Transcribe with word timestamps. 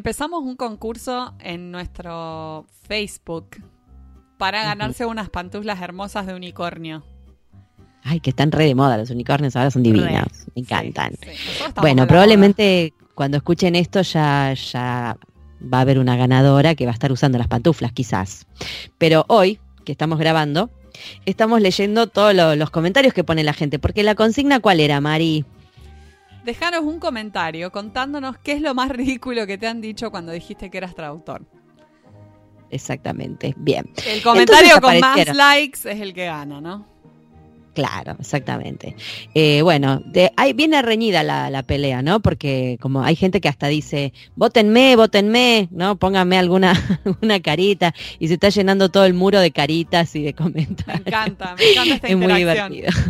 empezamos 0.00 0.42
un 0.42 0.56
concurso 0.56 1.34
en 1.40 1.70
nuestro 1.70 2.64
Facebook 2.88 3.48
para 4.38 4.64
ganarse 4.64 5.04
unas 5.04 5.28
pantuflas 5.28 5.78
hermosas 5.82 6.26
de 6.26 6.32
unicornio. 6.32 7.04
Ay, 8.02 8.20
que 8.20 8.30
están 8.30 8.50
re 8.50 8.64
de 8.64 8.74
moda, 8.74 8.96
los 8.96 9.10
unicornios 9.10 9.56
ahora 9.56 9.70
son 9.70 9.82
divinos, 9.82 10.46
me 10.56 10.62
encantan. 10.62 11.12
Sí, 11.22 11.28
sí. 11.34 11.64
Bueno, 11.82 12.06
probablemente 12.08 12.94
cuando 13.14 13.36
escuchen 13.36 13.76
esto 13.76 14.00
ya, 14.00 14.54
ya 14.54 15.18
va 15.62 15.78
a 15.78 15.80
haber 15.82 15.98
una 15.98 16.16
ganadora 16.16 16.74
que 16.74 16.86
va 16.86 16.92
a 16.92 16.94
estar 16.94 17.12
usando 17.12 17.36
las 17.36 17.48
pantuflas, 17.48 17.92
quizás. 17.92 18.46
Pero 18.96 19.26
hoy, 19.28 19.60
que 19.84 19.92
estamos 19.92 20.18
grabando, 20.18 20.70
estamos 21.26 21.60
leyendo 21.60 22.06
todos 22.06 22.34
lo- 22.34 22.56
los 22.56 22.70
comentarios 22.70 23.12
que 23.12 23.22
pone 23.22 23.44
la 23.44 23.52
gente, 23.52 23.78
porque 23.78 24.02
la 24.02 24.14
consigna 24.14 24.60
cuál 24.60 24.80
era, 24.80 24.98
Mari. 25.02 25.44
Moda. 26.40 26.44
Dejanos 26.44 26.82
un 26.82 26.98
comentario 26.98 27.70
contándonos 27.70 28.38
qué 28.38 28.52
es 28.52 28.60
lo 28.60 28.74
más 28.74 28.90
ridículo 28.90 29.46
que 29.46 29.58
te 29.58 29.66
han 29.66 29.80
dicho 29.80 30.10
cuando 30.10 30.32
dijiste 30.32 30.70
que 30.70 30.78
eras 30.78 30.94
traductor. 30.94 31.46
Exactamente, 32.70 33.54
bien. 33.56 33.92
El 34.06 34.22
comentario 34.22 34.74
Entonces 34.74 34.80
con 34.80 35.00
más 35.00 35.36
likes 35.36 35.80
es 35.90 36.00
el 36.00 36.14
que 36.14 36.26
gana, 36.26 36.60
¿no? 36.60 36.89
Claro, 37.80 38.16
exactamente. 38.20 38.94
Eh, 39.34 39.62
bueno, 39.62 40.02
de, 40.04 40.30
ahí 40.36 40.52
viene 40.52 40.82
reñida 40.82 41.22
la, 41.22 41.48
la 41.48 41.62
pelea, 41.62 42.02
¿no? 42.02 42.20
Porque 42.20 42.76
como 42.80 43.02
hay 43.02 43.16
gente 43.16 43.40
que 43.40 43.48
hasta 43.48 43.68
dice, 43.68 44.12
votenme, 44.36 44.96
votenme, 44.96 45.68
¿no? 45.70 45.96
Pónganme 45.96 46.36
alguna, 46.38 46.72
alguna 47.06 47.40
carita 47.40 47.94
y 48.18 48.28
se 48.28 48.34
está 48.34 48.50
llenando 48.50 48.90
todo 48.90 49.06
el 49.06 49.14
muro 49.14 49.40
de 49.40 49.50
caritas 49.50 50.14
y 50.14 50.20
de 50.20 50.26
Me 50.26 50.34
comentarios. 50.34 51.06
encanta, 51.06 51.54
me 51.58 51.70
encanta 51.70 51.94
esta 51.94 52.08
es 52.08 52.16
muy 52.16 52.26
interacción. 52.26 52.72
divertido. 52.72 53.02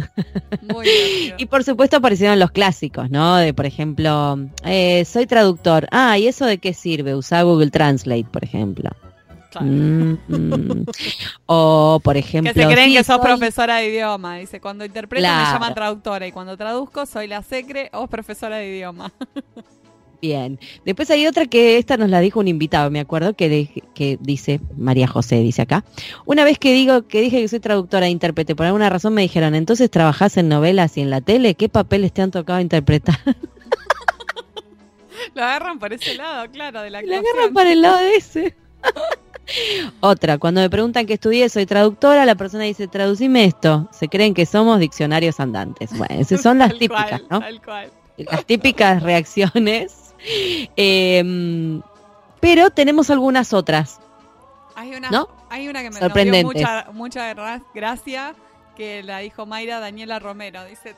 Muy 0.73 0.87
divertido. 0.87 1.37
Y 1.39 1.47
por 1.47 1.65
supuesto 1.65 1.97
aparecieron 1.97 2.39
los 2.39 2.53
clásicos, 2.53 3.11
¿no? 3.11 3.37
De, 3.39 3.53
por 3.53 3.67
ejemplo, 3.67 4.39
eh, 4.65 5.05
soy 5.05 5.27
traductor. 5.27 5.89
Ah, 5.91 6.17
¿y 6.17 6.29
eso 6.29 6.47
de 6.47 6.59
qué 6.59 6.75
sirve? 6.75 7.15
Usar 7.17 7.45
Google 7.45 7.71
Translate, 7.71 8.27
por 8.31 8.45
ejemplo. 8.45 8.91
Claro. 9.51 9.67
Mm, 9.67 10.19
mm. 10.29 10.85
O, 11.47 12.01
por 12.05 12.17
ejemplo... 12.17 12.53
Que 12.55 12.63
se 12.63 12.67
creen 12.69 12.91
sí, 12.91 12.97
que 12.97 13.03
sos 13.05 13.17
soy- 13.17 13.25
profesora 13.25 13.77
de 13.79 13.89
idioma. 13.89 14.37
Dice, 14.37 14.61
cuando 14.61 14.85
interpreto 14.85 15.27
me 15.27 15.33
llaman 15.43 15.75
traductora 15.75 16.25
y 16.27 16.31
cuando 16.33 16.57
traduzco 16.57 17.05
soy 17.05 17.27
la 17.27 17.43
secre 17.43 17.91
o 17.93 18.07
profesora 18.07 18.57
de 18.59 18.69
idioma. 18.69 19.13
Bien. 20.23 20.61
Después 20.85 21.11
hay 21.11 21.27
otra 21.27 21.47
que 21.47 21.79
esta 21.79 21.97
nos 21.97 22.11
la 22.11 22.21
dijo 22.21 22.39
un 22.41 22.47
invitado, 22.47 22.91
me 22.91 23.01
acuerdo, 23.01 23.33
que, 23.35 23.49
de- 23.49 23.83
que 23.95 24.19
dice, 24.21 24.61
María 24.77 25.09
José 25.09 25.37
dice 25.41 25.63
acá, 25.63 25.83
una 26.27 26.45
vez 26.45 26.59
que 26.59 26.73
digo 26.75 27.09
que 27.09 27.23
dije 27.23 27.41
que 27.41 27.49
soy 27.49 27.59
traductora 27.59 28.07
e 28.07 28.11
intérprete, 28.11 28.55
por 28.55 28.67
alguna 28.67 28.91
razón 28.91 29.15
me 29.15 29.23
dijeron, 29.23 29.55
entonces 29.55 29.91
trabajás 29.91 30.37
en 30.37 30.49
novelas 30.51 30.97
y 30.99 31.01
en 31.01 31.09
la 31.11 31.23
tele, 31.23 31.55
¿qué 31.55 31.69
papeles 31.71 32.13
te 32.13 32.21
han 32.23 32.31
tocado 32.31 32.61
interpretar? 32.61 33.19
Lo 35.35 35.43
agarran 35.43 35.79
por 35.79 35.93
ese 35.93 36.15
lado, 36.17 36.51
claro, 36.51 36.83
de 36.83 36.91
la 36.91 36.99
actuación. 36.99 37.25
agarran 37.35 37.55
para 37.55 37.73
el 37.73 37.83
lado 37.83 37.99
de 37.99 38.15
ese. 38.17 38.55
Otra, 40.01 40.39
cuando 40.39 40.61
me 40.61 40.71
preguntan 40.71 41.07
qué 41.07 41.15
estudié, 41.15 41.49
soy 41.49 41.67
traductora, 41.67 42.25
la 42.25 42.35
persona 42.35 42.65
dice, 42.65 42.89
traducime 42.89 43.45
esto. 43.45 43.89
Se 43.93 44.09
creen 44.09 44.35
que 44.35 44.47
somos 44.47 44.79
diccionarios 44.81 45.41
andantes. 45.41 45.91
Bueno, 45.97 46.15
esas 46.19 46.41
son 46.43 46.59
las 46.59 46.73
típicas, 46.79 47.09
cual, 47.23 47.27
¿no? 47.31 47.41
Tal 47.41 47.63
cual. 47.63 47.91
Las 48.17 48.45
típicas 48.45 49.03
reacciones. 49.03 50.15
Eh, 50.77 51.81
pero 52.41 52.71
tenemos 52.71 53.11
algunas 53.11 53.53
otras. 53.53 54.01
Hay 54.77 54.95
una, 54.95 55.11
¿No? 55.11 55.29
hay 55.51 55.69
una 55.69 55.83
que 55.83 55.91
me 55.91 56.25
dio 56.25 56.43
mucha, 56.43 56.87
mucha 56.93 57.35
gra- 57.35 57.63
gracia, 57.75 58.35
que 58.77 59.03
la 59.03 59.19
dijo 59.19 59.47
Mayra 59.47 59.81
Daniela 59.81 60.19
Romero. 60.19 60.65
Dice, 60.65 60.95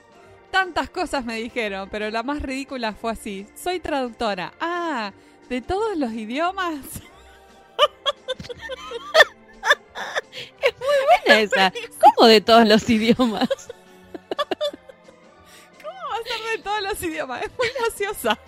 tantas 0.50 0.90
cosas 0.90 1.24
me 1.24 1.36
dijeron, 1.36 1.88
pero 1.90 2.10
la 2.10 2.22
más 2.22 2.42
ridícula 2.42 2.92
fue 2.92 3.12
así. 3.12 3.46
Soy 3.56 3.80
traductora. 3.80 4.52
Ah, 4.60 5.12
¿de 5.48 5.60
todos 5.62 5.96
los 5.96 6.12
idiomas? 6.12 6.76
Buena 11.26 11.40
esa. 11.40 11.72
¿Cómo 12.00 12.28
de 12.28 12.40
todos 12.40 12.66
los 12.66 12.88
idiomas? 12.88 13.48
¿Cómo 15.82 15.94
va 16.10 16.16
a 16.16 16.22
ser 16.28 16.56
de 16.58 16.62
todos 16.62 16.82
los 16.82 17.02
idiomas? 17.02 17.42
Es 17.42 17.50
muy 17.58 17.68
graciosa. 17.78 18.38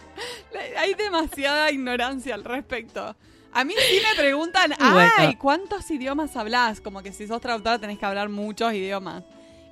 Hay 0.78 0.94
demasiada 0.94 1.70
ignorancia 1.70 2.34
al 2.34 2.44
respecto. 2.44 3.14
A 3.52 3.64
mí 3.64 3.74
sí 3.88 4.00
me 4.02 4.16
preguntan, 4.20 4.72
Bueno. 4.92 5.12
ay, 5.16 5.36
¿cuántos 5.36 5.88
idiomas 5.90 6.36
hablas? 6.36 6.80
Como 6.80 7.02
que 7.02 7.12
si 7.12 7.26
sos 7.26 7.40
traductora 7.40 7.78
tenés 7.78 7.98
que 7.98 8.06
hablar 8.06 8.28
muchos 8.28 8.72
idiomas. 8.72 9.22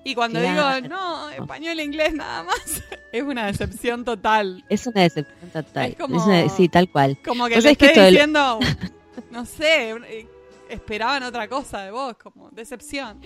Y 0.05 0.15
cuando 0.17 0.41
Claro. 0.41 0.77
digo, 0.83 0.89
no, 0.89 1.31
español 1.31 1.79
e 1.79 1.85
inglés 1.85 2.13
nada 2.15 2.43
más, 2.43 2.83
es 3.13 3.23
una 3.23 3.47
decepción 3.47 4.05
total. 4.05 4.65
Es 4.69 4.87
una 4.87 5.03
decepción 5.03 5.51
total. 5.51 5.91
Es 5.91 5.97
como- 5.97 6.25
una- 6.25 6.49
sí, 6.49 6.69
tal 6.69 6.89
cual. 6.91 7.19
Como 7.25 7.47
que 7.47 7.57
le 7.57 7.63
sabés 7.63 7.79
que 7.79 7.87
estoy 7.87 7.89
esto 7.91 8.01
del- 8.03 8.15
diciendo, 8.15 8.59
no 9.33 9.45
sé, 9.47 9.91
eh, 9.91 10.29
esperaban 10.69 11.23
otra 11.25 11.49
cosa 11.49 11.81
de 11.81 11.91
vos, 11.91 12.15
como 12.23 12.49
decepción. 12.51 13.21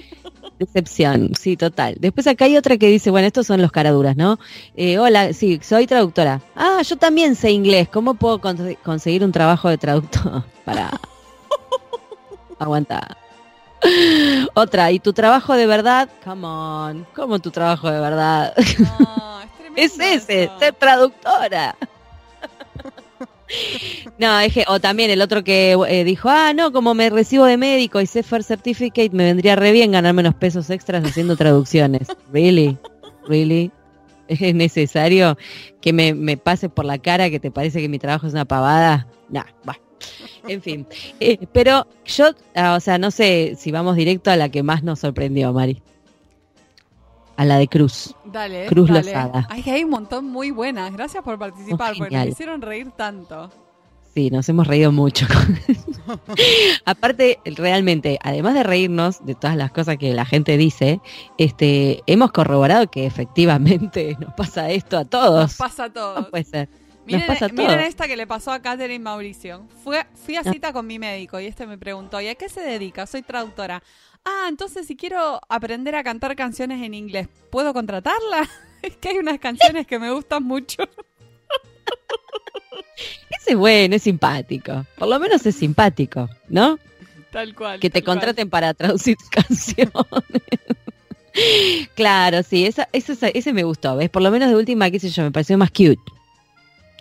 Decepción, 0.58 1.32
sí, 1.38 1.56
total. 1.56 1.96
Después 2.00 2.26
acá 2.26 2.46
hay 2.46 2.56
otra 2.56 2.76
que 2.78 2.86
dice, 2.88 3.10
bueno, 3.10 3.26
estos 3.26 3.46
son 3.46 3.60
los 3.60 3.70
caraduras, 3.70 4.16
¿no? 4.16 4.38
Eh, 4.76 4.98
hola, 4.98 5.32
sí, 5.32 5.60
soy 5.62 5.86
traductora. 5.86 6.40
Ah, 6.54 6.80
yo 6.82 6.96
también 6.96 7.34
sé 7.34 7.50
inglés. 7.50 7.88
¿Cómo 7.88 8.14
puedo 8.14 8.40
con- 8.40 8.74
conseguir 8.82 9.22
un 9.22 9.32
trabajo 9.32 9.68
de 9.68 9.78
traductor? 9.78 10.44
Para 10.64 10.90
aguantar. 12.58 13.16
Otra, 14.54 14.90
¿y 14.90 14.98
tu 15.00 15.12
trabajo 15.12 15.54
de 15.54 15.66
verdad? 15.66 16.08
Come 16.24 16.46
on, 16.46 17.06
¿cómo 17.14 17.38
tu 17.38 17.50
trabajo 17.50 17.90
de 17.90 18.00
verdad? 18.00 18.54
No, 18.78 19.40
es 19.42 19.52
tremendo. 19.58 19.82
es 19.82 19.98
ese, 20.00 20.50
ser 20.58 20.74
traductora. 20.74 21.76
No, 24.18 24.40
es 24.40 24.52
que, 24.52 24.64
o 24.66 24.80
también 24.80 25.10
el 25.10 25.22
otro 25.22 25.44
que 25.44 25.76
eh, 25.88 26.04
dijo, 26.04 26.28
ah, 26.28 26.52
no, 26.54 26.72
como 26.72 26.94
me 26.94 27.10
recibo 27.10 27.44
de 27.44 27.56
médico 27.56 28.00
y 28.00 28.06
sé 28.06 28.22
First 28.22 28.48
Certificate, 28.48 29.10
me 29.10 29.24
vendría 29.24 29.56
re 29.56 29.72
bien 29.72 29.92
ganarme 29.92 30.20
unos 30.20 30.34
pesos 30.34 30.70
extras 30.70 31.04
haciendo 31.04 31.36
traducciones. 31.36 32.08
Really? 32.32 32.76
Really? 33.28 33.70
¿Es 34.28 34.54
necesario 34.54 35.38
que 35.80 35.92
me, 35.92 36.14
me 36.14 36.36
pase 36.36 36.68
por 36.68 36.84
la 36.84 36.98
cara 36.98 37.30
que 37.30 37.38
te 37.38 37.50
parece 37.50 37.80
que 37.80 37.88
mi 37.88 37.98
trabajo 37.98 38.26
es 38.26 38.32
una 38.32 38.44
pavada? 38.44 39.06
Nah, 39.28 39.44
bueno. 39.64 39.80
En 40.48 40.62
fin. 40.62 40.86
Eh, 41.20 41.38
pero 41.52 41.86
yo, 42.04 42.26
ah, 42.54 42.74
o 42.74 42.80
sea, 42.80 42.98
no 42.98 43.10
sé 43.10 43.54
si 43.58 43.70
vamos 43.70 43.96
directo 43.96 44.30
a 44.30 44.36
la 44.36 44.48
que 44.48 44.62
más 44.62 44.82
nos 44.82 45.00
sorprendió, 45.00 45.52
Mari. 45.52 45.82
A 47.36 47.44
la 47.44 47.58
de 47.58 47.68
Cruz. 47.68 48.14
Dale, 48.24 48.66
Cruz 48.66 48.88
dale. 48.88 49.02
Lozada. 49.12 49.46
Ay, 49.50 49.62
hay 49.66 49.84
un 49.84 49.90
montón 49.90 50.24
muy 50.26 50.50
buenas. 50.50 50.92
Gracias 50.92 51.22
por 51.22 51.38
participar, 51.38 51.92
Oh, 51.94 51.98
porque 51.98 52.16
me 52.16 52.28
hicieron 52.28 52.62
reír 52.62 52.90
tanto. 52.92 53.50
Sí, 54.14 54.30
nos 54.30 54.48
hemos 54.48 54.66
reído 54.66 54.92
mucho. 54.92 55.26
Aparte, 56.84 57.38
realmente, 57.44 58.18
además 58.22 58.54
de 58.54 58.62
reírnos 58.62 59.24
de 59.24 59.34
todas 59.34 59.56
las 59.56 59.70
cosas 59.72 59.96
que 59.98 60.14
la 60.14 60.24
gente 60.24 60.56
dice, 60.56 61.00
este, 61.38 62.02
hemos 62.06 62.32
corroborado 62.32 62.90
que 62.90 63.06
efectivamente 63.06 64.16
nos 64.20 64.32
pasa 64.34 64.70
esto 64.70 64.96
a 64.98 65.04
todos. 65.04 65.42
Nos 65.42 65.56
pasa 65.56 65.84
a 65.84 65.88
No 65.88 65.92
todos. 65.94 66.26
puede 66.30 66.44
ser. 66.44 66.68
Miren, 67.06 67.26
pasa 67.26 67.48
miren 67.48 67.80
esta 67.80 68.08
que 68.08 68.16
le 68.16 68.26
pasó 68.26 68.50
a 68.50 68.58
Catherine 68.60 68.98
Mauricio. 69.04 69.62
Fue, 69.84 70.04
fui 70.14 70.34
a 70.36 70.40
Ah. 70.44 70.52
cita 70.52 70.72
con 70.72 70.86
mi 70.88 70.98
médico 70.98 71.38
y 71.38 71.46
este 71.46 71.64
me 71.66 71.78
preguntó, 71.78 72.20
¿y 72.20 72.26
a 72.28 72.34
qué 72.34 72.48
se 72.48 72.60
dedica? 72.60 73.06
Soy 73.06 73.22
traductora. 73.22 73.80
Ah, 74.26 74.46
entonces 74.48 74.86
si 74.86 74.96
quiero 74.96 75.40
aprender 75.48 75.94
a 75.94 76.02
cantar 76.04 76.34
canciones 76.36 76.82
en 76.82 76.92
inglés, 76.94 77.28
¿puedo 77.50 77.72
contratarla? 77.72 78.48
Es 78.82 78.96
que 78.98 79.08
hay 79.08 79.18
unas 79.18 79.38
canciones 79.40 79.86
que 79.86 79.98
me 79.98 80.12
gustan 80.12 80.42
mucho. 80.44 80.82
Ese 83.30 83.50
es 83.52 83.56
bueno, 83.56 83.96
es 83.96 84.02
simpático. 84.02 84.84
Por 84.96 85.08
lo 85.08 85.18
menos 85.18 85.44
es 85.46 85.56
simpático, 85.56 86.28
¿no? 86.48 86.78
Tal 87.32 87.54
cual. 87.54 87.80
Que 87.80 87.90
te 87.90 88.02
cual. 88.02 88.16
contraten 88.16 88.48
para 88.50 88.74
traducir 88.74 89.16
canciones. 89.30 89.92
claro, 91.94 92.42
sí, 92.42 92.64
esa, 92.66 92.88
esa- 92.92 93.28
ese 93.28 93.52
me 93.52 93.64
gustó, 93.64 93.96
¿ves? 93.96 94.08
Por 94.10 94.22
lo 94.22 94.30
menos 94.30 94.48
de 94.50 94.56
última, 94.56 94.90
qué 94.90 95.00
sé 95.00 95.08
yo, 95.10 95.22
me 95.22 95.32
pareció 95.32 95.58
más 95.58 95.70
cute 95.70 95.98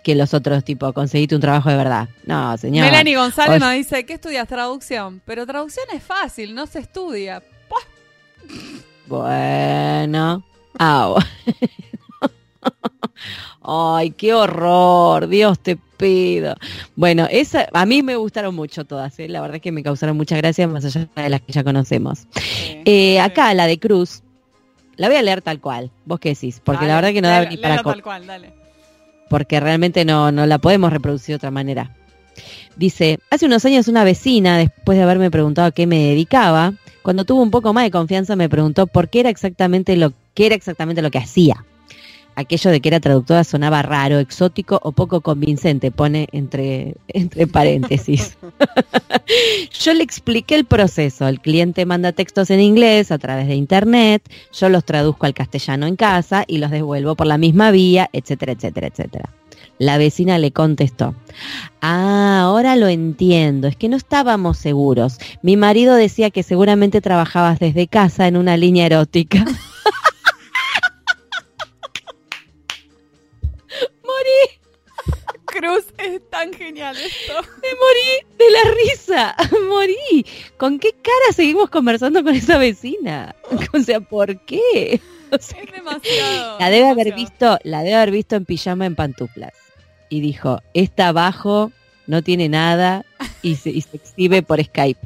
que 0.06 0.14
los 0.14 0.32
otros, 0.34 0.62
tipo, 0.62 0.92
conseguiste 0.92 1.34
un 1.34 1.40
trabajo 1.40 1.68
de 1.68 1.74
verdad. 1.76 2.08
No, 2.26 2.56
señor. 2.58 2.84
Melanie 2.86 3.16
González 3.16 3.58
nos 3.58 3.72
dice, 3.72 4.06
¿qué 4.06 4.12
estudias? 4.12 4.46
Traducción. 4.46 5.20
Pero 5.24 5.44
traducción 5.46 5.84
es 5.92 6.00
fácil, 6.00 6.54
no 6.54 6.66
se 6.68 6.78
estudia. 6.78 7.42
Bueno. 9.08 10.44
Ah, 10.78 11.12
bueno. 11.12 11.26
Ay, 13.68 14.10
qué 14.12 14.32
horror, 14.32 15.26
Dios 15.26 15.58
te 15.58 15.76
pido. 15.96 16.54
Bueno, 16.94 17.26
esa, 17.28 17.66
a 17.72 17.84
mí 17.84 18.02
me 18.04 18.14
gustaron 18.14 18.54
mucho 18.54 18.84
todas, 18.84 19.18
¿eh? 19.18 19.28
la 19.28 19.40
verdad 19.40 19.56
es 19.56 19.62
que 19.62 19.72
me 19.72 19.82
causaron 19.82 20.16
muchas 20.16 20.38
gracias, 20.38 20.70
más 20.70 20.84
allá 20.84 21.08
de 21.16 21.28
las 21.30 21.40
que 21.40 21.52
ya 21.52 21.64
conocemos. 21.64 22.20
Sí, 22.30 22.82
Eh, 22.84 23.14
sí. 23.14 23.18
acá, 23.18 23.52
la 23.54 23.66
de 23.66 23.80
Cruz, 23.80 24.22
la 24.96 25.08
voy 25.08 25.16
a 25.16 25.22
leer 25.22 25.42
tal 25.42 25.60
cual, 25.60 25.90
vos 26.04 26.20
qué 26.20 26.28
decís, 26.28 26.60
porque 26.62 26.82
la 26.86 26.94
Dale, 26.94 26.94
verdad 27.08 27.12
que 27.14 27.22
no 27.22 27.28
da 27.28 27.40
léela- 27.42 27.50
ni 27.50 27.56
para 27.56 27.82
tal 27.82 28.02
cual, 28.02 28.24
dale. 28.24 28.52
Porque 29.28 29.60
realmente 29.60 30.04
no, 30.04 30.32
no 30.32 30.46
la 30.46 30.58
podemos 30.58 30.92
reproducir 30.92 31.34
de 31.34 31.36
otra 31.36 31.50
manera. 31.50 31.90
Dice, 32.76 33.18
hace 33.30 33.46
unos 33.46 33.64
años 33.64 33.88
una 33.88 34.04
vecina, 34.04 34.58
después 34.58 34.98
de 34.98 35.04
haberme 35.04 35.30
preguntado 35.30 35.68
a 35.68 35.72
qué 35.72 35.86
me 35.86 36.08
dedicaba, 36.08 36.74
cuando 37.02 37.24
tuvo 37.24 37.42
un 37.42 37.50
poco 37.50 37.72
más 37.72 37.84
de 37.84 37.90
confianza 37.90 38.36
me 38.36 38.48
preguntó 38.48 38.86
por 38.86 39.08
qué 39.08 39.20
era 39.20 39.30
exactamente 39.30 39.96
lo, 39.96 40.12
qué 40.34 40.46
era 40.46 40.54
exactamente 40.54 41.02
lo 41.02 41.10
que 41.10 41.18
hacía. 41.18 41.64
Aquello 42.36 42.70
de 42.70 42.80
que 42.80 42.88
era 42.88 43.00
traductora 43.00 43.42
sonaba 43.42 43.82
raro, 43.82 44.18
exótico 44.18 44.78
o 44.82 44.92
poco 44.92 45.22
convincente, 45.22 45.90
pone 45.90 46.28
entre, 46.32 46.96
entre 47.08 47.46
paréntesis. 47.46 48.36
yo 49.80 49.94
le 49.94 50.04
expliqué 50.04 50.54
el 50.54 50.66
proceso. 50.66 51.26
El 51.26 51.40
cliente 51.40 51.86
manda 51.86 52.12
textos 52.12 52.50
en 52.50 52.60
inglés 52.60 53.10
a 53.10 53.18
través 53.18 53.48
de 53.48 53.54
internet, 53.54 54.22
yo 54.52 54.68
los 54.68 54.84
traduzco 54.84 55.26
al 55.26 55.34
castellano 55.34 55.86
en 55.86 55.96
casa 55.96 56.44
y 56.46 56.58
los 56.58 56.70
devuelvo 56.70 57.16
por 57.16 57.26
la 57.26 57.38
misma 57.38 57.70
vía, 57.70 58.08
etcétera, 58.12 58.52
etcétera, 58.52 58.86
etcétera. 58.88 59.30
La 59.78 59.98
vecina 59.98 60.38
le 60.38 60.52
contestó, 60.52 61.14
ah, 61.82 62.40
ahora 62.42 62.76
lo 62.76 62.88
entiendo, 62.88 63.68
es 63.68 63.76
que 63.76 63.90
no 63.90 63.96
estábamos 63.96 64.56
seguros. 64.56 65.18
Mi 65.42 65.56
marido 65.56 65.94
decía 65.94 66.30
que 66.30 66.42
seguramente 66.42 67.02
trabajabas 67.02 67.58
desde 67.58 67.86
casa 67.86 68.26
en 68.26 68.36
una 68.36 68.56
línea 68.56 68.86
erótica. 68.86 69.44
morí. 74.16 74.60
Cruz, 75.44 75.86
es 75.98 76.20
tan 76.30 76.52
genial 76.52 76.96
esto. 76.96 77.34
Me 77.62 77.68
morí 77.74 78.36
de 78.38 78.50
la 78.50 78.74
risa. 78.74 79.36
Morí. 79.68 80.26
¿Con 80.56 80.78
qué 80.78 80.92
cara 80.92 81.32
seguimos 81.34 81.70
conversando 81.70 82.22
con 82.22 82.34
esa 82.34 82.58
vecina? 82.58 83.34
O 83.72 83.78
sea, 83.78 84.00
¿por 84.00 84.44
qué? 84.44 85.00
es 85.30 85.72
demasiado. 85.72 86.58
La 86.58 86.70
debe 86.70 86.88
haber 86.88 87.14
visto, 87.14 87.58
la 87.62 87.82
debe 87.82 87.94
haber 87.94 88.10
visto 88.10 88.36
en 88.36 88.44
pijama 88.44 88.86
en 88.86 88.96
pantuflas. 88.96 89.52
Y 90.08 90.20
dijo, 90.20 90.60
está 90.72 91.08
abajo, 91.08 91.72
no 92.06 92.22
tiene 92.22 92.48
nada 92.48 93.04
y 93.42 93.56
se, 93.56 93.70
y 93.70 93.80
se 93.80 93.96
exhibe 93.96 94.42
por 94.42 94.62
Skype. 94.62 95.00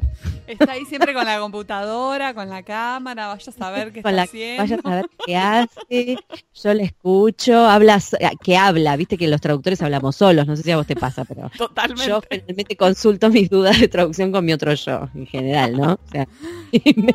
Está 0.47 0.73
ahí 0.73 0.85
siempre 0.85 1.13
con 1.13 1.25
la 1.25 1.39
computadora, 1.39 2.33
con 2.33 2.49
la 2.49 2.61
cámara, 2.63 3.27
vaya 3.27 3.43
a 3.47 3.51
saber 3.51 3.91
qué 3.93 4.01
Con 4.01 4.09
está 4.09 4.11
la- 4.11 4.21
haciendo. 4.23 4.61
vaya 4.63 4.75
a 4.75 4.81
saber 4.81 5.05
qué 5.25 5.37
hace, 5.37 6.17
yo 6.63 6.73
le 6.73 6.83
escucho, 6.83 7.65
habla, 7.65 7.99
so- 8.01 8.17
que 8.43 8.57
habla, 8.57 8.95
viste 8.97 9.17
que 9.17 9.27
los 9.29 9.39
traductores 9.41 9.81
hablamos 9.81 10.15
solos, 10.17 10.45
no 10.47 10.55
sé 10.57 10.63
si 10.63 10.71
a 10.71 10.77
vos 10.77 10.85
te 10.85 10.95
pasa, 10.95 11.23
pero 11.25 11.49
Totalmente. 11.57 12.05
yo 12.05 12.21
generalmente 12.29 12.75
consulto 12.75 13.29
mis 13.29 13.49
dudas 13.49 13.79
de 13.79 13.87
traducción 13.87 14.31
con 14.31 14.43
mi 14.43 14.51
otro 14.53 14.73
yo, 14.73 15.07
en 15.15 15.25
general, 15.25 15.77
¿no? 15.77 15.93
O 15.93 16.11
sea, 16.11 16.27
me, 16.95 17.13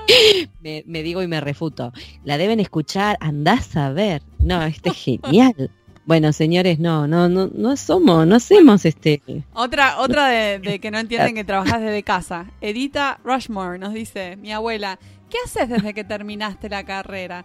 me- 0.62 0.82
me 0.86 1.02
digo 1.02 1.22
y 1.22 1.26
me 1.28 1.40
refuto. 1.40 1.92
La 2.24 2.38
deben 2.38 2.58
escuchar, 2.60 3.16
andás 3.20 3.76
a 3.76 3.90
ver. 3.90 4.22
No, 4.38 4.62
este 4.62 4.88
es 4.90 4.96
genial. 4.96 5.70
Bueno, 6.06 6.32
señores, 6.32 6.78
no, 6.78 7.08
no, 7.08 7.28
no, 7.28 7.50
no 7.52 7.76
somos, 7.76 8.26
no 8.28 8.36
hacemos 8.36 8.84
este. 8.84 9.20
Otra, 9.52 9.98
otra 9.98 10.28
de, 10.28 10.60
de 10.60 10.78
que 10.78 10.92
no 10.92 11.00
entienden 11.00 11.34
que 11.34 11.42
trabajas 11.42 11.80
desde 11.80 12.04
casa. 12.04 12.46
Edita 12.60 13.18
Rushmore 13.24 13.80
nos 13.80 13.92
dice, 13.92 14.36
mi 14.36 14.52
abuela, 14.52 15.00
¿qué 15.28 15.38
haces 15.44 15.68
desde 15.68 15.94
que 15.94 16.04
terminaste 16.04 16.68
la 16.68 16.84
carrera? 16.84 17.44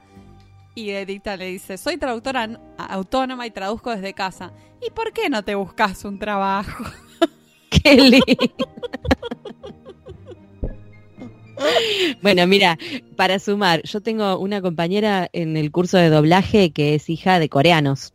Y 0.76 0.92
Edita 0.92 1.38
le 1.38 1.48
dice, 1.48 1.78
soy 1.80 1.98
traductora 1.98 2.60
autónoma 2.78 3.48
y 3.48 3.52
traduzco 3.52 3.90
desde 3.90 4.14
casa. 4.14 4.54
¿Y 4.86 4.92
por 4.92 5.12
qué 5.12 5.28
no 5.28 5.44
te 5.44 5.56
buscas 5.56 6.06
un 6.06 6.20
trabajo? 6.20 6.86
Qué 7.72 7.96
lindo. 7.96 8.22
Bueno, 12.22 12.48
mira, 12.48 12.78
para 13.16 13.40
sumar, 13.40 13.84
yo 13.84 14.02
tengo 14.02 14.38
una 14.40 14.62
compañera 14.62 15.30
en 15.34 15.58
el 15.58 15.72
curso 15.72 15.98
de 15.98 16.10
doblaje 16.10 16.72
que 16.72 16.96
es 16.96 17.10
hija 17.10 17.40
de 17.40 17.50
coreanos, 17.50 18.14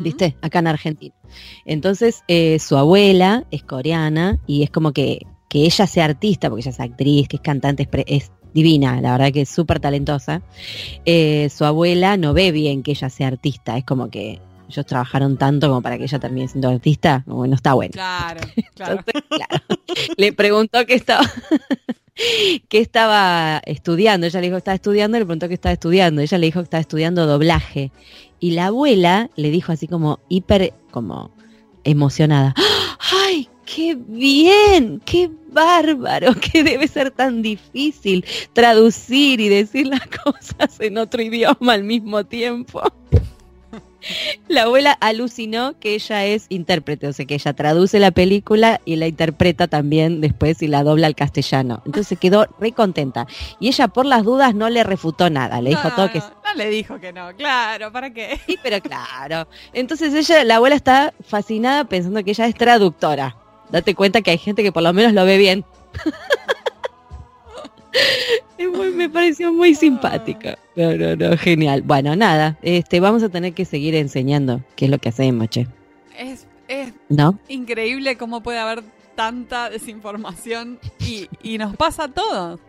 ¿viste? 0.00 0.36
Acá 0.42 0.58
en 0.60 0.66
Argentina. 0.68 1.14
Entonces, 1.64 2.22
eh, 2.28 2.58
su 2.58 2.76
abuela 2.76 3.44
es 3.50 3.62
coreana 3.62 4.38
y 4.46 4.62
es 4.62 4.70
como 4.70 4.92
que, 4.92 5.26
que 5.48 5.64
ella 5.64 5.86
sea 5.86 6.04
artista, 6.06 6.48
porque 6.48 6.62
ella 6.62 6.70
es 6.70 6.80
actriz, 6.80 7.28
que 7.28 7.36
es 7.36 7.42
cantante, 7.42 7.82
es, 7.84 7.88
pre- 7.88 8.04
es 8.06 8.30
divina, 8.54 9.00
la 9.00 9.12
verdad 9.12 9.32
que 9.32 9.42
es 9.42 9.48
súper 9.48 9.80
talentosa. 9.80 10.42
Eh, 11.04 11.48
su 11.54 11.64
abuela 11.64 12.16
no 12.16 12.32
ve 12.34 12.52
bien 12.52 12.82
que 12.82 12.92
ella 12.92 13.10
sea 13.10 13.28
artista, 13.28 13.76
es 13.76 13.84
como 13.84 14.08
que 14.10 14.40
ellos 14.68 14.84
trabajaron 14.86 15.36
tanto 15.36 15.68
como 15.68 15.80
para 15.82 15.96
que 15.96 16.04
ella 16.04 16.18
termine 16.18 16.48
siendo 16.48 16.68
artista, 16.68 17.22
como 17.26 17.46
no 17.46 17.54
está 17.54 17.74
bueno. 17.74 17.92
Claro, 17.92 18.40
claro. 18.74 18.98
Entonces, 19.06 19.22
claro, 19.28 19.64
le 20.16 20.32
preguntó 20.32 20.84
que 20.86 20.94
estaba 20.94 21.22
que 22.68 22.78
estaba 22.80 23.60
estudiando. 23.64 24.26
Ella 24.26 24.40
le 24.40 24.46
dijo 24.46 24.54
que 24.56 24.58
estaba 24.58 24.74
estudiando, 24.74 25.18
le 25.18 25.24
preguntó 25.24 25.48
que 25.48 25.54
estaba 25.54 25.72
estudiando. 25.72 26.22
Ella 26.22 26.38
le 26.38 26.46
dijo 26.46 26.60
que 26.60 26.64
estaba 26.64 26.80
estudiando 26.80 27.26
doblaje. 27.26 27.92
Y 28.40 28.52
la 28.52 28.66
abuela 28.66 29.30
le 29.36 29.50
dijo 29.50 29.72
así 29.72 29.86
como 29.86 30.20
hiper, 30.28 30.74
como 30.90 31.30
emocionada. 31.84 32.54
¡Ay, 33.26 33.48
qué 33.64 33.96
bien! 33.96 35.00
¡Qué 35.04 35.30
bárbaro! 35.52 36.34
¡Qué 36.52 36.62
debe 36.62 36.88
ser 36.88 37.10
tan 37.10 37.42
difícil 37.42 38.24
traducir 38.52 39.40
y 39.40 39.48
decir 39.48 39.86
las 39.86 40.06
cosas 40.24 40.80
en 40.80 40.98
otro 40.98 41.22
idioma 41.22 41.72
al 41.72 41.84
mismo 41.84 42.24
tiempo! 42.24 42.82
La 44.48 44.62
abuela 44.62 44.96
alucinó 45.00 45.78
que 45.78 45.94
ella 45.94 46.24
es 46.24 46.46
intérprete, 46.48 47.08
o 47.08 47.12
sea 47.12 47.26
que 47.26 47.34
ella 47.34 47.52
traduce 47.52 47.98
la 47.98 48.10
película 48.10 48.80
y 48.84 48.96
la 48.96 49.06
interpreta 49.06 49.68
también 49.68 50.20
después 50.20 50.62
y 50.62 50.68
la 50.68 50.82
dobla 50.82 51.06
al 51.06 51.14
castellano. 51.14 51.82
Entonces 51.86 52.18
quedó 52.18 52.46
re 52.58 52.72
contenta. 52.72 53.26
Y 53.60 53.68
ella 53.68 53.88
por 53.88 54.06
las 54.06 54.24
dudas 54.24 54.54
no 54.54 54.68
le 54.70 54.84
refutó 54.84 55.30
nada, 55.30 55.60
le 55.60 55.70
dijo 55.70 55.88
No, 55.88 55.94
todo 55.94 56.10
que 56.10 56.18
no, 56.18 56.28
no 56.28 56.54
le 56.54 56.70
dijo 56.70 57.00
que 57.00 57.12
no, 57.12 57.34
claro, 57.36 57.92
¿para 57.92 58.12
qué? 58.12 58.40
sí, 58.46 58.56
pero 58.62 58.80
claro. 58.80 59.48
Entonces 59.72 60.14
ella, 60.14 60.44
la 60.44 60.56
abuela 60.56 60.76
está 60.76 61.12
fascinada 61.26 61.84
pensando 61.84 62.22
que 62.24 62.30
ella 62.30 62.46
es 62.46 62.54
traductora. 62.54 63.36
Date 63.70 63.94
cuenta 63.94 64.22
que 64.22 64.30
hay 64.30 64.38
gente 64.38 64.62
que 64.62 64.72
por 64.72 64.82
lo 64.82 64.92
menos 64.92 65.12
lo 65.12 65.24
ve 65.24 65.38
bien. 65.38 65.64
Muy- 68.58 68.90
me 68.92 69.08
pareció 69.08 69.52
muy 69.52 69.74
simpática. 69.74 70.58
No, 70.76 70.92
no, 70.96 71.16
no, 71.16 71.36
genial. 71.36 71.82
Bueno, 71.82 72.16
nada, 72.16 72.58
este, 72.62 73.00
vamos 73.00 73.22
a 73.22 73.28
tener 73.28 73.52
que 73.54 73.64
seguir 73.64 73.94
enseñando 73.94 74.62
qué 74.76 74.86
es 74.86 74.90
lo 74.90 74.98
que 74.98 75.08
hacemos, 75.10 75.48
che. 75.48 75.66
Es, 76.18 76.46
es 76.68 76.92
¿No? 77.08 77.38
increíble 77.48 78.16
cómo 78.16 78.42
puede 78.42 78.58
haber 78.58 78.82
tanta 79.14 79.70
desinformación 79.70 80.78
y, 81.00 81.28
y 81.42 81.58
nos 81.58 81.76
pasa 81.76 82.04
a 82.04 82.08
todos. 82.08 82.60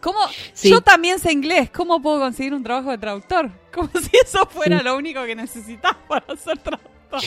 ¿Cómo? 0.00 0.18
Sí. 0.52 0.70
Yo 0.70 0.80
también 0.82 1.18
sé 1.18 1.32
inglés. 1.32 1.70
¿Cómo 1.70 2.00
puedo 2.02 2.20
conseguir 2.20 2.52
un 2.54 2.62
trabajo 2.62 2.90
de 2.90 2.98
traductor? 2.98 3.50
Como 3.74 3.88
si 3.88 4.10
eso 4.22 4.46
fuera 4.46 4.78
Sí. 4.78 4.84
lo 4.84 4.96
único 4.96 5.24
que 5.24 5.34
necesitas 5.34 5.96
para 6.06 6.36
ser 6.36 6.58
traductor. 6.58 7.20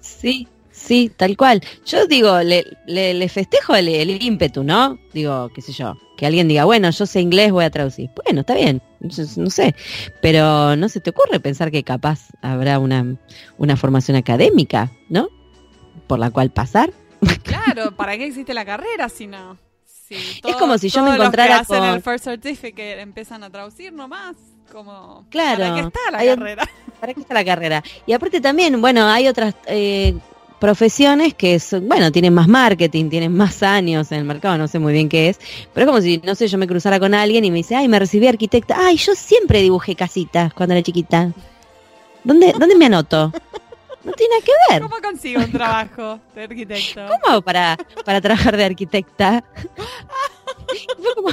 Sí, 0.00 0.46
sí, 0.80 1.10
tal 1.16 1.36
cual. 1.36 1.60
Yo 1.86 2.06
digo, 2.06 2.40
le, 2.40 2.64
le, 2.86 3.14
le 3.14 3.28
festejo 3.28 3.74
el, 3.74 3.88
el 3.88 4.22
ímpetu, 4.22 4.62
¿no? 4.64 4.98
Digo, 5.12 5.50
qué 5.54 5.62
sé 5.62 5.72
yo, 5.72 5.94
que 6.16 6.26
alguien 6.26 6.48
diga, 6.48 6.64
bueno, 6.64 6.90
yo 6.90 7.06
sé 7.06 7.20
inglés, 7.20 7.52
voy 7.52 7.64
a 7.64 7.70
traducir. 7.70 8.10
Bueno, 8.24 8.40
está 8.40 8.54
bien, 8.54 8.82
no 9.00 9.10
sé- 9.10 9.40
no 9.40 9.50
sé. 9.50 9.74
Pero 10.20 10.76
no 10.76 10.88
se 10.88 11.00
te 11.00 11.10
ocurre 11.10 11.40
pensar 11.40 11.70
que 11.70 11.82
capaz 11.84 12.28
habrá 12.42 12.78
una, 12.78 13.16
una 13.58 13.76
formación 13.76 14.16
académica, 14.16 14.90
¿no? 15.08 15.28
Por 16.06 16.18
la 16.18 16.30
cual 16.30 16.50
pasar. 16.50 16.92
Claro, 17.42 17.92
¿para 17.96 18.16
qué 18.16 18.26
existe 18.26 18.54
la 18.54 18.64
carrera 18.64 19.08
si 19.08 19.26
no? 19.26 19.58
Todo- 20.42 20.58
como 20.58 20.76
si 20.78 20.88
yo 20.88 21.02
me 21.04 21.10
los 21.10 21.18
encontrara 21.18 21.54
que 21.56 21.60
hacen 21.60 21.78
con- 21.78 21.88
el 21.90 22.02
first 22.02 22.24
certificate 22.24 23.00
empiezan 23.00 23.44
a 23.44 23.50
traducir 23.50 23.92
nomás. 23.92 24.34
Como, 24.72 25.26
Claro. 25.30 25.58
¿Para 25.64 25.74
qué 25.74 25.80
está 25.80 25.98
la 26.12 26.18
Hay 26.18 26.28
carrera? 26.28 26.68
¿Para 27.00 27.14
qué 27.14 27.20
está 27.20 27.34
la 27.34 27.44
carrera? 27.44 27.84
Y 28.06 28.12
aparte 28.12 28.40
también, 28.40 28.80
bueno, 28.80 29.06
hay 29.08 29.26
otras 29.28 29.54
eh, 29.66 30.16
profesiones 30.60 31.34
que, 31.34 31.58
son- 31.58 31.88
bueno, 31.88 32.12
tienen 32.12 32.32
más 32.34 32.46
marketing, 32.46 33.08
tienen 33.10 33.34
más 33.36 33.62
años 33.62 34.12
en 34.12 34.18
el 34.18 34.24
mercado, 34.24 34.58
no 34.58 34.68
sé 34.68 34.78
muy 34.78 34.92
bien 34.92 35.08
qué 35.08 35.30
es, 35.30 35.40
pero 35.74 35.84
es 35.84 35.88
como 35.88 36.00
si, 36.02 36.18
no 36.24 36.34
sé, 36.34 36.46
yo 36.48 36.58
me 36.58 36.66
cruzara 36.68 37.00
con 37.00 37.14
alguien 37.14 37.44
y 37.44 37.50
me 37.50 37.56
dice, 37.58 37.74
ay, 37.74 37.88
me 37.88 37.98
recibí 37.98 38.26
arquitecta, 38.28 38.76
ay, 38.78 38.96
yo 38.96 39.14
siempre 39.14 39.60
dibujé 39.62 39.96
casitas 39.96 40.52
cuando 40.54 40.74
era 40.74 40.82
chiquita. 40.82 41.32
¿Dónde, 42.22 42.52
¿dónde 42.58 42.74
me 42.76 42.86
anoto? 42.86 43.32
No 44.04 44.12
tiene 44.12 44.34
nada 44.34 44.44
que 44.44 44.52
ver. 44.72 44.82
¿Cómo 44.82 44.96
consigo 45.02 45.40
un 45.42 45.52
trabajo 45.52 46.20
de 46.34 46.42
arquitecto? 46.44 47.00
¿Cómo 47.06 47.20
hago 47.32 47.42
para, 47.42 47.76
para 48.04 48.20
trabajar 48.20 48.56
de 48.56 48.64
arquitecta? 48.64 49.42
Fue 51.02 51.14
como, 51.16 51.28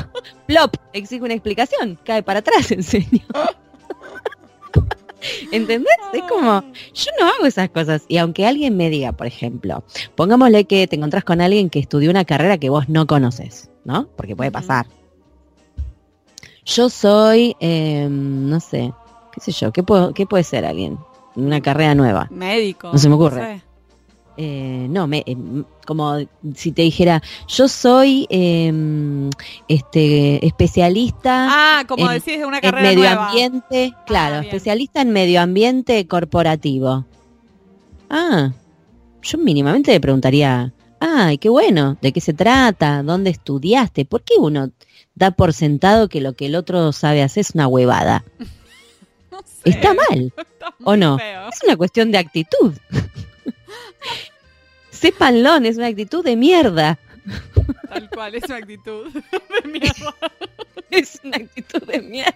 plop, 0.48 0.76
exige 0.94 1.24
una 1.24 1.34
explicación, 1.34 1.98
cae 2.04 2.24
para 2.24 2.40
atrás 2.40 2.72
el 2.72 2.84
señor. 2.84 3.22
¿Entendés? 5.52 5.96
Es 6.14 6.22
como, 6.24 6.62
yo 6.94 7.12
no 7.20 7.28
hago 7.28 7.46
esas 7.46 7.70
cosas. 7.70 8.04
Y 8.08 8.18
aunque 8.18 8.46
alguien 8.46 8.78
me 8.78 8.90
diga, 8.90 9.12
por 9.12 9.28
ejemplo, 9.28 9.84
pongámosle 10.16 10.66
que 10.66 10.88
te 10.88 10.96
encontrás 10.96 11.24
con 11.24 11.42
alguien 11.42 11.70
que 11.70 11.80
estudió 11.80 12.10
una 12.10 12.26
carrera 12.26 12.58
que 12.58 12.70
vos 12.70 12.90
no 12.90 13.08
conoces, 13.08 13.70
¿no? 13.86 14.08
Porque 14.16 14.36
puede 14.36 14.52
pasar. 14.52 14.86
Yo 16.66 16.90
soy, 16.90 17.56
eh, 17.60 18.08
no 18.10 18.60
sé, 18.60 18.92
qué 19.32 19.40
sé 19.40 19.52
yo, 19.52 19.72
¿qué, 19.72 19.84
puedo, 19.84 20.14
¿qué 20.14 20.26
puede 20.26 20.44
ser 20.44 20.66
alguien? 20.66 20.98
Una 21.36 21.62
carrera 21.62 21.96
nueva. 21.96 22.28
Médico. 22.30 22.90
No 22.92 22.98
se 22.98 23.08
me 23.08 23.16
ocurre. 23.16 23.60
sé. 23.60 23.67
Eh, 24.40 24.86
no, 24.90 25.08
me, 25.08 25.24
eh, 25.26 25.36
como 25.86 26.18
si 26.56 26.72
te 26.72 26.84
dijera, 26.84 27.22
yo 27.48 27.68
soy 27.68 28.28
eh, 28.30 28.72
este 29.68 30.46
especialista 30.46 31.48
Ah, 31.80 31.84
como 31.88 32.06
en- 32.12 32.20
decís, 32.20 32.38
de 32.40 32.46
una 32.46 32.58
en 32.58 32.62
carrera 32.62 32.88
medio 32.90 33.04
nueva. 33.06 33.30
ambiente, 33.30 33.94
claro, 34.06 34.42
bien. 34.42 34.46
especialista 34.46 35.02
en 35.02 35.10
medio 35.12 35.42
ambiente 35.42 36.06
corporativo. 36.08 37.06
Ah, 38.10 38.52
yo 39.24 39.38
mínimamente 39.40 39.92
le 39.92 40.00
preguntaría, 40.00 40.72
ay, 41.00 41.38
qué 41.40 41.50
bueno, 41.50 41.98
¿de 42.02 42.12
qué 42.12 42.22
se 42.22 42.34
trata? 42.34 43.02
¿Dónde 43.04 43.32
estudiaste? 43.32 44.06
¿Por 44.06 44.22
qué 44.24 44.36
uno 44.40 44.70
da 45.16 45.32
por 45.32 45.52
sentado 45.54 46.08
que 46.10 46.22
lo 46.22 46.34
que 46.34 46.46
el 46.46 46.56
otro 46.56 46.92
sabe 46.92 47.24
hacer 47.24 47.42
es 47.42 47.52
una 47.56 47.68
huevada? 47.68 48.24
No 49.30 49.40
sé. 49.46 49.70
Está 49.70 49.94
mal, 49.94 50.34
Está 50.38 50.74
¿o 50.84 50.96
no? 50.96 51.18
feo. 51.20 51.50
Es 51.50 51.60
una 51.64 51.76
cuestión 51.76 52.12
de 52.12 52.18
actitud. 52.18 52.74
Sépanlo, 54.92 55.56
es 55.58 55.78
una 55.78 55.88
actitud 55.88 56.24
de 56.24 56.36
mierda. 56.36 56.98
Tal 57.90 58.10
cual, 58.10 58.36
es 58.36 58.44
una 58.46 58.56
actitud 58.58 59.12
de 59.12 59.68
mierda. 59.70 60.14
Es 60.90 61.20
una 61.22 61.36
actitud 61.36 61.84
de 61.84 62.02
mierda. 62.02 62.34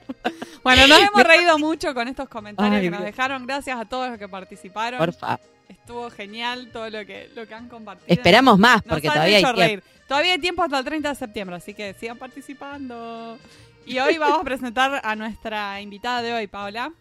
Bueno, 0.62 0.86
nos 0.86 1.00
hemos 1.00 1.24
reído 1.24 1.58
mucho 1.58 1.94
con 1.94 2.10
estos 2.10 2.28
comentarios 2.28 2.76
Ay, 2.76 2.82
que 2.84 2.92
nos 2.92 3.02
dejaron. 3.02 3.48
Gracias 3.48 3.80
a 3.80 3.86
todos 3.86 4.10
los 4.10 4.20
que 4.20 4.28
participaron. 4.28 5.00
Por 5.00 5.14
favor. 5.14 5.40
Estuvo 5.70 6.10
genial 6.12 6.70
todo 6.74 6.90
lo 6.90 7.06
que, 7.06 7.30
lo 7.34 7.48
que 7.48 7.54
han 7.54 7.70
compartido. 7.70 8.08
Esperamos 8.10 8.60
más, 8.60 8.86
Nos 8.86 8.94
porque 8.94 9.08
han 9.08 9.14
todavía 9.14 9.38
hay 9.38 9.44
hecho 9.44 9.54
tiempo. 9.54 9.68
reír. 9.82 9.84
Todavía 10.06 10.34
hay 10.34 10.40
tiempo 10.40 10.64
hasta 10.64 10.80
el 10.80 10.86
30 10.86 11.10
de 11.10 11.16
septiembre, 11.16 11.56
así 11.56 11.74
que 11.74 11.94
sigan 11.94 12.18
participando. 12.18 13.38
Y 13.86 13.98
hoy 14.00 14.18
vamos 14.18 14.40
a 14.42 14.44
presentar 14.44 15.00
a 15.02 15.16
nuestra 15.16 15.80
invitada 15.80 16.22
de 16.22 16.34
hoy, 16.34 16.48
Paola. 16.48 16.92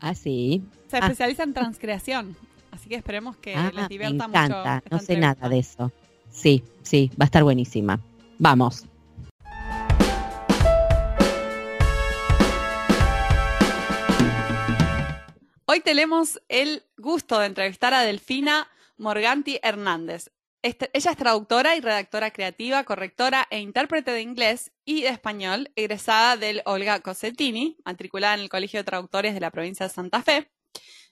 Ah, 0.00 0.14
sí. 0.16 0.64
Se 0.88 0.96
Ah. 0.96 1.00
especializa 1.00 1.44
en 1.44 1.54
transcreación, 1.54 2.36
así 2.88 2.94
que 2.94 2.96
esperemos 2.96 3.36
que 3.36 3.54
Ah, 3.54 3.64
les 3.74 3.82
me 3.82 3.88
divierta 3.88 4.26
mucho. 4.28 4.38
encanta. 4.40 4.76
esta 4.78 4.90
No 4.90 4.98
sé 4.98 5.12
entrevista. 5.12 5.34
nada 5.42 5.48
de 5.50 5.58
eso. 5.58 5.92
Sí, 6.30 6.64
sí, 6.82 7.10
va 7.20 7.24
a 7.24 7.26
estar 7.26 7.42
buenísima. 7.44 8.00
Vamos. 8.38 8.86
Hoy 15.66 15.80
tenemos 15.80 16.40
el 16.48 16.82
gusto 16.96 17.38
de 17.38 17.46
entrevistar 17.46 17.92
a 17.92 18.00
Delfina 18.02 18.68
Morganti 18.96 19.58
Hernández. 19.62 20.30
Este- 20.62 20.90
ella 20.94 21.10
es 21.12 21.16
traductora 21.16 21.76
y 21.76 21.80
redactora 21.80 22.30
creativa, 22.32 22.82
correctora 22.84 23.46
e 23.50 23.60
intérprete 23.60 24.10
de 24.10 24.22
inglés 24.22 24.72
y 24.84 25.02
de 25.02 25.08
español, 25.08 25.70
egresada 25.76 26.36
del 26.36 26.62
Olga 26.64 27.00
Cosettini, 27.00 27.76
matriculada 27.84 28.34
en 28.34 28.40
el 28.40 28.48
Colegio 28.48 28.80
de 28.80 28.84
Traductores 28.84 29.34
de 29.34 29.40
la 29.40 29.50
provincia 29.50 29.86
de 29.86 29.92
Santa 29.92 30.22
Fe 30.22 30.50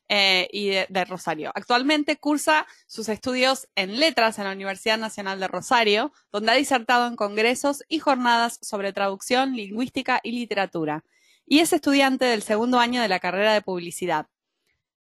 eh, 0.09 0.49
y 0.53 0.69
de, 0.69 0.87
de 0.89 1.05
Rosario. 1.05 1.51
Actualmente 1.55 2.17
cursa 2.17 2.67
sus 2.87 3.09
estudios 3.09 3.69
en 3.75 3.99
letras 3.99 4.39
en 4.39 4.45
la 4.45 4.53
Universidad 4.53 4.99
Nacional 4.99 5.41
de 5.41 5.49
Rosario, 5.49 6.13
donde 6.31 6.53
ha 6.53 6.55
disertado 6.55 7.09
en 7.09 7.17
congresos 7.17 7.83
y 7.89 7.99
jornadas 7.99 8.59
sobre 8.63 8.93
traducción, 8.93 9.57
lingüística 9.57 10.21
y 10.23 10.33
literatura. 10.33 11.05
Y 11.45 11.61
es 11.61 11.73
estudiante 11.73 12.25
del 12.25 12.43
segundo 12.43 12.79
año 12.79 13.01
de 13.03 13.09
la 13.09 13.21
carrera 13.21 13.53
de 13.53 13.63
publicidad. 13.63 14.27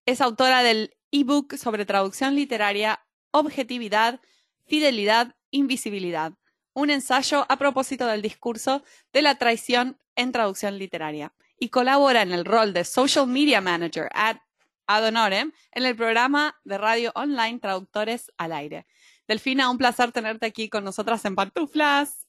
Es 0.07 0.21
autora 0.21 0.63
del 0.63 0.95
ebook 1.11 1.57
sobre 1.57 1.87
traducción 1.87 2.35
literaria, 2.35 3.05
objetividad, 3.31 4.21
fidelidad, 4.67 5.35
invisibilidad. 5.51 6.33
Un 6.73 6.91
ensayo 6.91 7.47
a 7.49 7.57
propósito 7.57 8.07
del 8.07 8.21
discurso 8.23 8.83
de 9.13 9.23
la 9.23 9.37
traición 9.37 9.99
en 10.17 10.33
traducción 10.33 10.79
literaria. 10.79 11.33
Y 11.59 11.69
colabora 11.69 12.23
en 12.23 12.33
el 12.33 12.45
rol 12.45 12.73
de 12.73 12.85
Social 12.85 13.27
Media 13.27 13.61
Manager 13.61 14.09
at 14.13 14.39
Ad 14.87 15.05
Honorem 15.05 15.53
en 15.73 15.85
el 15.85 15.97
programa 15.97 16.57
de 16.65 16.79
radio 16.79 17.13
online 17.15 17.59
Traductores 17.59 18.33
al 18.39 18.53
Aire. 18.53 18.87
Delfina, 19.27 19.71
un 19.71 19.79
placer 19.79 20.13
tenerte 20.13 20.47
aquí 20.47 20.69
con 20.69 20.85
nosotras 20.85 21.25
en 21.25 21.35
Pantuflas. 21.35 22.27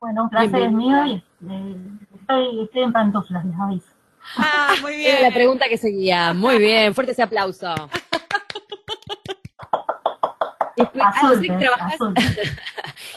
Bueno, 0.00 0.24
un 0.24 0.30
placer 0.30 0.62
es 0.62 0.72
mío 0.72 1.06
y 1.06 1.24
eh, 1.50 1.76
estoy, 2.20 2.64
estoy 2.64 2.82
en 2.82 2.92
pantuflas, 2.92 3.44
les 3.44 3.58
aviso. 3.58 3.86
Ah, 4.36 4.74
muy 4.80 4.96
bien. 4.96 5.16
Era 5.16 5.28
la 5.28 5.34
pregunta 5.34 5.68
que 5.68 5.76
seguía. 5.76 6.32
Muy 6.32 6.58
bien, 6.58 6.94
fuerte 6.94 7.12
ese 7.12 7.22
aplauso. 7.22 7.66
Ah. 7.66 7.88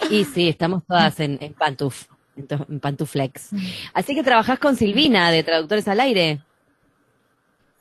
Y 0.09 0.25
sí, 0.25 0.49
estamos 0.49 0.83
todas 0.85 1.19
en, 1.19 1.37
en 1.41 1.53
pantuf, 1.53 2.07
en, 2.35 2.79
pantuflex. 2.79 3.49
Así 3.93 4.15
que 4.15 4.23
trabajás 4.23 4.59
con 4.59 4.75
Silvina 4.75 5.31
de 5.31 5.43
Traductores 5.43 5.87
al 5.87 5.99
Aire. 6.01 6.41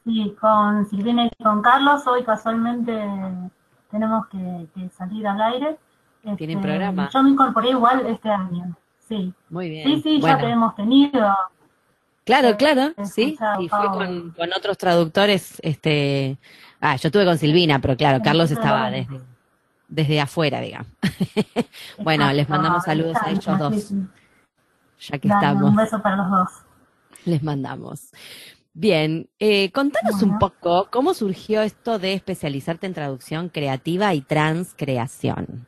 Sí, 0.05 0.37
con 0.41 0.89
Silvina 0.89 1.27
y 1.27 1.43
con 1.43 1.63
Carlos, 1.63 2.07
hoy 2.07 2.25
casualmente 2.25 2.93
tenemos 3.91 4.27
que, 4.29 4.67
que 4.75 4.89
salir 4.91 5.27
al 5.27 5.41
aire. 5.41 5.79
¿Tienen 6.37 6.59
Este, 6.59 6.69
programa? 6.69 7.09
Yo 7.13 7.23
me 7.23 7.31
incorporé 7.31 7.71
igual 7.71 8.07
este 8.07 8.31
año, 8.31 8.77
sí. 9.09 9.33
Muy 9.49 9.69
bien. 9.71 9.85
Sí, 9.87 10.03
sí, 10.03 10.19
Bueno, 10.21 10.39
ya 10.39 10.45
te 10.45 10.51
hemos 10.51 10.75
tenido. 10.75 11.37
Claro, 12.25 12.57
claro, 12.57 12.93
He 12.97 13.07
sí. 13.07 13.37
Y 13.59 13.69
fue 13.69 13.87
con, 13.91 14.31
con 14.31 14.53
otros 14.53 14.79
traductores, 14.79 15.59
este, 15.63 16.39
ah, 16.81 16.95
yo 16.97 17.09
estuve 17.09 17.25
con 17.25 17.39
Silvina, 17.39 17.81
pero 17.81 17.97
claro, 17.97 18.23
Carlos 18.23 18.51
estaba 18.51 18.91
desde, 18.91 19.21
desde 19.89 20.21
afuera, 20.21 20.61
digamos. 20.61 20.89
Bueno, 21.99 22.33
les 22.33 22.49
mandamos 22.49 22.85
saludos 22.85 23.17
a 23.21 23.31
ellos 23.31 23.59
dos, 23.59 23.91
ya 25.01 25.19
que 25.19 25.29
Dale, 25.29 25.41
estamos. 25.47 25.71
Un 25.71 25.77
beso 25.77 26.01
para 26.03 26.17
los 26.17 26.31
dos. 26.31 26.49
Les 27.25 27.43
mandamos. 27.43 28.11
Bien, 28.75 29.29
eh, 29.38 29.71
contanos 29.71 30.23
un 30.23 30.38
poco 30.38 30.88
cómo 30.91 31.12
surgió 31.12 31.61
esto 31.61 31.99
de 31.99 32.14
especializarte 32.14 32.87
en 32.87 32.95
traducción 32.95 33.49
creativa 33.50 34.14
y 34.14 34.23
transcreación. 34.23 35.67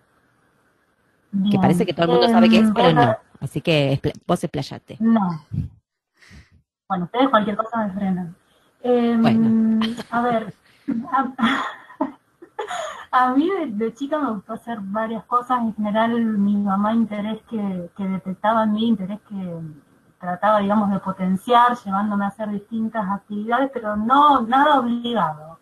Que 1.30 1.38
Bien. 1.50 1.60
parece 1.60 1.84
que 1.84 1.92
todo 1.92 2.06
el 2.06 2.12
mundo 2.12 2.28
sabe 2.28 2.48
qué 2.48 2.58
es, 2.60 2.70
pero 2.74 2.84
bueno, 2.84 3.06
no. 3.06 3.16
Así 3.40 3.60
que 3.60 4.00
vos 4.26 4.42
explayate. 4.42 4.96
No. 5.00 5.44
Bueno, 6.88 7.04
ustedes 7.04 7.28
cualquier 7.28 7.56
cosa 7.56 7.86
me 7.86 7.92
frenan. 7.92 8.36
Em, 8.82 9.20
Bueno. 9.20 9.80
A 10.10 10.20
ver, 10.22 10.54
a, 11.12 11.34
a 13.26 13.34
mí 13.34 13.50
de, 13.50 13.66
de 13.66 13.94
chica 13.94 14.18
me 14.18 14.30
gustó 14.32 14.54
hacer 14.54 14.78
varias 14.80 15.24
cosas. 15.24 15.60
En 15.60 15.74
general, 15.74 16.24
mi 16.24 16.56
mamá 16.56 16.94
interés 16.94 17.42
que, 17.50 17.90
que 17.96 18.04
detectaba 18.04 18.64
en 18.64 18.72
mí, 18.72 18.88
interés 18.88 19.18
que 19.28 19.34
trataba, 20.24 20.58
digamos, 20.60 20.90
de 20.90 20.98
potenciar, 20.98 21.76
llevándome 21.84 22.24
a 22.24 22.28
hacer 22.28 22.48
distintas 22.48 23.06
actividades, 23.08 23.70
pero 23.72 23.96
no 23.96 24.40
nada 24.42 24.80
obligado. 24.80 25.58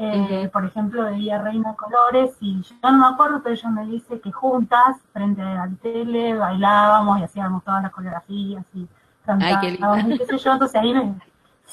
Eh. 0.00 0.48
Por 0.52 0.64
ejemplo, 0.64 1.04
veía 1.04 1.42
Reina 1.42 1.74
Colores 1.74 2.36
y 2.40 2.62
yo 2.62 2.74
no 2.84 2.98
me 2.98 3.06
acuerdo, 3.14 3.42
pero 3.42 3.54
ella 3.54 3.68
me 3.70 3.86
dice 3.86 4.20
que 4.20 4.30
juntas, 4.30 4.96
frente 5.12 5.42
al 5.42 5.76
tele, 5.78 6.36
bailábamos 6.36 7.18
y 7.18 7.24
hacíamos 7.24 7.64
todas 7.64 7.82
las 7.82 7.92
coreografías 7.92 8.64
y 8.74 8.86
Ay, 9.26 9.56
qué 9.60 9.70
lindo. 9.72 9.86
cantábamos 9.86 10.10
y 10.12 10.18
qué 10.18 10.26
sé 10.26 10.38
yo. 10.38 10.52
Entonces 10.52 10.80
ahí 10.80 10.94
me, 10.94 11.14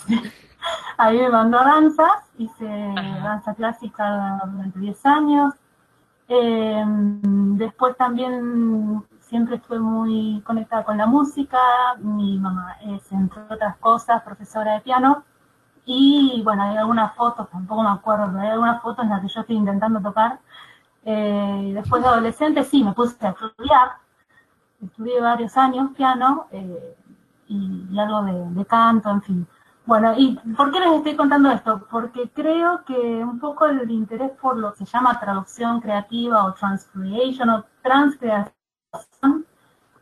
ahí 0.97 1.19
me 1.19 1.29
mandó 1.29 1.59
danzas, 1.59 2.23
hice 2.39 2.93
Ajá. 2.97 3.19
danza 3.23 3.53
clásica 3.53 4.41
durante 4.45 4.79
10 4.79 5.05
años. 5.05 5.53
Eh, 6.27 6.83
después 6.87 7.95
también 7.97 9.05
siempre 9.25 9.55
estuve 9.57 9.79
muy 9.79 10.41
conectada 10.45 10.83
con 10.83 10.97
la 10.97 11.07
música. 11.07 11.57
Mi 11.99 12.37
mamá 12.37 12.77
es, 12.81 13.11
entre 13.11 13.41
otras 13.49 13.77
cosas, 13.77 14.21
profesora 14.23 14.73
de 14.73 14.81
piano. 14.81 15.23
Y 15.85 16.41
bueno, 16.43 16.63
hay 16.63 16.77
algunas 16.77 17.13
fotos, 17.15 17.49
tampoco 17.49 17.83
me 17.83 17.89
acuerdo, 17.89 18.27
pero 18.27 18.39
hay 18.39 18.49
algunas 18.49 18.81
fotos 18.81 19.03
en 19.03 19.11
las 19.11 19.21
que 19.21 19.27
yo 19.27 19.41
estoy 19.41 19.55
intentando 19.55 19.99
tocar. 20.01 20.39
Eh, 21.03 21.71
después 21.75 22.01
de 22.01 22.09
adolescente, 22.09 22.63
sí, 22.63 22.83
me 22.83 22.93
puse 22.93 23.15
a 23.25 23.29
estudiar. 23.29 23.91
Estudié 24.81 25.21
varios 25.21 25.55
años 25.57 25.91
piano 25.95 26.47
eh, 26.51 26.97
y, 27.47 27.87
y 27.91 27.99
algo 27.99 28.23
de, 28.23 28.49
de 28.51 28.65
canto, 28.65 29.09
en 29.09 29.21
fin. 29.21 29.47
Bueno, 29.85 30.13
¿y 30.17 30.35
por 30.57 30.71
qué 30.71 30.79
les 30.79 30.93
estoy 30.93 31.15
contando 31.15 31.51
esto? 31.51 31.85
Porque 31.91 32.29
creo 32.33 32.83
que 32.85 32.93
un 33.23 33.39
poco 33.39 33.65
el 33.67 33.89
interés 33.91 34.31
por 34.41 34.57
lo 34.57 34.71
que 34.73 34.79
se 34.79 34.85
llama 34.85 35.19
traducción 35.19 35.79
creativa 35.79 36.45
o 36.45 36.53
transcreation 36.53 37.49
o 37.49 37.65
transcreación 37.83 38.55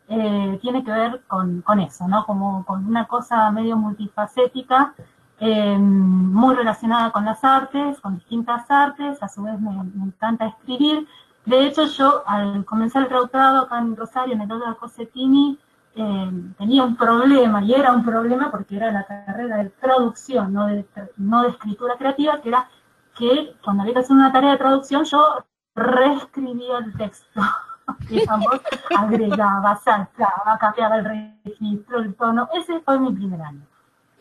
eh, 0.10 0.60
tiene 0.62 0.84
que 0.84 0.92
ver 0.92 1.24
con, 1.28 1.62
con 1.62 1.80
eso, 1.80 2.08
¿no? 2.08 2.26
Como 2.26 2.66
con 2.66 2.86
una 2.86 3.08
cosa 3.08 3.50
medio 3.52 3.78
multifacética, 3.78 4.94
eh, 5.40 5.78
muy 5.78 6.56
relacionada 6.56 7.12
con 7.12 7.26
las 7.26 7.44
artes, 7.44 8.00
con 8.00 8.16
distintas 8.18 8.70
artes, 8.70 9.22
a 9.22 9.28
su 9.28 9.44
vez 9.44 9.60
me, 9.60 9.72
encanta 9.72 10.46
escribir. 10.48 11.08
De 11.46 11.66
hecho, 11.66 11.86
yo 11.86 12.24
al 12.26 12.64
comenzar 12.66 13.04
el 13.04 13.10
traductorado 13.10 13.64
acá 13.64 13.80
en 13.80 13.96
Rosario, 13.96 14.36
en 14.36 14.42
el 14.42 14.52
Olga 14.52 14.76
Cosettini, 14.76 15.60
eh, 15.96 16.32
tenía 16.58 16.84
un 16.84 16.96
problema, 16.96 17.64
y 17.64 17.74
era 17.74 17.92
un 17.92 18.06
problema 18.06 18.52
porque 18.52 18.78
era 18.78 18.92
la 18.92 19.06
carrera 19.06 19.58
de 19.58 19.70
traducción, 19.70 20.54
no 20.54 20.68
de, 20.68 20.86
no 21.18 21.44
de 21.44 21.50
escritura 21.50 21.98
creativa, 21.98 22.42
que 22.42 22.50
era 22.50 22.70
que 23.16 23.56
cuando 23.64 23.84
había 23.84 23.96
que 23.96 24.00
hacer 24.00 24.16
una 24.16 24.32
tarea 24.32 24.52
de 24.52 24.58
traducción, 24.58 25.04
yo 25.04 25.46
reescribía 25.76 26.78
el 26.80 26.94
texto. 26.98 27.42
Digamos, 28.10 28.62
agregaba, 28.98 29.76
sacaba, 29.78 30.58
cambiaba 30.60 30.98
el 30.98 31.38
registro, 31.46 32.00
el 32.00 32.16
tono. 32.16 32.50
Ese 32.54 32.80
fue 32.82 33.00
mi 33.00 33.12
primer 33.14 33.42
año. 33.42 33.66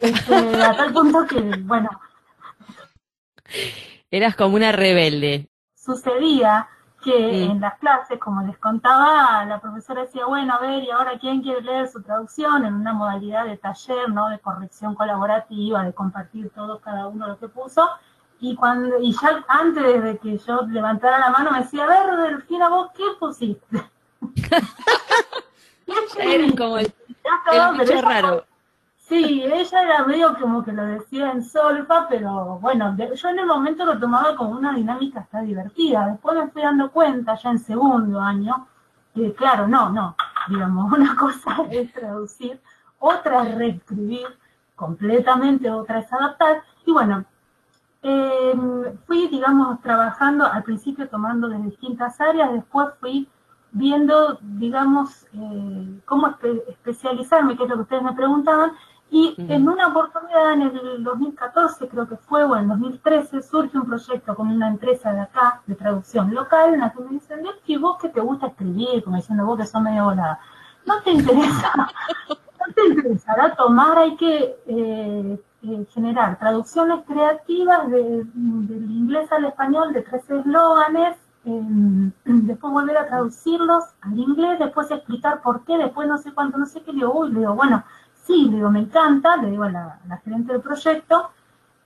Este, 0.01 0.63
a 0.63 0.77
tal 0.77 0.93
punto 0.93 1.27
que, 1.27 1.41
bueno, 1.63 1.89
Eras 4.11 4.35
como 4.37 4.57
una 4.57 4.73
rebelde. 4.73 5.49
sucedía 5.75 6.69
que 7.03 7.11
Sí. 7.11 7.43
en 7.51 7.61
las 7.61 7.79
clases, 7.79 8.19
como 8.21 8.43
les 8.43 8.57
contaba, 8.59 9.45
la 9.45 9.61
profesora 9.61 10.03
decía, 10.03 10.25
bueno, 10.27 10.55
a 10.55 10.59
ver, 10.61 10.85
¿y 10.85 10.91
ahora 10.91 11.19
quién 11.19 11.43
quiere 11.43 11.61
leer 11.61 11.89
su 11.89 12.01
traducción? 12.03 12.65
En 12.65 12.75
una 12.75 12.93
modalidad 12.93 13.45
de 13.45 13.57
taller, 13.57 14.09
¿no? 14.09 14.29
De 14.29 14.39
corrección 14.39 14.95
colaborativa, 14.95 15.83
de 15.83 15.93
compartir 15.93 16.51
todo, 16.51 16.81
cada 16.81 17.09
uno 17.09 17.27
lo 17.27 17.39
que 17.39 17.49
puso. 17.49 17.89
Y 18.45 18.57
cuando, 18.57 18.99
y 19.01 19.13
ya 19.13 19.45
antes 19.47 20.03
de 20.03 20.19
que 20.19 20.37
yo 20.37 20.63
levantara 20.67 21.19
la 21.21 21.31
mano, 21.31 21.53
me 21.53 21.61
decía, 21.61 21.85
a 21.85 21.87
ver, 21.87 22.17
Delfina, 22.17 22.69
vos, 22.69 22.91
¿qué 22.95 23.05
pusiste? 23.21 23.83
¿Qué 25.87 26.35
Eran 26.35 26.57
como 26.57 26.79
el, 26.79 26.87
Ya 26.87 27.31
estaba, 27.39 27.71
el 27.71 27.77
pero 27.77 27.85
bicho 27.85 27.93
ella- 27.93 28.03
raro. 28.09 28.45
Sí, 28.97 29.43
ella 29.45 29.83
era 29.83 30.05
medio 30.07 30.35
como 30.41 30.65
que 30.65 30.73
lo 30.73 30.85
decía 30.85 31.33
en 31.33 31.45
solfa, 31.45 32.09
pero 32.09 32.59
bueno, 32.61 32.97
yo 33.15 33.29
en 33.29 33.39
el 33.41 33.47
momento 33.47 33.85
lo 33.85 33.99
tomaba 33.99 34.35
como 34.37 34.53
una 34.53 34.73
dinámica 34.75 35.21
hasta 35.21 35.43
divertida. 35.43 36.07
Después 36.07 36.37
me 36.37 36.49
fui 36.49 36.63
dando 36.63 36.91
cuenta, 36.91 37.35
ya 37.35 37.51
en 37.51 37.59
segundo 37.59 38.21
año, 38.21 38.67
que 39.15 39.35
claro, 39.35 39.69
no, 39.69 39.91
no, 39.91 40.17
digamos, 40.49 40.91
una 40.93 41.15
cosa 41.15 41.57
es 41.71 41.93
traducir, 41.93 42.59
otra 43.01 43.47
es 43.49 43.55
reescribir 43.57 44.27
completamente, 44.77 45.71
otra 45.71 45.99
es 45.99 46.13
adaptar. 46.13 46.63
Y 46.87 46.93
bueno, 46.93 47.25
eh, 48.03 48.53
fui, 49.07 49.29
digamos, 49.29 49.81
trabajando 49.81 50.47
al 50.47 50.63
principio 50.65 51.09
tomando 51.09 51.49
de 51.49 51.59
distintas 51.59 52.21
áreas, 52.21 52.53
después 52.53 52.89
fui 53.01 53.29
viendo, 53.71 54.39
digamos, 54.43 55.27
eh, 55.33 56.01
cómo 56.05 56.35
especializarme, 56.69 57.57
que 57.57 57.63
es 57.63 57.69
lo 57.69 57.77
que 57.77 57.83
ustedes 57.83 58.03
me 58.03 58.13
preguntaban, 58.13 58.73
y 59.11 59.35
en 59.37 59.69
una 59.69 59.89
oportunidad 59.89 60.55
en 60.55 60.63
el 60.63 61.05
2014, 61.05 61.87
creo 61.87 62.09
que 62.09 62.17
fue, 62.17 62.45
o 62.45 62.57
en 62.57 62.69
2013, 62.69 63.43
surge 63.43 63.77
un 63.77 63.85
proyecto 63.85 64.35
con 64.35 64.49
una 64.49 64.69
empresa 64.69 65.13
de 65.13 65.21
acá, 65.21 65.61
de 65.67 65.75
traducción 65.75 66.35
local, 66.35 66.75
en 66.75 66.81
la 66.81 66.93
que 66.93 67.03
me 67.03 67.11
dicen, 67.11 67.47
y 67.67 67.77
vos 67.77 67.99
que 68.01 68.09
te 68.09 68.21
gusta 68.21 68.47
escribir, 68.47 69.05
como 69.05 69.17
diciendo 69.17 69.45
vos 69.45 69.59
que 69.59 69.67
sos 69.67 69.83
medio 69.83 70.05
volada, 70.05 70.41
no 70.87 71.03
te 71.03 71.11
interesa, 71.11 71.73
no 72.29 72.75
te 72.75 72.87
interesará 72.87 73.55
tomar, 73.55 73.99
hay 73.99 74.17
que 74.17 74.57
eh, 74.67 75.41
eh, 75.65 75.87
generar 75.95 76.41
traducciones 76.41 77.05
creativas 77.07 77.89
del 77.89 78.27
inglés 78.35 79.31
al 79.31 79.45
español 79.45 79.93
de 79.93 80.03
tres 80.03 80.29
eslóganes, 80.29 81.17
em, 81.45 82.11
después 82.25 82.73
volver 82.73 82.99
a 82.99 83.07
traducirlos 83.07 83.85
al 84.01 84.19
inglés, 84.19 84.59
después 84.59 84.91
explicar 84.91 85.41
por 85.41 85.65
qué, 85.65 85.79
después 85.79 86.09
no 86.09 86.19
sé 86.19 86.33
cuánto, 86.33 86.59
no 86.59 86.67
sé 86.67 86.83
qué, 86.83 86.93
digo, 86.93 87.13
uy, 87.17 87.31
le 87.31 87.41
digo, 87.41 87.55
bueno, 87.55 87.85
sí, 88.25 88.47
le 88.51 88.57
digo, 88.57 88.71
me 88.71 88.81
encanta, 88.81 89.37
le 89.37 89.51
digo 89.51 89.63
a 89.63 89.71
la, 89.71 90.21
gerente 90.25 90.53
del 90.53 90.63
proyecto, 90.63 91.31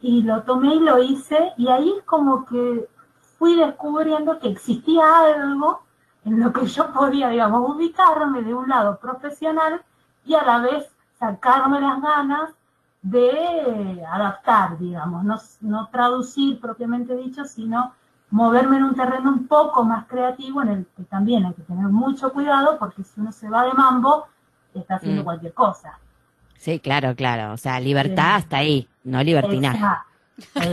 y 0.00 0.22
lo 0.22 0.42
tomé 0.44 0.76
y 0.76 0.80
lo 0.80 1.02
hice, 1.02 1.52
y 1.58 1.68
ahí 1.68 1.92
como 2.06 2.46
que 2.46 2.88
fui 3.38 3.56
descubriendo 3.56 4.38
que 4.38 4.48
existía 4.48 5.04
algo 5.20 5.82
en 6.24 6.40
lo 6.40 6.50
que 6.50 6.64
yo 6.66 6.92
podía, 6.94 7.28
digamos, 7.28 7.76
ubicarme 7.76 8.42
de 8.42 8.54
un 8.54 8.68
lado 8.70 8.98
profesional 8.98 9.82
y 10.24 10.34
a 10.34 10.44
la 10.44 10.60
vez 10.60 10.90
sacarme 11.18 11.80
las 11.80 12.00
ganas 12.00 12.54
de 13.10 14.04
adaptar, 14.04 14.78
digamos, 14.78 15.22
no, 15.22 15.36
no 15.60 15.88
traducir 15.90 16.58
propiamente 16.60 17.14
dicho, 17.16 17.44
sino 17.44 17.94
moverme 18.30 18.78
en 18.78 18.82
un 18.82 18.96
terreno 18.96 19.30
un 19.30 19.46
poco 19.46 19.84
más 19.84 20.06
creativo 20.06 20.60
en 20.62 20.68
el 20.68 20.86
que 20.96 21.04
también 21.04 21.46
hay 21.46 21.54
que 21.54 21.62
tener 21.62 21.86
mucho 21.86 22.32
cuidado 22.32 22.76
porque 22.80 23.04
si 23.04 23.20
uno 23.20 23.30
se 23.30 23.48
va 23.48 23.64
de 23.64 23.74
mambo, 23.74 24.26
está 24.74 24.96
haciendo 24.96 25.22
mm. 25.22 25.24
cualquier 25.24 25.54
cosa. 25.54 26.00
Sí, 26.58 26.80
claro, 26.80 27.14
claro. 27.14 27.52
O 27.52 27.56
sea, 27.56 27.78
libertad 27.78 28.36
hasta 28.36 28.56
ahí, 28.56 28.88
no 29.04 29.22
libertinaje. 29.22 29.84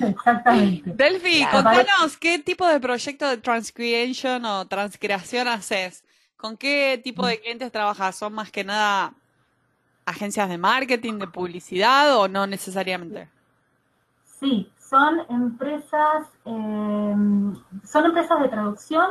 Exactamente. 0.00 0.92
Delphi, 0.94 1.46
contanos 1.50 2.18
qué 2.20 2.38
tipo 2.38 2.66
de 2.66 2.80
proyecto 2.80 3.26
de 3.28 3.38
transcreation 3.38 4.44
o 4.44 4.66
transcreación 4.66 5.48
haces. 5.48 6.04
¿Con 6.36 6.58
qué 6.58 7.00
tipo 7.02 7.26
de 7.26 7.40
clientes 7.40 7.72
trabajas? 7.72 8.16
¿Son 8.16 8.34
más 8.34 8.50
que 8.50 8.64
nada 8.64 9.14
agencias 10.06 10.48
de 10.48 10.58
marketing, 10.58 11.18
de 11.18 11.26
publicidad 11.26 12.16
o 12.16 12.28
no 12.28 12.46
necesariamente? 12.46 13.28
Sí, 14.24 14.70
son 14.78 15.20
empresas, 15.28 16.26
eh, 16.44 17.16
son 17.84 18.04
empresas 18.04 18.40
de 18.40 18.48
traducción 18.48 19.06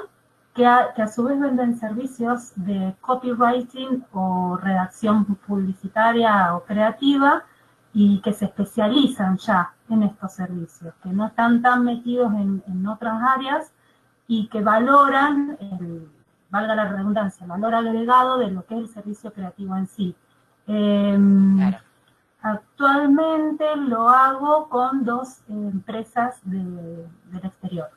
que 0.53 0.65
a, 0.67 1.07
su 1.07 1.23
vez 1.23 1.39
venden 1.39 1.79
servicios 1.79 2.51
de 2.55 2.95
copywriting 3.01 4.05
o 4.11 4.57
redacción 4.57 5.25
publicitaria 5.25 6.55
o 6.55 6.63
creativa 6.63 7.43
y 7.91 8.21
que 8.21 8.33
se 8.33 8.45
especializan 8.45 9.37
ya 9.37 9.73
en 9.89 10.03
estos 10.03 10.33
servicios, 10.33 10.93
que 11.01 11.09
no 11.09 11.27
están 11.27 11.61
tan 11.61 11.83
metidos 11.83 12.31
en, 12.33 12.87
otras 12.87 13.21
áreas 13.21 13.71
y 14.27 14.47
que 14.47 14.61
valoran, 14.61 15.57
valga 16.49 16.75
la 16.75 16.85
redundancia, 16.85 17.43
el 17.43 17.49
valor 17.49 17.73
agregado 17.73 18.37
de 18.37 18.51
lo 18.51 18.65
que 18.65 18.75
es 18.75 18.81
el 18.81 18.87
servicio 18.89 19.33
creativo 19.33 19.75
en 19.75 19.87
sí. 19.87 20.15
Em, 20.67 21.59
actualmente 22.41 23.65
lo 23.75 24.09
hago 24.09 24.69
con 24.69 25.03
dos 25.03 25.39
empresas 25.47 26.39
del 26.43 27.07
exterior. 27.43 27.89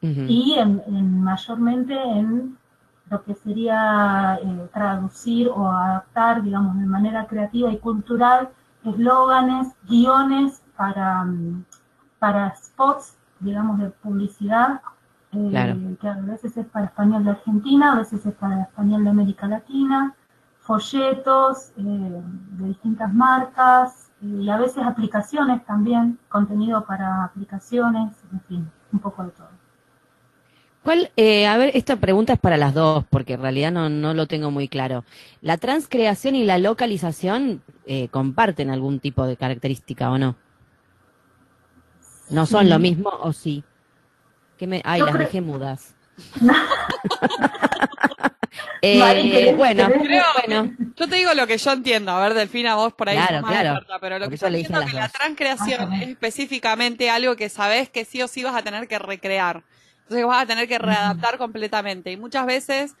Y 0.00 0.54
en, 0.58 1.20
mayormente 1.20 1.94
en 2.00 2.56
lo 3.10 3.24
que 3.24 3.34
sería 3.34 4.38
eh, 4.40 4.68
traducir 4.72 5.48
o 5.48 5.68
adaptar, 5.68 6.42
digamos, 6.42 6.78
de 6.78 6.86
manera 6.86 7.26
creativa 7.26 7.72
y 7.72 7.78
cultural, 7.78 8.50
eslóganes, 8.84 9.74
guiones 9.88 10.62
para, 10.76 11.24
mm, 11.24 11.64
para 12.20 12.54
spots, 12.54 13.16
digamos, 13.40 13.78
de 13.78 13.90
publicidad, 13.90 14.80
eh, 15.32 15.96
que 16.00 16.08
a 16.08 16.14
veces 16.14 16.56
es 16.56 16.66
para 16.66 16.86
español 16.86 17.24
de 17.24 17.30
Argentina, 17.30 17.92
a 17.92 17.96
veces 17.96 18.24
es 18.24 18.34
para 18.34 18.62
español 18.62 19.04
de 19.04 19.10
América 19.10 19.48
Latina, 19.48 20.14
folletos 20.66 21.70
eh, 21.78 21.82
de 21.82 22.68
distintas 22.68 23.12
marcas 23.14 24.10
y 24.20 24.48
a 24.48 24.56
veces 24.56 24.82
aplicaciones 24.84 25.64
también, 25.64 26.18
contenido 26.28 26.84
para 26.84 27.24
aplicaciones, 27.24 28.12
en 28.32 28.40
fin, 28.42 28.70
un 28.92 28.98
poco 28.98 29.24
de 29.24 29.30
todo. 29.30 29.48
¿Cuál, 30.82 31.10
eh, 31.16 31.46
a 31.46 31.56
ver, 31.56 31.72
esta 31.74 31.96
pregunta 31.96 32.32
es 32.32 32.38
para 32.38 32.56
las 32.56 32.74
dos, 32.74 33.04
porque 33.10 33.34
en 33.34 33.42
realidad 33.42 33.72
no, 33.72 33.88
no 33.88 34.14
lo 34.14 34.26
tengo 34.26 34.50
muy 34.50 34.68
claro. 34.68 35.04
¿La 35.40 35.56
transcreación 35.56 36.34
y 36.36 36.44
la 36.44 36.58
localización 36.58 37.62
eh, 37.86 38.08
comparten 38.08 38.70
algún 38.70 39.00
tipo 39.00 39.26
de 39.26 39.36
característica 39.36 40.10
o 40.10 40.18
no? 40.18 40.36
¿No 42.30 42.46
son 42.46 42.68
lo 42.68 42.78
mismo 42.78 43.10
o 43.20 43.32
sí? 43.32 43.64
¿Qué 44.56 44.66
me... 44.66 44.80
Ay, 44.84 45.00
las 45.00 45.18
dejé 45.18 45.40
mudas. 45.40 45.94
eh, 48.82 49.54
bueno, 49.56 49.88
bueno, 49.88 50.76
yo 50.96 51.08
te 51.08 51.16
digo 51.16 51.34
lo 51.34 51.46
que 51.46 51.58
yo 51.58 51.72
entiendo. 51.72 52.12
A 52.12 52.20
ver, 52.20 52.34
Delfina, 52.34 52.74
vos 52.74 52.92
por 52.92 53.08
ahí 53.08 53.16
claro, 53.16 53.46
claro. 53.46 53.86
pero 54.00 54.18
lo 54.18 54.28
que 54.28 54.36
yo 54.36 54.46
entiendo 54.46 54.80
es 54.80 54.90
que 54.90 54.96
la 54.96 55.08
transcreación 55.08 55.92
es 55.94 56.08
específicamente 56.08 57.10
algo 57.10 57.36
que 57.36 57.48
sabes 57.48 57.90
que 57.90 58.04
sí 58.04 58.22
o 58.22 58.28
sí 58.28 58.42
vas 58.42 58.54
a 58.54 58.62
tener 58.62 58.88
que 58.88 58.98
recrear. 58.98 59.62
Entonces 60.02 60.26
vas 60.26 60.42
a 60.42 60.46
tener 60.46 60.68
que 60.68 60.78
readaptar 60.78 61.36
completamente. 61.36 62.12
Y 62.12 62.16
muchas 62.16 62.46
veces 62.46 62.94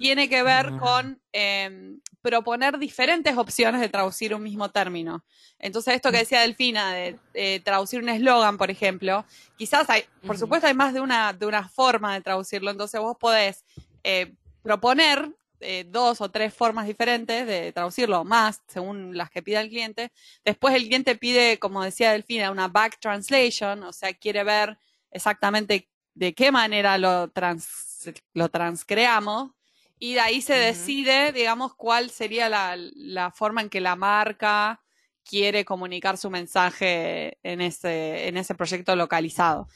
tiene 0.00 0.28
que 0.28 0.42
ver 0.42 0.78
con 0.78 1.20
em, 1.32 2.00
proponer 2.22 2.78
diferentes 2.78 3.36
opciones 3.36 3.80
de 3.82 3.88
traducir 3.90 4.34
un 4.34 4.42
mismo 4.42 4.70
término. 4.70 5.24
Entonces, 5.58 5.94
esto 5.94 6.10
que 6.10 6.18
decía 6.18 6.40
Delfina, 6.40 6.92
de, 6.92 7.62
traducir 7.62 8.02
un 8.02 8.08
eslogan, 8.08 8.56
por 8.56 8.70
ejemplo, 8.70 9.26
quizás 9.56 9.88
hay, 9.90 10.04
por 10.26 10.38
supuesto, 10.38 10.66
hay 10.66 10.74
más 10.74 10.94
de 10.94 11.02
una, 11.02 11.34
de 11.34 11.44
una 11.44 11.68
forma 11.68 12.14
de 12.14 12.22
traducirlo. 12.22 12.70
Entonces, 12.70 12.98
vos 12.98 13.16
podés 13.18 13.64
eh, 14.04 14.32
proponer 14.62 15.34
eh, 15.60 15.84
dos 15.86 16.20
o 16.22 16.30
tres 16.30 16.54
formas 16.54 16.86
diferentes 16.86 17.46
de 17.46 17.72
traducirlo, 17.72 18.24
más 18.24 18.62
según 18.66 19.16
las 19.16 19.30
que 19.30 19.42
pida 19.42 19.60
el 19.60 19.68
cliente. 19.68 20.10
Después 20.44 20.74
el 20.74 20.84
cliente 20.84 21.16
pide, 21.16 21.58
como 21.58 21.82
decía 21.82 22.12
Delfina, 22.12 22.50
una 22.50 22.68
back 22.68 22.98
translation, 22.98 23.82
o 23.82 23.92
sea, 23.92 24.14
quiere 24.14 24.42
ver 24.42 24.78
exactamente 25.10 25.88
de 26.14 26.34
qué 26.34 26.50
manera 26.50 26.96
lo, 26.98 27.28
trans, 27.28 28.10
lo 28.32 28.48
transcreamos 28.48 29.52
y 29.98 30.14
de 30.14 30.20
ahí 30.20 30.40
se 30.40 30.54
decide, 30.54 31.30
digamos, 31.32 31.74
cuál 31.74 32.08
sería 32.08 32.48
la, 32.48 32.74
la, 32.76 33.30
forma 33.30 33.60
en 33.60 33.68
que 33.68 33.80
la 33.80 33.96
marca 33.96 34.80
quiere 35.24 35.66
comunicar 35.66 36.16
su 36.16 36.30
mensaje 36.30 37.38
en 37.42 37.60
ese, 37.60 38.28
en 38.28 38.38
ese 38.38 38.54
proyecto 38.54 38.96
localizado. 38.96 39.68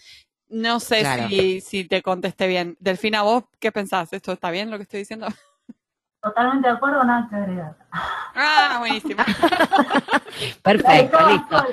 No 0.49 0.81
sé 0.81 1.05
si, 1.29 1.61
si 1.61 1.85
te 1.85 2.03
contesté 2.03 2.47
bien. 2.47 2.77
Delfina, 2.81 3.23
¿vos 3.23 3.45
qué 3.59 3.73
pensás? 3.73 4.13
¿Esto 4.13 4.33
está 4.33 4.51
bien 4.51 4.71
lo 4.71 4.77
que 4.77 4.85
estoy 4.85 5.01
diciendo? 5.01 5.27
Totalmente 6.25 6.69
de 6.69 6.75
acuerdo, 6.75 7.05
nada 7.05 7.27
que 7.29 7.37
agregar. 7.37 7.77
Ah, 8.35 8.77
buenísimo. 8.79 9.23
Perfecto, 10.63 11.19
listo. 11.29 11.67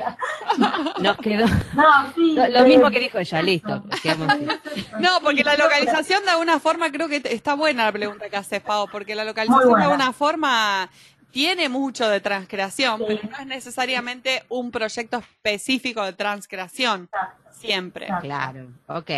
Nos 1.01 1.17
quedó. 1.17 1.45
No, 1.73 2.13
sí, 2.13 2.35
lo, 2.35 2.63
mismo 2.65 2.91
que 2.91 2.99
dijo 2.99 3.17
ella, 3.17 3.41
listo. 3.41 3.81
No, 4.99 5.09
porque 5.23 5.45
la 5.45 5.55
localización 5.55 6.25
de 6.25 6.31
alguna 6.31 6.59
forma 6.59 6.91
creo 6.91 7.07
que 7.07 7.21
está 7.23 7.53
buena 7.53 7.85
la 7.85 7.93
pregunta 7.93 8.29
que 8.29 8.35
haces, 8.35 8.61
Pau, 8.61 8.89
porque 8.91 9.15
la 9.15 9.23
localización 9.23 9.73
de 9.73 9.83
alguna 9.85 10.11
forma 10.11 10.89
tiene 11.31 11.69
mucho 11.69 12.07
de 12.09 12.19
transcreación, 12.19 13.01
pero 13.07 13.21
no 13.29 13.37
es 13.37 13.47
necesariamente 13.47 14.43
un 14.49 14.71
proyecto 14.71 15.17
específico 15.17 16.03
de 16.03 16.13
transcreación. 16.13 17.09
Siempre. 17.51 18.07
Claro, 18.21 18.69
ok. 18.87 19.09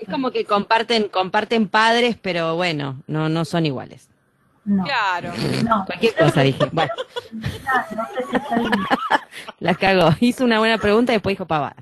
Es 0.00 0.08
como 0.10 0.30
que 0.30 0.44
comparten, 0.44 1.08
comparten 1.08 1.66
padres, 1.68 2.16
pero 2.20 2.54
bueno, 2.56 3.02
no, 3.06 3.28
no 3.30 3.44
son 3.46 3.64
iguales. 3.64 4.10
Claro. 4.84 5.32
No. 5.64 5.84
Cualquier 5.86 6.14
cosa 6.14 6.42
dije. 6.42 6.66
Bueno. 6.72 6.92
La 9.58 9.74
cagó. 9.76 10.10
Hizo 10.20 10.44
una 10.44 10.58
buena 10.58 10.78
pregunta 10.78 11.12
y 11.12 11.16
después 11.16 11.32
dijo 11.34 11.46
pavada. 11.46 11.76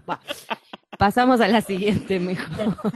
Pasamos 0.98 1.40
a 1.40 1.48
la 1.48 1.61
siguiente 1.62 2.20
mejor. 2.20 2.76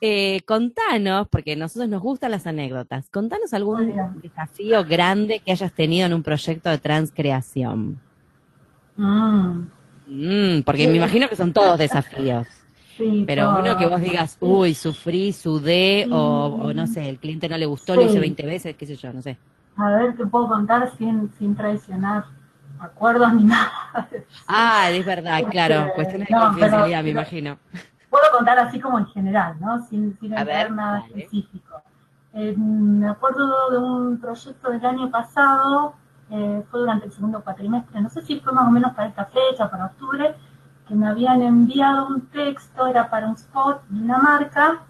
Eh, 0.00 0.40
contanos, 0.46 1.28
porque 1.28 1.52
a 1.52 1.56
nosotros 1.56 1.88
nos 1.88 2.02
gustan 2.02 2.32
las 2.32 2.46
anécdotas, 2.46 3.08
contanos 3.10 3.54
algún 3.54 3.94
desafío 4.20 4.84
grande 4.84 5.40
que 5.44 5.52
hayas 5.52 5.72
tenido 5.72 6.06
en 6.06 6.14
un 6.14 6.22
proyecto 6.24 6.68
de 6.70 6.78
transcreación. 6.78 8.00
Mm, 8.96 9.60
Mm, 10.08 10.62
porque 10.64 10.88
me 10.88 10.96
imagino 10.96 11.28
que 11.28 11.36
son 11.36 11.52
todos 11.52 11.78
desafíos. 11.78 12.48
sí, 12.98 13.22
Pero 13.26 13.44
todo. 13.44 13.60
uno 13.60 13.78
que 13.78 13.86
vos 13.86 14.00
digas, 14.00 14.36
uy, 14.40 14.74
sufrí, 14.74 15.32
sudé, 15.32 16.08
o, 16.10 16.16
o 16.62 16.74
no 16.74 16.86
sé, 16.88 17.08
el 17.08 17.18
cliente 17.18 17.48
no 17.48 17.56
le 17.56 17.66
gustó, 17.66 17.94
lo 17.94 18.02
hice 18.02 18.14
Sí. 18.14 18.18
20 18.18 18.44
veces, 18.44 18.76
qué 18.76 18.86
sé 18.86 18.96
yo, 18.96 19.12
no 19.12 19.22
sé. 19.22 19.36
A 19.76 19.88
ver, 19.90 20.16
te 20.16 20.26
puedo 20.26 20.48
contar 20.48 20.90
sin, 20.98 21.30
sin 21.38 21.54
traicionar 21.54 22.24
acuerdos 22.82 23.32
ni 23.34 23.44
nada. 23.44 23.70
Ah, 24.46 24.90
es 24.90 25.04
verdad, 25.06 25.40
claro, 25.50 25.74
Este, 25.80 25.92
cuestiones 25.94 26.28
de 26.28 26.34
confidencialidad, 26.34 26.98
pero- 26.98 27.04
me 27.04 27.10
imagino. 27.10 27.58
Puedo 28.10 28.24
contar 28.30 28.58
así 28.58 28.78
como 28.78 28.98
en 28.98 29.06
general, 29.06 29.54
¿no? 29.60 29.80
Sin, 29.86 30.18
sin 30.20 30.30
ver, 30.32 30.70
nada 30.70 30.98
específico. 31.06 31.80
Eh, 32.34 32.54
me 32.56 33.08
acuerdo 33.08 33.70
de 33.70 33.78
un 33.78 34.18
proyecto 34.18 34.70
del 34.70 34.84
año 34.84 35.10
pasado, 35.10 35.94
eh, 36.30 36.62
fue 36.70 36.80
durante 36.80 37.06
el 37.06 37.12
segundo 37.12 37.42
cuatrimestre, 37.42 38.00
no 38.00 38.08
sé 38.10 38.22
si 38.22 38.40
fue 38.40 38.52
más 38.52 38.66
o 38.66 38.70
menos 38.70 38.92
para 38.94 39.08
esta 39.08 39.26
fecha, 39.26 39.70
para 39.70 39.86
octubre, 39.86 40.34
que 40.88 40.94
me 40.94 41.08
habían 41.08 41.42
enviado 41.42 42.06
un 42.08 42.22
texto, 42.28 42.86
era 42.86 43.08
para 43.10 43.28
un 43.28 43.34
spot 43.34 43.82
de 43.88 44.02
una 44.02 44.18
marca, 44.18 44.80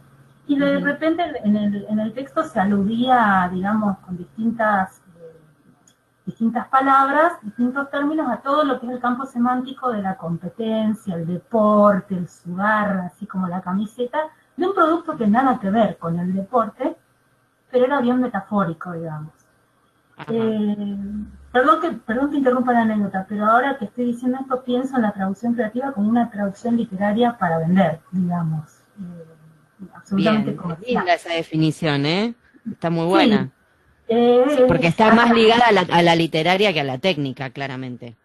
y 0.46 0.59
de 0.59 0.81
repente 0.81 1.22
en 1.44 1.57
el, 1.57 1.85
en 1.88 1.98
el 2.00 2.12
texto 2.14 2.42
se 2.44 2.59
aludía, 2.61 3.48
digamos, 3.52 3.98
con 3.98 4.16
distintas, 4.16 5.00
distintas 6.33 6.66
palabras, 6.68 7.35
distintos 7.42 7.90
términos 7.90 8.27
a 8.31 8.38
todo 8.38 8.64
lo 8.64 8.81
que 8.81 8.87
es 8.87 8.92
el 8.92 9.01
campo 9.01 9.27
semántico 9.27 9.92
de 9.92 10.01
la 10.01 10.16
competencia, 10.16 11.14
el 11.14 11.27
deporte, 11.27 12.16
el 12.16 12.29
sudar, 12.29 12.97
así 13.07 13.27
como 13.27 13.49
la 13.49 13.61
camiseta, 13.61 14.31
de 14.57 14.66
un 14.66 14.75
producto 14.75 15.16
que 15.16 15.27
nada 15.27 15.61
que 15.61 15.71
ver 15.71 15.99
con 15.99 16.18
el 16.18 16.35
deporte, 16.35 16.97
pero 17.71 17.85
era 17.85 18.01
bien 18.01 18.21
metafórico, 18.21 18.92
digamos. 18.92 19.33
Eh, 20.29 21.07
perdón, 21.53 21.81
que, 21.81 21.90
perdón 21.92 22.31
que 22.31 22.38
interrumpa 22.38 22.73
la 22.73 22.83
anécdota, 22.83 23.27
pero 23.29 23.45
ahora 23.45 23.77
que 23.77 23.85
estoy 23.87 24.07
diciendo 24.07 24.38
esto 24.40 24.62
pienso 24.64 24.97
en 24.97 25.03
la 25.03 25.12
traducción 25.12 25.55
creativa 25.55 25.92
como 25.92 26.09
una 26.09 26.31
traducción 26.31 26.77
literaria 26.77 27.37
para 27.38 27.59
vender, 27.59 28.01
digamos. 28.11 28.81
Eh, 28.99 29.87
absolutamente 29.95 30.51
Bien, 30.51 30.57
comercial. 30.57 30.95
linda 31.05 31.14
esa 31.14 31.35
definición, 31.35 32.07
¿eh? 32.07 32.35
Está 32.71 32.88
muy 32.88 33.07
buena. 33.07 33.51
Porque 34.68 34.87
está 34.88 35.12
más 35.14 35.31
ligada 35.33 35.66
a 35.68 35.72
la, 35.72 35.81
a 35.90 36.03
la 36.03 36.14
literaria 36.16 36.72
que 36.72 36.81
a 36.81 36.85
la 36.85 36.98
técnica, 36.98 37.51
claramente. 37.51 38.16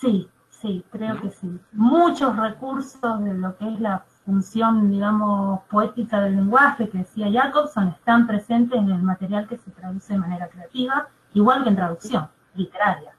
Sí, 0.00 0.28
sí, 0.50 0.84
creo 0.90 1.20
que 1.20 1.30
sí. 1.30 1.58
Muchos 1.72 2.36
recursos 2.36 3.24
de 3.24 3.34
lo 3.34 3.56
que 3.56 3.68
es 3.72 3.80
la 3.80 4.04
función, 4.24 4.90
digamos, 4.90 5.60
poética 5.70 6.20
del 6.22 6.36
lenguaje 6.36 6.88
que 6.88 6.98
decía 6.98 7.30
Jacobson 7.30 7.88
están 7.88 8.26
presentes 8.26 8.78
en 8.78 8.90
el 8.90 9.02
material 9.02 9.46
que 9.48 9.58
se 9.58 9.70
traduce 9.70 10.14
de 10.14 10.18
manera 10.18 10.48
creativa, 10.48 11.08
igual 11.34 11.62
que 11.62 11.68
en 11.70 11.76
traducción 11.76 12.28
literaria. 12.54 13.12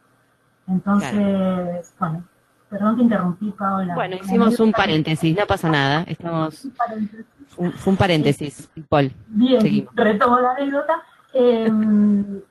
Entonces, 0.68 1.94
bueno, 2.00 2.24
perdón 2.70 2.96
que 2.98 3.04
interrumpí, 3.04 3.52
Paola. 3.52 3.94
Bueno, 3.96 4.16
hicimos 4.18 4.60
un 4.60 4.72
paréntesis, 4.72 5.36
no 5.38 5.46
pasa 5.46 5.70
nada. 5.70 6.04
Estamos, 6.08 6.66
Un 6.66 6.72
paréntesis. 6.72 7.26
fue 7.50 7.66
un- 7.66 7.72
fue 7.74 7.92
un 7.94 7.98
paréntesis, 7.98 8.70
Paul. 8.90 9.12
Bien, 9.28 9.62
Seguimos. 9.62 9.94
retomo 9.96 10.40
la 10.40 10.52
anécdota. 10.54 11.04
Eh, 11.38 11.70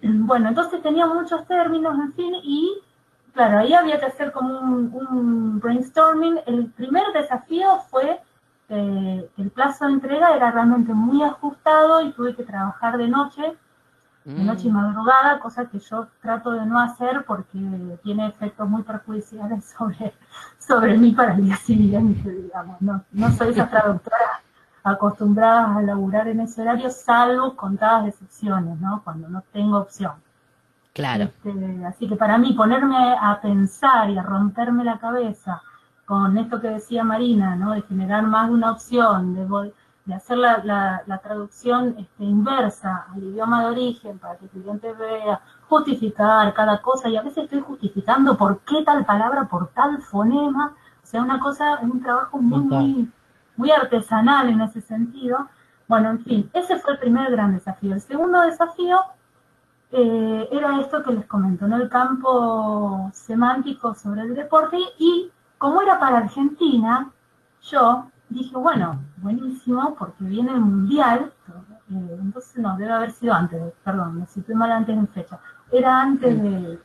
bueno, 0.03 0.49
entonces 0.51 0.83
tenía 0.83 1.07
muchos 1.07 1.47
términos, 1.47 1.99
en 1.99 2.13
fin, 2.13 2.35
y 2.43 2.71
claro, 3.33 3.61
ahí 3.61 3.73
había 3.73 3.99
que 3.99 4.05
hacer 4.05 4.31
como 4.31 4.61
un, 4.61 4.95
un 4.95 5.59
brainstorming. 5.59 6.41
El 6.47 6.67
primer 6.73 7.05
desafío 7.15 7.81
fue 7.89 8.21
eh, 8.69 9.31
que 9.35 9.43
el 9.43 9.51
plazo 9.51 9.87
de 9.87 9.95
entrega 9.95 10.37
era 10.37 10.51
realmente 10.51 10.93
muy 10.93 11.23
ajustado 11.23 12.03
y 12.03 12.13
tuve 12.13 12.37
que 12.37 12.45
trabajar 12.45 12.99
de 12.99 13.09
noche, 13.09 13.43
de 14.25 14.43
Mm. 14.43 14.47
noche 14.47 14.69
y 14.69 14.71
madrugada, 14.71 15.39
cosa 15.39 15.67
que 15.67 15.79
yo 15.79 16.09
trato 16.23 16.53
de 16.53 16.65
no 16.65 16.79
hacer 16.81 17.25
porque 17.27 17.59
tiene 18.03 18.27
efectos 18.27 18.69
muy 18.69 18.83
perjudiciales 18.83 19.65
sobre, 19.79 20.13
sobre 20.59 20.97
mí 20.99 21.13
para 21.13 21.35
el 21.35 21.45
día 21.45 21.57
siguiente, 21.57 22.31
digamos. 22.31 22.81
No, 22.81 23.03
no 23.13 23.31
soy 23.33 23.51
esa 23.51 23.69
traductora 23.69 24.43
acostumbradas 24.85 25.77
a 25.77 25.83
laburar 25.83 26.29
en 26.29 26.41
ese 26.41 26.63
horario, 26.63 26.91
salvo 26.91 27.57
contadas 27.57 28.07
excepciones, 28.09 28.79
¿no? 28.81 29.03
Cuando 29.03 29.29
no 29.29 29.43
tengo 29.53 29.79
opción. 29.79 30.13
Claro. 30.93 31.25
Este, 31.25 31.85
así 31.87 32.09
que 32.09 32.17
para 32.17 32.39
mí 32.39 32.53
ponerme 32.53 33.17
a 33.21 33.41
pensar 33.41 34.11
y 34.11 34.19
a 34.19 34.23
romperme 34.23 34.85
la 34.85 34.99
cabeza 34.99 35.63
con 36.07 36.37
esto 36.39 36.61
que 36.61 36.69
decía 36.69 37.03
Marina, 37.03 37.57
¿no? 37.57 37.73
De 37.73 37.83
generar 37.83 38.23
más 38.25 38.49
de 38.49 38.55
una 38.55 38.73
opción, 38.73 39.35
de, 39.35 40.15
hacer 40.15 40.37
la, 40.39 40.63
la- 40.65 41.03
la 41.07 41.19
traducción 41.19 41.95
este, 41.99 42.25
inversa 42.25 43.07
al 43.13 43.23
idioma 43.25 43.63
de 43.63 43.71
origen 43.71 44.19
para 44.19 44.37
que 44.37 44.45
el 44.45 44.51
cliente 44.51 44.93
vea, 44.93 45.41
justificar 45.69 46.53
cada 46.55 46.81
cosa, 46.83 47.09
y 47.09 47.17
a 47.17 47.23
veces 47.23 47.45
estoy 47.45 47.61
justificando 47.61 48.37
por 48.37 48.61
qué 48.61 48.83
tal 48.85 49.05
palabra, 49.07 49.47
por 49.49 49.69
tal 49.69 50.03
fonema, 50.03 50.75
o 51.03 51.07
sea, 51.07 51.23
una 51.23 51.41
cosa, 51.41 51.79
un 51.83 52.03
trabajo 52.03 52.39
muy, 52.39 52.61
muy, 52.65 53.13
muy 53.57 53.71
artesanal 53.71 54.49
en 54.49 54.61
ese 54.61 54.81
sentido. 54.81 55.49
Bueno, 55.89 56.11
en 56.11 56.25
fin, 56.25 56.51
ese 56.55 56.79
fue 56.79 56.95
el 56.95 56.99
primer 56.99 57.31
gran 57.31 57.55
desafío. 57.55 57.95
El 57.95 58.01
segundo 58.01 58.41
desafío 58.41 59.01
eh, 59.93 60.49
era 60.51 60.81
esto 60.81 61.03
que 61.03 61.13
les 61.13 61.27
comento, 61.27 61.67
¿no? 61.69 61.77
El 61.77 61.89
campo 61.89 63.11
semántico 63.13 63.95
sobre 63.95 64.23
el 64.23 64.35
deporte 64.35 64.79
y 64.99 65.31
como 65.59 65.81
era 65.83 65.99
para 66.01 66.19
Argentina, 66.19 67.11
yo 67.63 68.11
dije, 68.29 68.57
bueno, 68.57 69.01
buenísimo, 69.19 69.95
porque 69.95 70.25
viene 70.25 70.53
el 70.53 70.61
Mundial, 70.61 71.33
eh, 71.91 72.19
entonces 72.21 72.57
no, 72.57 72.77
debe 72.77 72.93
haber 72.93 73.13
sido 73.13 73.35
antes, 73.35 73.73
perdón, 73.85 74.21
me 74.21 74.27
situé 74.27 74.55
mal 74.55 74.73
antes 74.73 74.97
en 74.97 75.07
fecha, 75.09 75.39
era 75.71 76.01
antes 76.03 76.43
de- 76.43 76.81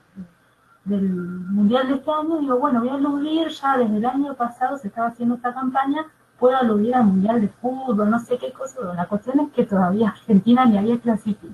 del 0.86 1.10
Mundial 1.12 1.88
de 1.88 1.96
este 1.96 2.12
año, 2.12 2.38
digo, 2.40 2.58
bueno, 2.60 2.80
voy 2.80 2.90
a 2.90 2.94
aludir 2.94 3.48
ya 3.50 3.78
desde 3.78 3.98
el 3.98 4.06
año 4.06 4.34
pasado, 4.36 4.78
se 4.78 4.88
estaba 4.88 5.08
haciendo 5.08 5.36
esta 5.36 5.54
campaña, 5.54 6.06
puedo 6.40 6.58
aludir 6.58 6.96
al 6.96 7.06
Mundial 7.06 7.42
de 7.42 7.50
Fútbol, 7.50 8.10
no 8.10 8.20
sé 8.20 8.38
qué 8.38 8.52
cosa, 8.52 8.94
la 8.96 9.08
cuestión 9.08 9.40
es 9.42 9.52
que 9.52 9.66
todavía 9.66 10.10
Argentina 10.10 10.66
ni 10.66 10.78
había 10.78 11.00
clasificado. 11.00 11.54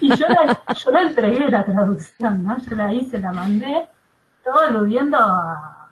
Y 0.00 0.14
yo 0.14 0.26
la, 0.28 0.60
yo 0.74 0.90
la 0.90 1.02
entregué 1.02 1.50
la 1.50 1.64
traducción, 1.64 2.44
¿no? 2.44 2.58
Yo 2.58 2.76
la 2.76 2.92
hice, 2.92 3.18
la 3.18 3.32
mandé, 3.32 3.88
todo 4.44 4.58
aludiendo 4.58 5.16
a, 5.18 5.88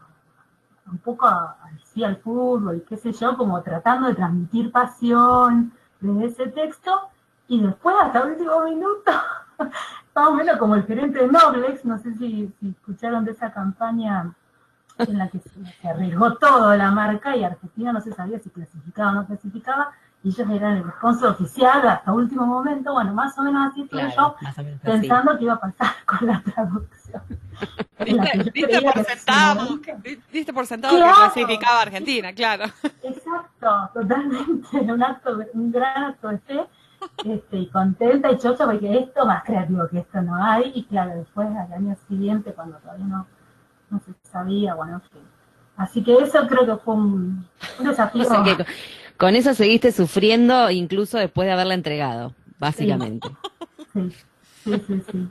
un 0.91 0.99
poco 0.99 1.27
a, 1.27 1.57
sí, 1.85 2.05
al 2.05 2.17
fútbol, 2.19 2.85
qué 2.87 2.97
sé 2.97 3.13
yo, 3.13 3.37
como 3.37 3.63
tratando 3.63 4.09
de 4.09 4.15
transmitir 4.15 4.71
pasión 4.71 5.73
desde 6.01 6.27
ese 6.27 6.47
texto, 6.49 7.09
y 7.49 7.63
después 7.63 7.97
hasta 8.01 8.21
el 8.21 8.33
último 8.33 8.63
minuto, 8.65 9.13
más 10.15 10.29
o 10.29 10.35
menos 10.35 10.59
como 10.59 10.75
el 10.75 10.85
gerente 10.85 11.21
de 11.21 11.29
Noblex, 11.29 11.85
no 11.85 11.99
sé 11.99 12.15
si 12.15 12.53
escucharon 12.63 13.25
de 13.25 13.33
esa 13.33 13.53
campaña 13.53 14.35
en 14.99 15.19
la 15.19 15.29
que 15.29 15.39
se, 15.41 15.89
arriesgó 15.89 16.35
todo 16.35 16.75
la 16.77 16.91
marca 16.91 17.37
y 17.37 17.45
Argentina 17.45 17.93
no 17.93 18.01
se 18.01 18.13
sabía 18.13 18.39
si 18.41 18.51
clasificaba 18.51 19.11
o 19.11 19.15
no 19.15 19.27
clasificaba, 19.27 19.91
y 20.25 20.29
ellos 20.29 20.49
eran 20.51 20.77
el 20.77 20.85
sponsor 20.93 21.31
oficial 21.33 21.87
hasta 21.89 22.13
último 22.13 22.47
momento, 22.47 22.93
bueno, 22.93 23.13
más 23.13 23.37
o 23.39 23.43
menos 23.43 23.73
así 23.73 23.83
estuve 23.83 24.01
Claro, 24.13 24.15
yo 24.17 24.37
más 24.43 24.59
o 24.59 24.63
menos 24.63 24.81
así. 24.83 24.93
pensando 25.01 25.37
que 25.39 25.45
iba 25.45 25.55
a 25.55 25.61
pasar 25.61 25.93
con 26.07 26.27
la 26.29 26.41
traducción. 26.43 27.23
Diste, 28.55 28.81
por 28.83 29.05
sentado, 29.05 29.81
que- 29.81 29.97
di- 29.97 30.23
diste 30.33 30.53
por 30.53 30.67
sentado 30.67 30.97
Claro. 30.97 31.13
que 31.13 31.21
clasificaba 31.21 31.79
a 31.79 31.83
Argentina, 31.83 32.33
claro. 32.33 32.65
Exacto, 33.03 33.91
totalmente, 33.95 34.77
un 34.81 35.03
acto, 35.03 35.39
un 35.55 35.73
gran 35.73 36.05
acto 36.05 36.29
de 36.29 36.39
fe, 36.39 36.67
este, 37.25 37.59
y 37.59 37.67
contenta 37.69 38.31
y 38.31 38.39
chocha 38.39 38.65
porque 38.65 38.99
esto 38.99 39.27
más 39.27 39.43
creativo 39.45 39.89
que 39.89 39.99
esto 40.01 40.21
no 40.23 40.35
hay, 40.37 40.73
y 40.75 40.85
claro, 40.85 41.17
después 41.17 41.49
al 41.49 41.73
año 41.73 41.97
siguiente, 42.09 42.53
cuando 42.53 42.77
todavía 42.79 43.07
no, 43.07 43.27
no 43.93 44.01
se 44.01 44.13
sabía, 44.31 44.75
bueno, 44.75 44.95
en 44.95 45.03
fin. 45.11 45.23
Así 45.77 46.03
que 46.03 46.15
eso 46.15 46.47
creo 46.49 46.67
que 46.67 46.77
fue 46.85 46.95
un, 46.95 47.47
un 47.79 47.87
desafío. 47.87 48.23
O 48.23 48.25
sea 48.25 48.43
que 48.43 48.65
con- 49.17 49.37
eso 49.37 49.55
seguiste 49.55 49.93
sufriendo 49.93 50.71
incluso 50.71 51.19
después 51.19 51.47
de 51.47 51.53
haberla 51.53 51.75
entregado, 51.75 52.35
básicamente. 52.59 53.29
Sí, 53.93 54.11
sí, 54.65 54.83
sí, 54.87 55.03
sí. 55.11 55.29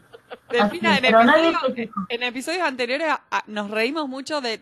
Delfina, 0.50 0.94
Así, 0.96 1.06
en, 1.08 1.16
episodio- 1.16 1.88
episodios 2.10 2.62
anteriores 2.68 3.08
a- 3.10 3.22
a- 3.32 3.44
nos 3.48 3.70
reímos 3.70 4.08
mucho 4.08 4.40
de, 4.42 4.62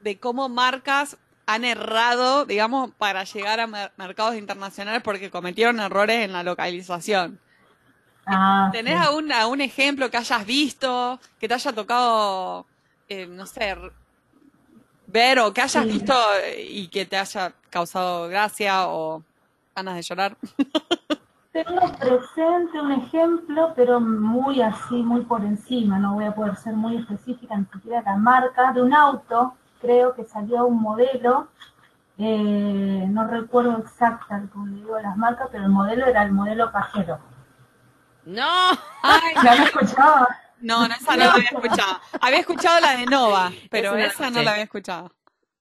de 0.00 0.18
cómo 0.18 0.48
marcas 0.48 1.16
han 1.46 1.64
errado, 1.64 2.46
digamos, 2.46 2.90
para 2.96 3.24
llegar 3.24 3.60
a 3.60 3.66
mer- 3.66 3.92
mercados 3.96 4.34
internacionales 4.36 5.02
porque 5.04 5.30
cometieron 5.30 5.78
errores 5.80 6.24
en 6.24 6.32
la 6.32 6.42
localización. 6.42 7.38
Ah, 8.26 8.70
¿Tenés 8.72 8.98
sí. 8.98 9.06
algún, 9.06 9.30
algún 9.32 9.60
ejemplo 9.60 10.10
que 10.10 10.16
hayas 10.16 10.46
visto, 10.46 11.20
que 11.38 11.46
te 11.48 11.54
haya 11.54 11.72
tocado, 11.72 12.66
eh, 13.08 13.26
no 13.26 13.46
sé, 13.46 13.76
ver 15.06 15.38
o 15.38 15.52
que 15.52 15.60
hayas 15.62 15.84
Sí. 15.84 15.90
visto 15.90 16.14
y 16.58 16.88
que 16.88 17.06
te 17.06 17.16
haya 17.16 17.52
causado 17.70 18.28
gracia 18.28 18.88
o 18.88 19.22
ganas 19.74 19.96
de 19.96 20.02
llorar? 20.02 20.36
Tengo 21.52 21.92
presente 21.98 22.80
un 22.80 22.90
ejemplo, 22.92 23.72
pero 23.76 24.00
muy 24.00 24.60
así, 24.60 24.96
muy 25.04 25.20
por 25.20 25.44
encima, 25.44 26.00
no 26.00 26.14
voy 26.14 26.24
a 26.24 26.34
poder 26.34 26.56
ser 26.56 26.74
muy 26.74 26.96
específica, 26.96 27.56
ni 27.56 27.64
siquiera 27.66 28.02
la 28.02 28.16
marca, 28.16 28.72
de 28.72 28.82
un 28.82 28.92
auto 28.92 29.54
creo 29.80 30.14
que 30.14 30.24
salió 30.24 30.64
un 30.66 30.80
modelo, 30.82 31.48
eh, 32.18 33.06
no 33.08 33.26
recuerdo 33.28 33.78
exacta, 33.78 34.42
como 34.52 34.66
le 34.66 34.76
digo 34.76 34.98
las 34.98 35.16
marcas, 35.16 35.48
pero 35.52 35.64
el 35.64 35.70
modelo 35.70 36.06
era 36.06 36.22
el 36.24 36.32
modelo 36.32 36.72
pajero. 36.72 37.18
No. 38.24 38.42
Ay, 39.02 39.34
¿La 39.44 39.52
han 39.52 39.62
escuchado? 39.62 40.26
No, 40.64 40.88
no, 40.88 40.94
esa 40.94 41.12
no 41.16 41.24
la 41.24 41.32
había 41.34 41.48
escuchado. 41.48 42.00
Había 42.20 42.38
escuchado 42.40 42.80
la 42.80 42.96
de 42.96 43.06
Nova, 43.06 43.52
pero 43.70 43.94
Esa 43.96 43.96
no 43.96 43.98
la 44.00 44.06
esa 44.06 44.30
no 44.30 44.42
la 44.42 44.50
había 44.52 44.64
escuchado. 44.64 45.12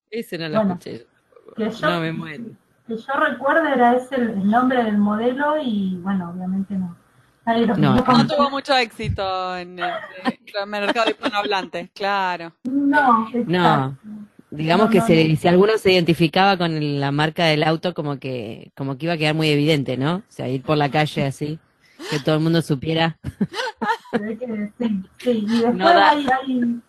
Ese 0.09 0.37
no 0.37 0.49
lo 0.49 0.55
Bueno. 0.55 0.73
escuché. 0.73 1.07
Que 1.55 1.69
yo, 1.69 1.89
No 1.89 1.99
me 1.99 2.11
muero. 2.11 2.43
que 2.87 2.97
yo 2.97 3.13
recuerdo 3.13 3.67
era 3.67 3.95
ese 3.95 4.15
el, 4.15 4.29
el 4.31 4.49
nombre 4.49 4.83
del 4.83 4.97
modelo 4.97 5.55
y 5.61 5.97
bueno, 6.01 6.31
obviamente 6.31 6.73
no. 6.75 6.95
Nadie 7.45 7.67
lo 7.67 7.75
No, 7.75 7.95
No 7.95 8.27
tuvo 8.27 8.49
mucho 8.49 8.75
éxito 8.75 9.57
en 9.57 9.77
el, 9.79 9.85
en 10.23 10.33
el 10.61 10.67
mercado 10.67 11.09
hispanohablante, 11.09 11.91
claro. 11.93 12.53
No, 12.63 13.27
exacto. 13.27 13.51
No. 13.51 13.97
Digamos 14.49 14.85
No, 14.85 14.91
que 14.91 14.99
no, 14.99 15.07
se- 15.07 15.27
no. 15.29 15.35
si 15.35 15.47
alguno 15.47 15.77
se 15.79 15.91
identificaba 15.91 16.57
con 16.57 16.99
la 16.99 17.11
marca 17.11 17.45
del 17.45 17.63
auto, 17.63 17.93
como 17.93 18.19
que, 18.19 18.71
como 18.77 18.97
que 18.97 19.07
iba 19.07 19.13
a 19.15 19.17
quedar 19.17 19.33
muy 19.35 19.49
evidente, 19.49 19.97
¿no? 19.97 20.17
O 20.17 20.23
sea, 20.29 20.47
ir 20.47 20.61
por 20.61 20.77
la 20.77 20.89
calle 20.89 21.25
así, 21.25 21.59
que 22.09 22.19
todo 22.19 22.35
el 22.35 22.41
mundo 22.41 22.61
supiera. 22.61 23.17
Sí, 24.11 24.37
sí. 25.17 25.31
Y 25.31 25.47
después 25.59 25.75
No 25.75 25.87
hay, 25.87 26.27
hay, 26.27 26.81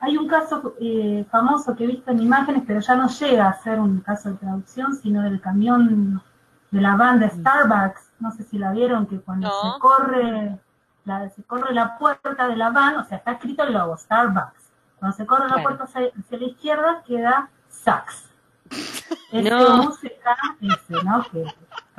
hay 0.00 0.16
un 0.16 0.28
caso 0.28 0.74
eh, 0.80 1.24
famoso 1.30 1.74
que 1.74 1.84
he 1.84 1.86
visto 1.88 2.10
en 2.10 2.20
imágenes, 2.22 2.62
pero 2.66 2.80
ya 2.80 2.94
no 2.96 3.08
llega 3.08 3.48
a 3.48 3.62
ser 3.62 3.80
un 3.80 4.00
caso 4.00 4.30
de 4.30 4.36
traducción, 4.36 4.94
sino 4.94 5.22
del 5.22 5.40
camión 5.40 6.22
de 6.70 6.80
la 6.80 6.96
van 6.96 7.18
de 7.20 7.30
Starbucks. 7.30 8.12
No 8.20 8.30
sé 8.32 8.44
si 8.44 8.58
la 8.58 8.72
vieron, 8.72 9.06
que 9.06 9.20
cuando 9.20 9.48
No. 9.48 9.74
se 9.74 9.78
corre 9.80 10.58
la, 11.04 11.28
se 11.30 11.42
corre 11.44 11.72
la 11.74 11.96
puerta 11.98 12.46
de 12.48 12.56
la 12.56 12.70
van, 12.70 12.96
o 12.96 13.04
sea, 13.04 13.18
está 13.18 13.32
escrito 13.32 13.62
el 13.64 13.72
logo, 13.72 13.96
Starbucks. 13.96 14.72
Cuando 14.98 15.16
se 15.16 15.26
corre 15.26 15.48
la 15.48 15.62
puerta 15.62 15.84
hacia, 15.84 16.10
hacia 16.18 16.38
la 16.38 16.44
izquierda, 16.44 17.02
queda 17.06 17.48
Sax. 17.68 18.24
Ese 19.32 19.50
No. 19.50 19.84
música, 19.84 20.36
ese, 20.60 21.04
¿no? 21.04 21.22
Que, 21.30 21.44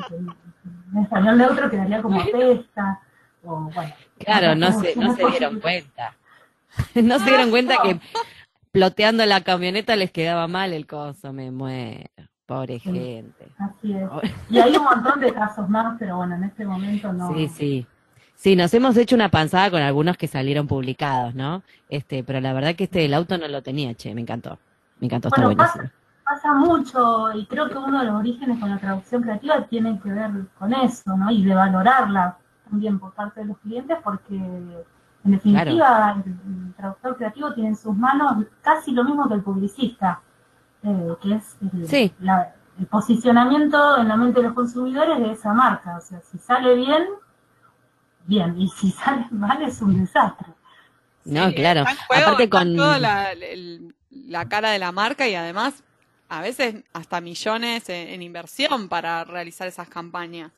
que 0.07 0.15
en 0.93 1.01
español 1.03 1.38
neutro 1.38 1.69
quedaría 1.69 2.01
como 2.01 2.19
pesta, 2.32 2.99
o 3.43 3.69
bueno. 3.73 3.93
Claro, 4.19 4.55
no 4.55 4.71
se, 4.71 4.95
no 4.95 5.15
se 5.15 5.25
dieron 5.27 5.60
cuenta. 5.60 6.15
No 6.95 7.17
se 7.19 7.25
dieron 7.25 7.49
cuenta 7.49 7.75
que 7.84 7.99
ploteando 8.71 9.25
la 9.25 9.41
camioneta 9.41 9.95
les 9.95 10.12
quedaba 10.12 10.47
mal 10.47 10.71
el 10.71 10.86
coso, 10.86 11.34
me 11.34 11.51
muero. 11.51 12.08
Pobre 12.45 12.79
Sí. 12.79 12.91
gente. 12.91 13.47
Así 13.58 13.93
es. 13.93 14.32
Y 14.49 14.60
hay 14.60 14.75
un 14.77 14.84
montón 14.84 15.19
de 15.19 15.34
casos 15.34 15.67
más, 15.67 15.97
pero 15.99 16.17
bueno, 16.17 16.36
en 16.36 16.43
este 16.45 16.65
momento 16.65 17.12
no. 17.12 17.34
Sí, 17.34 17.47
sí. 17.49 17.88
Sí, 18.36 18.55
nos 18.55 18.73
hemos 18.73 18.95
hecho 18.97 19.15
una 19.15 19.29
panzada 19.29 19.69
con 19.69 19.82
algunos 19.82 20.15
que 20.15 20.27
salieron 20.27 20.67
publicados, 20.67 21.36
¿no? 21.36 21.63
Este, 21.89 22.23
pero 22.23 22.39
la 22.39 22.53
verdad 22.53 22.75
que 22.75 22.86
este 22.86 22.99
del 22.99 23.13
auto 23.13 23.38
no 23.38 23.47
lo 23.47 23.62
tenía, 23.62 23.93
che, 23.95 24.13
me 24.15 24.21
encantó. 24.21 24.58
Me 24.99 25.08
encantó, 25.08 25.27
está 25.27 25.41
Bueno, 25.41 25.55
buenísimo. 25.58 25.89
Pasa 26.29 26.53
mucho 26.53 27.31
y 27.33 27.45
creo 27.47 27.67
que 27.69 27.77
uno 27.77 27.99
de 27.99 28.05
los 28.05 28.15
orígenes 28.15 28.59
con 28.59 28.69
la 28.69 28.77
traducción 28.77 29.23
creativa 29.23 29.65
tiene 29.65 29.99
que 29.99 30.09
ver 30.11 30.29
con 30.59 30.71
eso, 30.75 31.17
¿no? 31.17 31.31
Y 31.31 31.43
de 31.43 31.55
valorarla 31.55 32.37
también 32.69 32.99
por 32.99 33.13
parte 33.15 33.39
de 33.39 33.47
los 33.47 33.57
clientes 33.57 33.97
porque 34.03 34.35
en 34.35 34.85
definitiva 35.23 36.15
el, 36.23 36.31
el 36.67 36.73
traductor 36.75 37.17
creativo 37.17 37.51
tiene 37.53 37.69
en 37.69 37.75
sus 37.75 37.95
manos 37.97 38.45
casi 38.61 38.91
lo 38.91 39.03
mismo 39.03 39.27
que 39.27 39.33
el 39.33 39.41
publicista, 39.41 40.21
eh, 40.83 41.15
que 41.19 41.33
es 41.33 41.57
el, 41.73 41.87
Sí. 41.87 42.13
la- 42.19 42.53
el 42.77 42.85
posicionamiento 42.85 43.97
en 43.97 44.07
la 44.07 44.15
mente 44.15 44.39
de 44.39 44.45
los 44.47 44.55
consumidores 44.55 45.17
de 45.19 45.31
esa 45.31 45.51
marca. 45.53 45.97
O 45.97 46.01
sea, 46.01 46.21
si 46.21 46.37
sale 46.37 46.75
bien, 46.75 47.05
bien, 48.25 48.55
y 48.59 48.69
si 48.69 48.91
sale 48.91 49.25
mal 49.31 49.61
es 49.63 49.81
un 49.81 49.99
desastre. 49.99 50.47
No, 51.25 51.51
claro. 51.53 51.81
Está 51.81 51.91
en 51.91 51.97
juego, 52.07 52.23
Aparte 52.23 52.43
está 52.43 52.59
con... 52.59 52.75
la, 53.01 53.31
el- 53.31 53.95
la 54.11 54.47
cara 54.47 54.69
de 54.69 54.79
la 54.79 54.91
marca 54.91 55.27
y 55.27 55.33
además 55.35 55.83
a 56.29 56.41
veces 56.41 56.75
hasta 56.93 57.19
millones 57.21 57.89
en, 57.89 58.07
en 58.07 58.21
inversión 58.21 58.87
para 58.87 59.23
realizar 59.25 59.67
esas 59.67 59.89
campañas. 59.89 60.51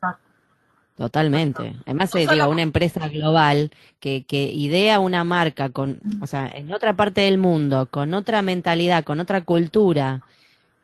Totalmente. 0.97 1.73
Además, 1.85 2.13
No 2.13 2.19
eh, 2.19 2.27
digo, 2.29 2.49
una 2.49 2.61
empresa 2.61 3.07
global 3.07 3.71
que, 3.99 4.23
que 4.23 4.43
idea 4.43 4.99
una 4.99 5.23
marca 5.23 5.69
con, 5.69 5.99
o 6.21 6.27
sea, 6.27 6.51
en 6.53 6.71
otra 6.71 6.95
parte 6.95 7.21
del 7.21 7.37
mundo, 7.37 7.87
con 7.89 8.13
otra 8.13 8.41
mentalidad, 8.41 9.03
con 9.03 9.19
otra 9.19 9.41
cultura, 9.41 10.21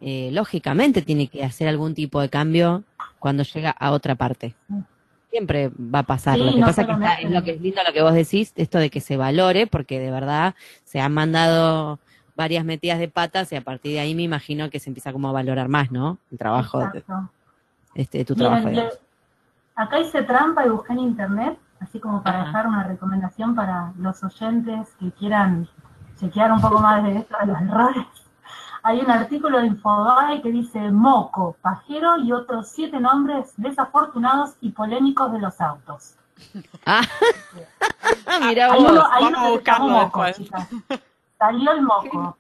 eh, 0.01 0.29
lógicamente 0.31 1.01
tiene 1.01 1.27
que 1.27 1.43
hacer 1.43 1.67
algún 1.67 1.93
tipo 1.93 2.21
de 2.21 2.29
cambio 2.29 2.83
cuando 3.19 3.43
llega 3.43 3.71
a 3.71 3.91
otra 3.91 4.15
parte. 4.15 4.55
Siempre 5.29 5.69
va 5.69 5.99
a 5.99 6.03
pasar. 6.03 6.37
Sí, 6.37 6.43
lo 6.43 6.53
que 6.53 6.59
no 6.61 6.65
pasa 6.65 6.85
que 6.85 6.93
está, 6.93 7.13
es 7.15 7.29
lo 7.29 7.43
que 7.43 7.51
es 7.51 7.61
lindo 7.61 7.81
lo 7.85 7.93
que 7.93 8.01
vos 8.01 8.13
decís, 8.13 8.53
esto 8.55 8.79
de 8.79 8.89
que 8.89 9.01
se 9.01 9.17
valore, 9.17 9.67
porque 9.67 9.99
de 9.99 10.09
verdad 10.09 10.55
se 10.83 10.99
han 10.99 11.13
mandado 11.13 11.99
varias 12.37 12.63
metidas 12.63 12.99
de 12.99 13.09
patas 13.09 13.51
y 13.51 13.55
a 13.57 13.61
partir 13.61 13.93
de 13.93 13.99
ahí 13.99 14.15
me 14.15 14.21
imagino 14.21 14.69
que 14.69 14.79
se 14.79 14.89
empieza 14.89 15.11
como 15.11 15.27
a 15.27 15.31
valorar 15.33 15.67
más, 15.67 15.91
¿no? 15.91 16.19
El 16.31 16.37
trabajo, 16.37 16.79
de, 16.79 16.85
Exacto. 16.99 17.29
este, 17.95 18.23
tu 18.23 18.35
Miren, 18.35 18.51
trabajo. 18.61 18.69
le- 18.69 18.89
acá 19.75 19.99
hice 19.99 20.21
trampa 20.23 20.65
y 20.65 20.69
busqué 20.69 20.93
en 20.93 20.99
internet, 20.99 21.59
así 21.81 21.99
como 21.99 22.21
para 22.23 22.37
Ajá. 22.37 22.45
dejar 22.47 22.67
una 22.67 22.83
recomendación 22.83 23.55
para 23.55 23.91
los 23.97 24.23
oyentes 24.23 24.87
que 24.99 25.11
quieran 25.11 25.67
chequear 26.19 26.51
un 26.51 26.61
poco 26.61 26.79
más 26.79 27.03
de 27.03 27.17
esto 27.17 27.35
de 27.41 27.45
los 27.47 27.61
errores. 27.61 28.05
Hay 28.83 28.99
un 29.01 29.11
artículo 29.11 29.59
de 29.59 29.67
Infobae 29.67 30.41
que 30.41 30.51
dice 30.51 30.79
moco, 30.91 31.57
pajero 31.61 32.17
y 32.19 32.31
otros 32.31 32.69
siete 32.69 32.99
nombres 32.99 33.51
desafortunados 33.57 34.55
y 34.61 34.69
polémicos 34.71 35.31
de 35.33 35.39
los 35.39 35.59
autos. 35.59 36.13
Ah, 36.85 37.01
mira 38.41 38.71
Hay 38.71 38.79
vos. 38.83 38.91
uno, 38.91 39.03
vamos 39.19 39.33
a 39.39 39.49
buscarlo 39.49 39.87
moco, 39.89 40.23
después. 40.23 40.37
chicas. 40.47 40.67
Salió 41.37 41.71
el 41.71 41.81
moco. 41.81 42.37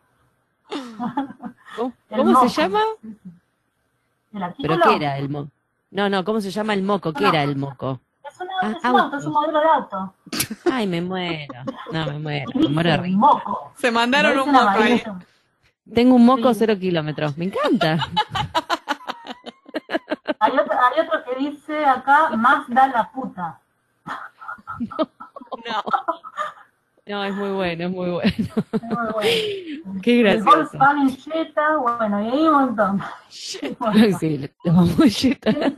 ¿Cómo, 1.77 1.93
El 2.09 2.17
cómo 2.17 2.31
moco. 2.33 2.49
se 2.49 2.61
llama? 2.61 2.81
¿El 4.33 4.43
artículo? 4.43 4.75
¿Pero 4.79 4.89
qué 4.89 4.95
era 5.05 5.17
el 5.17 5.29
moco? 5.29 5.49
No, 5.91 6.09
no, 6.09 6.23
¿cómo 6.25 6.41
se 6.41 6.51
llama 6.51 6.73
el 6.73 6.83
moco? 6.83 7.13
¿Qué 7.13 7.23
No. 7.23 7.29
era 7.29 7.43
el 7.43 7.55
moco? 7.55 7.99
Es, 8.27 8.39
una- 8.41 8.51
Ah, 8.61 8.71
es 8.77 8.83
un 8.83 8.99
auto, 8.99 9.17
es 9.17 9.25
un 9.25 9.33
modelo 9.33 9.59
de 9.59 9.65
auto. 9.69 10.13
Ay, 10.71 10.87
me 10.87 11.01
muero. 11.01 11.53
No, 11.91 12.05
me 12.07 12.19
muero. 12.19 12.45
Me 12.55 12.67
muero 12.69 12.89
de 12.89 12.97
dice 12.97 13.03
risa. 13.07 13.17
moco. 13.17 13.71
Se 13.77 13.91
mandaron 13.91 14.39
un 14.39 14.51
moco 14.51 14.67
ahí. 14.69 15.03
Tengo 15.93 16.15
un 16.15 16.25
moco 16.25 16.53
Sí. 16.53 16.59
cero 16.59 16.77
kilómetros. 16.77 17.37
Me 17.37 17.45
encanta. 17.45 17.97
Hay 20.39 20.51
otro, 20.51 20.77
hay 20.79 20.99
otro 21.05 21.23
que 21.25 21.35
dice 21.39 21.83
acá, 21.85 22.29
más 22.37 22.65
da 22.67 22.87
la 22.87 23.09
puta. 23.11 23.59
No. 24.79 24.97
No, 24.97 25.83
es 27.07 27.33
muy 27.35 27.49
bueno, 27.51 27.85
es 27.85 27.91
muy 27.91 28.09
bueno. 28.09 28.31
Es 28.71 28.81
muy 28.83 29.11
bueno. 29.13 29.99
Qué 30.01 30.19
El 30.19 30.23
gracioso. 30.23 30.57
Volkswagen 30.57 31.17
Jetta, 31.17 31.77
bueno, 31.77 32.21
y 32.21 32.27
hay 32.31 32.47
un 32.47 32.53
montón. 32.53 33.01
Sí, 33.29 33.59
los 34.63 34.75
bombolletas. 34.75 35.55
Todo 35.55 35.73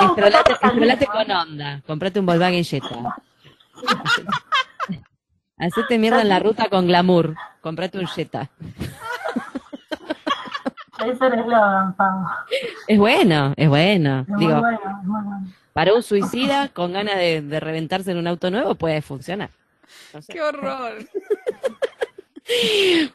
Estrolate, 0.00 0.52
está 0.52 0.68
estrolate 0.68 1.06
con 1.06 1.30
onda. 1.30 1.82
Comprate 1.86 2.20
un 2.20 2.26
Volkswagen 2.26 2.64
Jetta. 2.64 3.16
Hacete 5.58 5.98
mierda 5.98 6.22
en 6.22 6.28
la 6.28 6.38
ruta 6.38 6.68
con 6.68 6.86
glamour. 6.86 7.34
Comprate 7.60 7.98
un 7.98 8.06
Jetta. 8.06 8.50
Ese 10.98 11.10
es 11.10 11.20
el 11.20 11.34
eslogan. 11.40 11.94
Es 12.88 12.98
bueno, 12.98 13.52
es 13.56 13.68
bueno. 13.68 14.20
Es 14.20 14.28
muy 14.28 14.38
Digo, 14.46 14.60
bueno, 14.60 14.78
es 14.78 15.06
muy 15.06 15.22
bueno. 15.22 15.46
Para 15.76 15.92
un 15.92 16.02
suicida 16.02 16.70
con 16.70 16.94
ganas 16.94 17.16
de, 17.16 17.42
de 17.42 17.60
reventarse 17.60 18.10
en 18.10 18.16
un 18.16 18.26
auto 18.26 18.50
nuevo 18.50 18.76
puede 18.76 19.02
funcionar. 19.02 19.50
No 20.14 20.22
sé. 20.22 20.32
Qué 20.32 20.40
horror. 20.40 21.04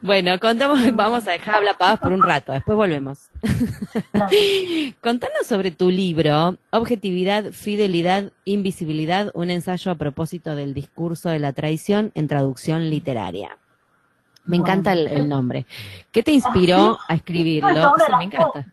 Bueno, 0.01 0.37
contamos, 0.41 0.93
vamos 0.93 1.25
a 1.25 1.31
dejar 1.31 1.55
hablar 1.55 1.77
pavas 1.77 1.99
por 1.99 2.11
un 2.11 2.21
rato, 2.21 2.51
después 2.51 2.75
volvemos. 2.75 3.29
Contanos 5.01 5.47
sobre 5.47 5.71
tu 5.71 5.89
libro, 5.89 6.57
Objetividad, 6.69 7.53
Fidelidad, 7.53 8.33
Invisibilidad, 8.43 9.31
un 9.33 9.49
ensayo 9.49 9.89
a 9.89 9.95
propósito 9.95 10.53
del 10.53 10.73
discurso 10.73 11.29
de 11.29 11.39
la 11.39 11.53
traición 11.53 12.11
en 12.13 12.27
traducción 12.27 12.89
literaria. 12.89 13.57
Me 14.43 14.57
encanta 14.57 14.91
el, 14.91 15.07
el 15.07 15.29
nombre. 15.29 15.65
¿Qué 16.11 16.23
te 16.23 16.33
inspiró 16.33 16.99
a 17.07 17.15
escribirlo? 17.15 17.93
Sí, 18.05 18.11
me 18.17 18.25
encanta. 18.25 18.65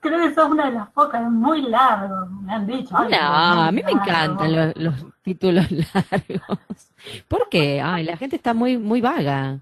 Creo 0.00 0.18
que 0.28 0.34
sos 0.34 0.50
una 0.50 0.66
de 0.66 0.72
las 0.72 0.88
pocas, 0.90 1.22
es 1.22 1.30
muy 1.30 1.62
largo, 1.62 2.26
me 2.26 2.54
han 2.54 2.66
dicho. 2.66 2.94
No, 2.98 3.16
a 3.18 3.70
mí 3.70 3.82
me 3.84 3.90
encantan 3.92 4.56
los, 4.56 4.76
los 4.76 4.94
títulos 5.22 5.66
largos. 5.70 6.58
¿Por 7.28 7.48
qué? 7.50 7.80
Ay, 7.82 8.04
la 8.04 8.16
gente 8.16 8.36
está 8.36 8.54
muy, 8.54 8.78
muy 8.78 9.00
vaga. 9.00 9.58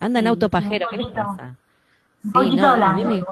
Anda 0.00 0.20
en 0.20 0.26
Sí, 0.26 0.28
auto 0.28 0.46
un 0.46 0.50
pajero, 0.50 0.86
¿qué 0.90 0.98
pasa? 1.12 1.56
Un 2.24 2.30
Sí, 2.30 2.30
poquito 2.32 2.56
no, 2.56 2.68
a 2.68 2.92
mí 2.92 3.04
largo. 3.04 3.10
me- 3.10 3.24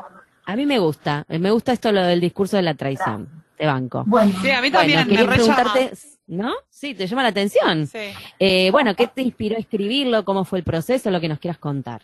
A 0.52 0.56
mí 0.56 0.66
me 0.66 0.78
gusta, 0.78 1.24
eh, 1.28 1.38
me 1.38 1.50
gusta 1.50 1.72
esto 1.72 1.90
lo 1.92 2.02
del 2.02 2.20
discurso 2.20 2.56
de 2.56 2.62
la 2.62 2.74
traición, 2.74 3.28
te 3.56 3.66
banco. 3.66 4.04
Bueno, 4.06 4.32
Sí, 4.40 4.50
a 4.50 4.60
mí 4.60 4.70
Bueno, 4.70 4.78
también 4.78 5.08
quería 5.08 5.24
me 5.26 5.34
preguntarte, 5.34 5.92
¿no? 6.28 6.52
Sí, 6.70 6.94
te 6.94 7.06
llama 7.06 7.22
la 7.24 7.28
atención. 7.30 7.86
Sí. 7.88 7.98
Eh, 8.38 8.70
bueno, 8.70 8.94
¿qué 8.94 9.06
te 9.08 9.22
inspiró 9.22 9.56
a 9.56 9.60
escribirlo? 9.60 10.24
¿Cómo 10.24 10.44
fue 10.44 10.58
el 10.60 10.64
proceso? 10.64 11.10
Lo 11.10 11.20
que 11.20 11.28
nos 11.28 11.38
quieras 11.40 11.58
contar. 11.58 12.02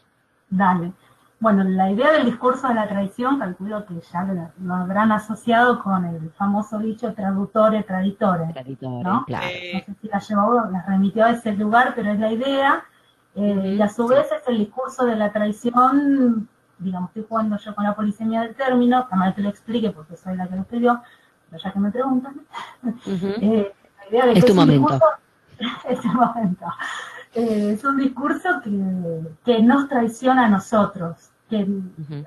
Dale. 0.50 0.92
Bueno, 1.42 1.64
la 1.64 1.90
idea 1.90 2.12
del 2.12 2.26
discurso 2.26 2.68
de 2.68 2.74
la 2.74 2.86
tradición, 2.86 3.40
calculo 3.40 3.84
que 3.84 4.00
ya 4.12 4.22
lo, 4.62 4.74
habrán 4.74 5.10
asociado 5.10 5.82
con 5.82 6.04
el 6.04 6.30
famoso 6.30 6.78
dicho 6.78 7.12
traductore, 7.14 7.82
traditore. 7.82 8.52
Traditore, 8.52 9.02
¿no? 9.02 9.24
claro. 9.26 9.46
No 9.74 9.80
sé 9.80 9.94
si 10.00 10.06
la 10.06 10.20
llevó, 10.20 10.70
la 10.70 10.84
remitió 10.86 11.24
a 11.24 11.32
ese 11.32 11.52
lugar, 11.54 11.94
pero 11.96 12.12
es 12.12 12.20
la 12.20 12.30
idea. 12.30 12.84
Eh, 13.34 13.74
y 13.76 13.82
a 13.82 13.88
su 13.88 14.06
vez 14.06 14.28
es 14.30 14.46
el 14.46 14.58
discurso 14.58 15.04
de 15.04 15.16
la 15.16 15.32
tradición, 15.32 16.48
digamos, 16.78 17.10
estoy 17.10 17.26
jugando 17.28 17.56
yo 17.56 17.74
con 17.74 17.84
la 17.86 17.96
polisemia 17.96 18.42
del 18.42 18.54
término, 18.54 19.08
que 19.08 19.32
te 19.34 19.42
lo 19.42 19.48
explique 19.48 19.90
porque 19.90 20.16
soy 20.16 20.36
la 20.36 20.46
que 20.46 20.54
lo 20.54 20.62
escribió, 20.62 21.02
pero 21.50 21.60
ya 21.60 21.72
que 21.72 21.80
me 21.80 21.90
preguntan. 21.90 22.40
Eh, 23.04 23.72
la 23.98 24.08
idea 24.08 24.26
de 24.26 24.32
es 24.38 24.46
tu 24.46 24.54
momento. 24.54 25.00
es 25.88 26.04
el 26.04 26.12
momento. 26.12 26.66
Eh, 27.34 27.72
es 27.72 27.84
un 27.84 27.96
discurso 27.96 28.60
que, 28.62 29.34
que 29.44 29.60
nos 29.60 29.88
traiciona 29.88 30.46
a 30.46 30.48
nosotros 30.48 31.31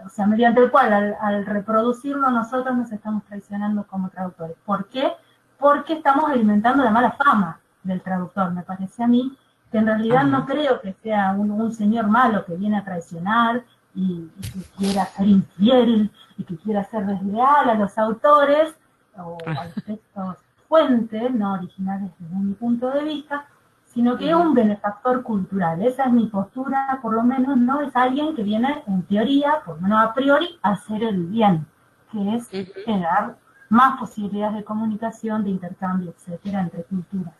o 0.05 0.09
sea, 0.09 0.27
mediante 0.27 0.61
el 0.61 0.71
cual 0.71 1.15
al, 1.19 1.45
reproducirlo 1.45 2.29
nosotros 2.29 2.75
nos 2.75 2.91
estamos 2.91 3.23
traicionando 3.25 3.85
como 3.87 4.09
traductores. 4.09 4.55
¿Por 4.65 4.87
qué? 4.89 5.11
Porque 5.57 5.93
estamos 5.93 6.29
alimentando 6.29 6.83
la 6.83 6.91
mala 6.91 7.11
fama 7.11 7.59
del 7.83 8.01
traductor, 8.01 8.51
me 8.51 8.63
parece 8.63 9.03
a 9.03 9.07
mí, 9.07 9.35
que 9.71 9.77
en 9.77 9.87
realidad 9.87 10.23
no 10.25 10.45
creo 10.45 10.81
que 10.81 10.93
sea 10.93 11.31
un, 11.33 11.71
señor 11.73 12.07
malo 12.07 12.45
que 12.45 12.55
viene 12.55 12.77
a 12.77 12.83
traicionar 12.83 13.63
y, 13.93 14.27
que 14.41 14.59
quiera 14.77 15.05
ser 15.05 15.27
infiel 15.27 16.11
y 16.37 16.43
que 16.43 16.57
quiera 16.57 16.83
ser 16.83 17.05
desleal 17.05 17.69
a 17.69 17.75
los 17.75 17.97
autores 17.97 18.75
o 19.17 19.37
a 19.45 19.65
los 19.65 19.83
textos 19.85 20.37
fuentes, 20.67 21.31
no 21.31 21.53
originales 21.53 22.11
desde 22.19 22.35
mi 22.35 22.53
punto 22.53 22.89
de 22.91 23.03
vista, 23.03 23.45
sino 23.95 24.17
que 24.17 24.29
es 24.29 24.35
un 24.35 24.53
benefactor 24.53 25.23
cultural. 25.23 25.81
Esa 25.81 26.03
es 26.03 26.11
mi 26.11 26.27
postura, 26.27 26.99
por 27.01 27.13
lo 27.13 27.23
menos 27.23 27.57
no 27.57 27.79
es 27.79 27.95
alguien 27.95 28.35
que 28.35 28.43
viene 28.43 28.83
en 28.87 29.03
teoría, 29.03 29.61
por 29.65 29.77
lo 29.77 29.83
menos 29.83 30.03
a 30.03 30.13
priori, 30.13 30.59
a 30.61 30.71
hacer 30.71 31.01
el 31.01 31.27
bien, 31.27 31.65
que 32.11 32.35
es 32.35 32.49
generar 32.83 33.37
más 33.69 33.97
posibilidades 33.97 34.57
de 34.57 34.65
comunicación, 34.65 35.45
de 35.45 35.51
intercambio, 35.51 36.11
etcétera, 36.11 36.61
entre 36.61 36.83
culturas. 36.83 37.33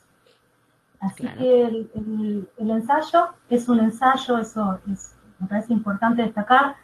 Así 1.01 1.27
que 1.27 1.65
el, 1.65 2.47
ensayo 2.57 3.27
es 3.49 3.67
un 3.67 3.81
ensayo, 3.81 4.37
eso 4.37 4.79
es, 4.89 5.13
me 5.39 5.47
parece 5.47 5.73
importante 5.73 6.21
destacar, 6.21 6.77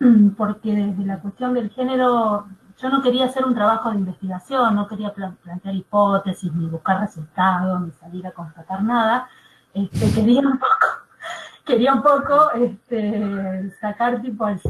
porque 0.38 0.74
desde 0.74 1.04
la 1.04 1.20
cuestión 1.20 1.52
del 1.52 1.68
género 1.68 2.46
yo 2.78 2.88
no 2.90 3.02
quería 3.02 3.26
hacer 3.26 3.44
un 3.44 3.54
trabajo 3.54 3.90
de 3.90 3.98
investigación, 3.98 4.74
no 4.74 4.88
quería 4.88 5.12
plantear 5.12 5.74
hipótesis, 5.74 6.52
ni 6.52 6.66
buscar 6.66 7.00
resultados, 7.00 7.80
ni 7.80 7.90
salir 7.92 8.26
a 8.26 8.32
constatar 8.32 8.82
nada. 8.82 9.28
Este, 9.72 10.12
quería 10.12 10.40
un 10.40 10.58
poco, 10.58 10.86
quería 11.64 11.94
un 11.94 12.02
poco 12.02 12.52
este, 12.52 13.70
sacar 13.80 14.20
tipo 14.20 14.44
así, 14.44 14.68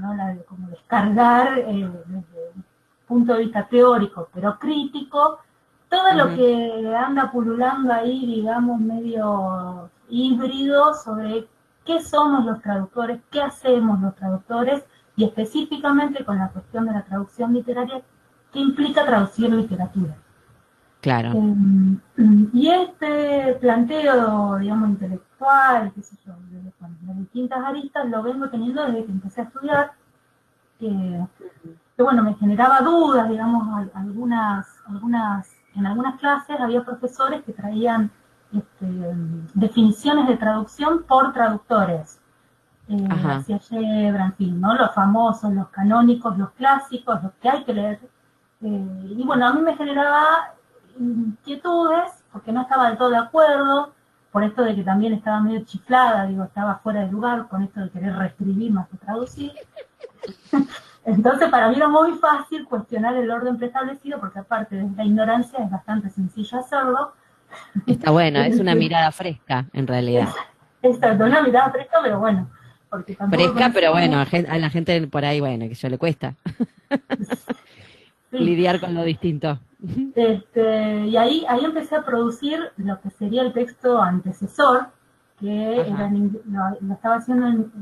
¿no? 0.00 0.14
la, 0.14 0.36
como 0.48 0.68
descargar 0.68 1.58
eh, 1.58 1.90
desde 2.06 2.52
un 2.54 2.64
punto 3.06 3.34
de 3.34 3.44
vista 3.44 3.66
teórico, 3.66 4.28
pero 4.34 4.58
crítico, 4.58 5.38
todo 5.88 6.12
lo 6.12 6.34
que 6.34 6.94
anda 6.94 7.30
pululando 7.30 7.92
ahí, 7.92 8.26
digamos, 8.26 8.80
medio 8.80 9.90
híbrido 10.08 10.94
sobre 10.94 11.48
qué 11.84 12.02
somos 12.02 12.44
los 12.44 12.60
traductores, 12.60 13.20
qué 13.30 13.40
hacemos 13.40 14.00
los 14.00 14.14
traductores, 14.14 14.84
y 15.18 15.24
específicamente 15.24 16.24
con 16.24 16.38
la 16.38 16.48
cuestión 16.48 16.86
de 16.86 16.92
la 16.92 17.02
traducción 17.02 17.52
literaria, 17.52 18.00
¿qué 18.52 18.60
implica 18.60 19.04
traducir 19.04 19.52
literatura? 19.52 20.16
Claro. 21.00 21.32
Em, 21.32 22.00
y 22.52 22.68
este 22.68 23.54
planteo, 23.60 24.58
digamos, 24.58 24.90
intelectual, 24.90 25.92
qué 25.92 26.02
sé 26.02 26.16
yo, 26.24 26.34
de, 26.50 27.14
distintas 27.14 27.64
aristas, 27.64 28.08
lo 28.08 28.22
vengo 28.22 28.48
teniendo 28.48 28.86
desde 28.86 29.06
que 29.06 29.10
empecé 29.10 29.40
a 29.40 29.44
estudiar, 29.44 29.92
que, 30.78 31.26
bueno, 31.98 32.22
me 32.22 32.34
generaba 32.34 32.80
dudas, 32.82 33.28
digamos, 33.28 33.88
algunas, 33.94 34.68
algunas, 34.86 35.50
en 35.74 35.84
algunas 35.84 36.20
clases 36.20 36.60
había 36.60 36.84
profesores 36.84 37.42
que 37.42 37.52
traían 37.52 38.12
este, 38.52 38.86
definiciones 39.54 40.28
de 40.28 40.36
traducción 40.36 41.02
por 41.02 41.32
traductores 41.32 42.17
eh, 42.88 43.08
hacia 43.10 43.60
en 43.70 44.32
fin, 44.34 44.60
¿no? 44.60 44.74
Los 44.74 44.94
famosos, 44.94 45.52
los 45.52 45.68
canónicos, 45.68 46.38
los 46.38 46.50
clásicos, 46.52 47.22
los 47.22 47.32
que 47.34 47.48
hay 47.48 47.64
que 47.64 47.74
leer. 47.74 48.00
Eh, 48.62 49.14
y 49.16 49.22
bueno, 49.24 49.46
a 49.46 49.52
mí 49.52 49.60
me 49.60 49.76
generaba 49.76 50.54
inquietudes, 50.98 52.24
porque 52.32 52.50
no 52.50 52.62
estaba 52.62 52.88
del 52.88 52.96
todo 52.96 53.10
de 53.10 53.18
acuerdo, 53.18 53.92
por 54.32 54.42
esto 54.42 54.62
de 54.62 54.74
que 54.74 54.82
también 54.82 55.12
estaba 55.12 55.40
medio 55.40 55.64
chiflada, 55.64 56.26
digo, 56.26 56.44
estaba 56.44 56.76
fuera 56.78 57.00
de 57.00 57.12
lugar 57.12 57.48
con 57.48 57.62
esto 57.62 57.80
de 57.80 57.90
querer 57.90 58.16
reescribir 58.16 58.72
más 58.72 58.88
que 58.88 58.96
traducir. 58.96 59.52
Entonces, 61.04 61.48
para 61.50 61.68
mí 61.68 61.76
era 61.76 61.88
muy 61.88 62.12
fácil 62.14 62.66
cuestionar 62.66 63.16
el 63.16 63.30
orden 63.30 63.56
preestablecido, 63.56 64.18
porque 64.18 64.38
aparte 64.40 64.76
de 64.76 64.90
la 64.96 65.04
ignorancia 65.04 65.58
es 65.58 65.70
bastante 65.70 66.10
sencillo 66.10 66.58
hacerlo. 66.58 67.12
Está 67.86 68.10
bueno, 68.10 68.40
es 68.40 68.60
una 68.60 68.74
mirada 68.76 69.10
fresca, 69.12 69.66
en 69.72 69.86
realidad. 69.86 70.28
Exacto, 70.82 71.24
una 71.24 71.42
mirada 71.42 71.70
fresca, 71.70 71.98
pero 72.02 72.18
bueno, 72.18 72.48
Fresca, 73.30 73.70
pero 73.72 73.92
bueno, 73.92 74.18
a, 74.18 74.58
la 74.58 74.70
gente 74.70 75.06
por 75.06 75.24
ahí, 75.24 75.40
bueno, 75.40 75.68
que 75.68 75.74
yo 75.74 75.88
le 75.88 75.98
cuesta 75.98 76.34
lidiar 78.30 78.80
con 78.80 78.94
lo 78.94 79.02
distinto. 79.02 79.58
Este, 80.14 81.06
y 81.06 81.16
ahí, 81.16 81.44
ahí 81.48 81.64
empecé 81.64 81.96
a 81.96 82.04
producir 82.04 82.58
lo 82.76 83.00
que 83.00 83.10
sería 83.10 83.42
el 83.42 83.52
texto 83.52 84.00
antecesor, 84.00 84.88
que 85.38 85.86
lo, 86.80 86.94
estaba 86.94 87.16
haciendo, 87.16 87.46
en, 87.46 87.72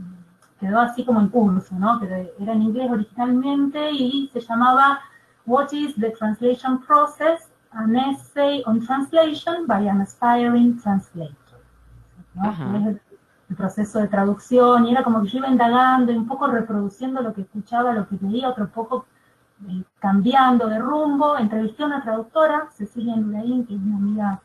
quedó 0.60 0.80
así 0.80 1.04
como 1.04 1.20
en 1.20 1.28
curso, 1.28 1.74
¿no? 1.78 1.98
Pero 2.00 2.16
era 2.38 2.52
en 2.52 2.62
inglés 2.62 2.90
originalmente 2.90 3.90
y 3.92 4.28
se 4.32 4.40
llamaba 4.40 5.00
What 5.46 5.72
is 5.72 5.94
the 5.96 6.10
Translation 6.10 6.82
Process? 6.84 7.50
An 7.72 7.94
Essay 7.94 8.62
on 8.64 8.84
Translation 8.86 9.66
by 9.66 9.86
an 9.86 10.00
Aspiring 10.00 10.80
Translator 10.80 11.46
el 12.86 13.00
proceso 13.54 14.00
de 14.00 14.08
traducción, 14.08 14.86
y 14.86 14.92
era 14.92 15.04
como 15.04 15.22
que 15.22 15.28
yo 15.28 15.38
iba 15.38 15.48
indagando 15.48 16.12
y 16.12 16.16
un 16.16 16.26
poco 16.26 16.48
reproduciendo 16.48 17.22
lo 17.22 17.32
que 17.32 17.42
escuchaba, 17.42 17.92
lo 17.92 18.08
que 18.08 18.16
leía, 18.20 18.48
otro 18.48 18.68
poco 18.68 19.06
eh, 19.68 19.84
cambiando 20.00 20.68
de 20.68 20.78
rumbo. 20.78 21.36
Entrevisté 21.38 21.84
a 21.84 21.86
una 21.86 22.02
traductora, 22.02 22.68
Cecilia 22.72 23.16
Nuraín, 23.16 23.66
que 23.66 23.74
es 23.74 23.80
una 23.80 23.96
amiga 23.96 24.40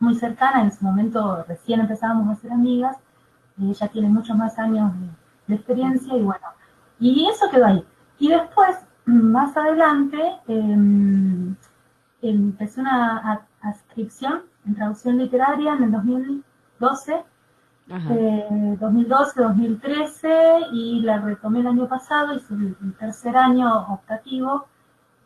muy 0.00 0.14
cercana, 0.16 0.62
en 0.62 0.68
ese 0.68 0.84
momento 0.84 1.44
recién 1.48 1.80
empezábamos 1.80 2.30
a 2.30 2.40
ser 2.40 2.52
amigas, 2.52 2.96
ella 3.60 3.88
tiene 3.88 4.08
muchos 4.08 4.36
más 4.36 4.58
años 4.58 4.92
de, 5.46 5.54
experiencia, 5.54 6.16
y 6.16 6.22
bueno, 6.22 6.46
y 6.98 7.28
eso 7.28 7.48
quedó 7.50 7.66
ahí. 7.66 7.84
Y 8.18 8.28
después, 8.28 8.76
más 9.06 9.56
adelante, 9.56 10.18
em, 10.48 11.54
empecé 12.22 12.80
una 12.80 13.42
adscripción 13.60 14.42
en 14.66 14.74
traducción 14.74 15.18
literaria 15.18 15.74
en 15.74 15.84
el 15.84 15.92
2012 15.92 17.24
eh, 17.88 18.76
2012, 18.80 19.42
2013 19.42 20.60
y 20.72 21.00
la 21.00 21.20
retomé 21.20 21.60
el 21.60 21.66
año 21.66 21.86
pasado, 21.86 22.34
hice 22.34 22.54
el, 22.54 22.94
tercer 22.98 23.36
año 23.36 23.86
optativo. 23.92 24.66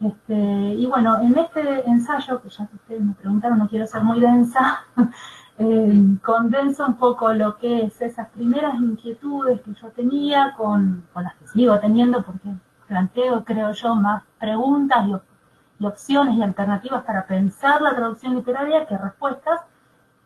Este, 0.00 0.34
y 0.34 0.86
bueno, 0.86 1.20
en 1.20 1.36
este 1.38 1.88
ensayo, 1.88 2.40
que 2.42 2.48
ya 2.50 2.66
que 2.66 2.76
ustedes 2.76 3.00
me 3.00 3.14
preguntaron, 3.14 3.58
no 3.58 3.68
quiero 3.68 3.86
ser 3.86 4.02
muy 4.02 4.20
densa, 4.20 4.80
eh, 5.58 6.18
condenso 6.22 6.86
un 6.86 6.96
poco 6.96 7.32
lo 7.32 7.58
que 7.58 7.84
es 7.84 8.00
esas 8.00 8.28
primeras 8.30 8.74
inquietudes 8.76 9.60
que 9.60 9.74
yo 9.74 9.88
tenía 9.88 10.54
con, 10.56 11.04
con 11.12 11.24
las 11.24 11.34
que 11.36 11.48
sigo 11.48 11.78
teniendo, 11.80 12.22
porque 12.22 12.48
planteo, 12.86 13.44
creo 13.44 13.72
yo, 13.72 13.94
más 13.94 14.22
preguntas 14.38 15.06
y 15.06 15.84
opciones 15.84 16.36
y 16.36 16.42
alternativas 16.42 17.04
para 17.04 17.26
pensar 17.26 17.80
la 17.82 17.94
traducción 17.94 18.34
literaria 18.34 18.86
que 18.86 18.98
respuestas 18.98 19.60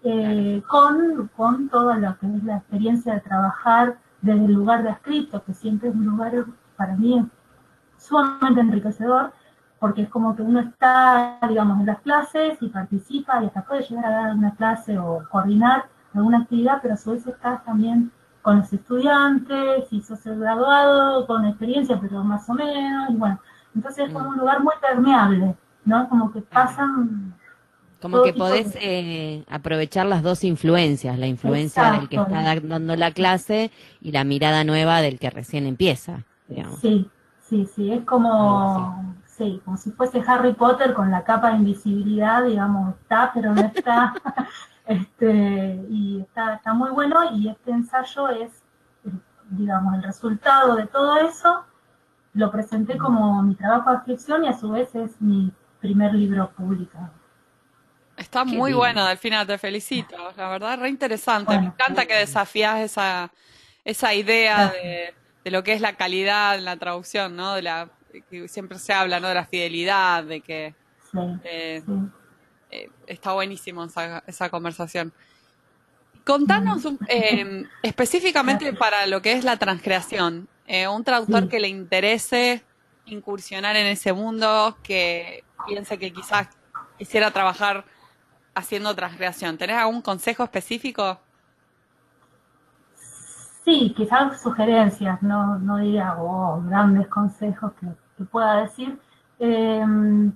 eh, 0.04 0.62
con, 0.68 1.28
con 1.36 1.68
toda 1.68 1.96
lo 1.96 2.18
que 2.18 2.26
es 2.26 2.44
la 2.44 2.56
experiencia 2.56 3.14
de 3.14 3.20
trabajar 3.20 3.98
desde 4.20 4.44
el 4.44 4.52
lugar 4.52 4.82
de 4.82 4.90
escrito, 4.90 5.42
que 5.44 5.54
siempre 5.54 5.88
es 5.88 5.94
un 5.94 6.06
lugar 6.06 6.32
para 6.76 6.96
mí 6.96 7.28
sumamente 7.98 8.60
enriquecedor, 8.60 9.32
porque 9.78 10.02
es 10.02 10.08
como 10.08 10.34
que 10.36 10.42
uno 10.42 10.60
está, 10.60 11.38
digamos, 11.48 11.80
en 11.80 11.86
las 11.86 12.00
clases 12.00 12.56
y 12.60 12.68
participa 12.68 13.42
y 13.42 13.46
hasta 13.46 13.62
puede 13.62 13.82
llegar 13.82 14.04
a 14.04 14.10
dar 14.10 14.34
una 14.34 14.54
clase 14.54 14.98
o 14.98 15.22
coordinar 15.30 15.86
alguna 16.14 16.38
actividad, 16.38 16.78
pero 16.82 16.94
a 16.94 16.96
su 16.96 17.12
vez 17.12 17.26
estás 17.26 17.64
también 17.64 18.12
con 18.42 18.58
los 18.58 18.72
estudiantes 18.72 19.92
y 19.92 20.00
sos 20.02 20.24
el 20.26 20.40
graduado 20.40 21.26
con 21.26 21.44
experiencia, 21.44 21.98
pero 22.00 22.22
más 22.24 22.48
o 22.50 22.54
menos, 22.54 23.10
y 23.10 23.14
bueno, 23.14 23.40
entonces 23.74 24.08
es 24.08 24.12
como 24.12 24.30
un 24.30 24.38
lugar 24.38 24.62
muy 24.62 24.74
permeable, 24.80 25.56
¿no? 25.84 26.08
Como 26.08 26.32
que 26.32 26.42
pasan 26.42 27.34
como 28.02 28.22
que 28.22 28.34
podés 28.34 28.76
eh, 28.80 29.44
aprovechar 29.48 30.06
las 30.06 30.22
dos 30.22 30.44
influencias, 30.44 31.18
la 31.18 31.26
influencia 31.26 31.92
del 31.92 32.08
que 32.08 32.16
está 32.16 32.42
dando 32.60 32.96
la 32.96 33.12
clase 33.12 33.70
y 34.00 34.12
la 34.12 34.24
mirada 34.24 34.64
nueva 34.64 35.00
del 35.00 35.18
que 35.18 35.30
recién 35.30 35.66
empieza, 35.66 36.24
digamos. 36.48 36.80
Sí, 36.80 37.08
sí, 37.48 37.66
sí, 37.74 37.92
es 37.92 38.04
como, 38.04 39.14
sí. 39.24 39.62
como 39.64 39.78
si 39.78 39.92
fuese 39.92 40.22
Harry 40.26 40.52
Potter 40.52 40.92
con 40.92 41.10
la 41.10 41.24
capa 41.24 41.52
de 41.52 41.58
invisibilidad, 41.58 42.44
digamos, 42.44 42.94
está, 43.00 43.30
pero 43.32 43.54
no 43.54 43.62
está. 43.62 44.12
este, 44.86 45.80
y 45.88 46.20
está, 46.20 46.54
está 46.56 46.74
muy 46.74 46.90
bueno 46.90 47.16
y 47.34 47.48
este 47.48 47.70
ensayo 47.70 48.28
es 48.28 48.62
digamos, 49.56 49.94
el 49.94 50.02
resultado 50.02 50.76
de 50.76 50.86
todo 50.86 51.16
eso 51.18 51.64
lo 52.34 52.50
presenté 52.50 52.96
como 52.96 53.42
mi 53.42 53.54
trabajo 53.54 53.90
de 53.90 53.96
escripción 53.96 54.44
y 54.44 54.48
a 54.48 54.58
su 54.58 54.70
vez 54.70 54.94
es 54.94 55.20
mi 55.20 55.52
primer 55.80 56.14
libro 56.14 56.50
publicado. 56.56 57.10
Está 58.16 58.44
muy 58.44 58.72
bueno, 58.72 59.06
Delfina, 59.06 59.46
te 59.46 59.58
felicito. 59.58 60.16
La 60.36 60.48
verdad, 60.48 60.78
re 60.78 60.88
interesante. 60.88 61.58
Me 61.58 61.66
encanta 61.66 62.06
que 62.06 62.14
desafías 62.14 62.80
esa, 62.80 63.32
esa 63.84 64.14
idea 64.14 64.68
de, 64.68 65.14
de, 65.44 65.50
lo 65.50 65.62
que 65.62 65.72
es 65.72 65.80
la 65.80 65.96
calidad 65.96 66.56
en 66.56 66.64
la 66.64 66.76
traducción, 66.76 67.36
¿no? 67.36 67.54
De 67.54 67.62
la 67.62 67.88
que 68.30 68.48
siempre 68.48 68.78
se 68.78 68.92
habla, 68.92 69.20
¿no? 69.20 69.28
De 69.28 69.34
la 69.34 69.46
fidelidad, 69.46 70.24
de 70.24 70.40
que 70.40 70.74
eh, 71.44 71.82
eh, 72.70 72.90
está 73.06 73.32
buenísimo 73.32 73.84
esa, 73.84 74.22
esa 74.26 74.50
conversación. 74.50 75.12
Contanos 76.24 76.86
eh, 77.08 77.64
específicamente 77.82 78.72
para 78.72 79.06
lo 79.06 79.22
que 79.22 79.32
es 79.32 79.44
la 79.44 79.56
transcreación, 79.56 80.48
un 80.90 81.04
traductor 81.04 81.48
que 81.48 81.60
le 81.60 81.68
interese 81.68 82.62
incursionar 83.04 83.76
en 83.76 83.86
ese 83.86 84.12
mundo, 84.12 84.78
que 84.82 85.44
piense 85.66 85.98
que 85.98 86.12
quizás 86.12 86.48
quisiera 86.96 87.30
trabajar 87.30 87.84
haciendo 88.54 88.94
transcreación. 88.94 89.56
¿Tenés 89.58 89.76
algún 89.76 90.02
consejo 90.02 90.44
específico? 90.44 91.18
Sí, 93.64 93.94
quizás 93.96 94.42
sugerencias, 94.42 95.22
no, 95.22 95.58
no 95.58 95.76
diría 95.76 96.16
oh, 96.18 96.60
grandes 96.66 97.06
consejos 97.06 97.72
que, 97.80 97.86
pueda 98.24 98.62
decir, 98.62 98.98
eh, 99.38 99.84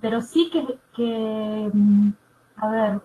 pero 0.01 0.21
sí 0.21 0.49
que, 0.51 0.77
que, 0.95 1.71
a 2.57 2.67
ver, 2.69 3.01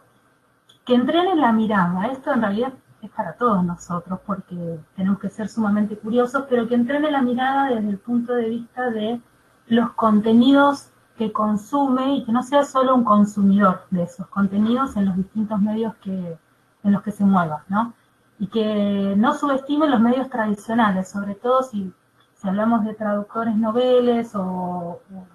que 0.84 0.94
entrenen 0.94 1.40
la 1.40 1.52
mirada. 1.52 2.06
Esto 2.06 2.32
en 2.32 2.42
realidad 2.42 2.72
es 3.02 3.10
para 3.10 3.34
todos 3.34 3.64
nosotros 3.64 4.20
porque 4.24 4.78
tenemos 4.96 5.18
que 5.18 5.28
ser 5.28 5.48
sumamente 5.48 5.96
curiosos, 5.96 6.44
pero 6.48 6.68
que 6.68 6.74
entrenen 6.74 7.12
la 7.12 7.22
mirada 7.22 7.68
desde 7.70 7.90
el 7.90 7.98
punto 7.98 8.32
de 8.34 8.48
vista 8.48 8.90
de 8.90 9.20
los 9.66 9.92
contenidos 9.92 10.91
que 11.22 11.32
consume 11.32 12.16
y 12.16 12.24
que 12.24 12.32
no 12.32 12.42
sea 12.42 12.64
solo 12.64 12.94
un 12.94 13.04
consumidor 13.04 13.84
de 13.90 14.02
esos 14.02 14.26
contenidos 14.28 14.96
en 14.96 15.06
los 15.06 15.16
distintos 15.16 15.60
medios 15.60 15.94
que, 15.96 16.36
en 16.82 16.92
los 16.92 17.02
que 17.02 17.12
se 17.12 17.24
mueva, 17.24 17.64
¿no? 17.68 17.94
Y 18.38 18.48
que 18.48 19.14
no 19.16 19.34
subestime 19.34 19.88
los 19.88 20.00
medios 20.00 20.28
tradicionales, 20.28 21.08
sobre 21.08 21.34
todo 21.36 21.62
si, 21.62 21.92
si 22.34 22.48
hablamos 22.48 22.84
de 22.84 22.94
traductores 22.94 23.54
noveles 23.54 24.34
o, 24.34 24.40
o 24.42 25.26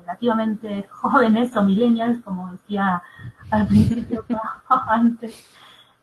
relativamente 0.00 0.88
jóvenes 0.90 1.54
o 1.56 1.62
millennials, 1.62 2.22
como 2.24 2.52
decía 2.52 3.02
al 3.50 3.66
principio 3.66 4.24
antes, 4.88 5.46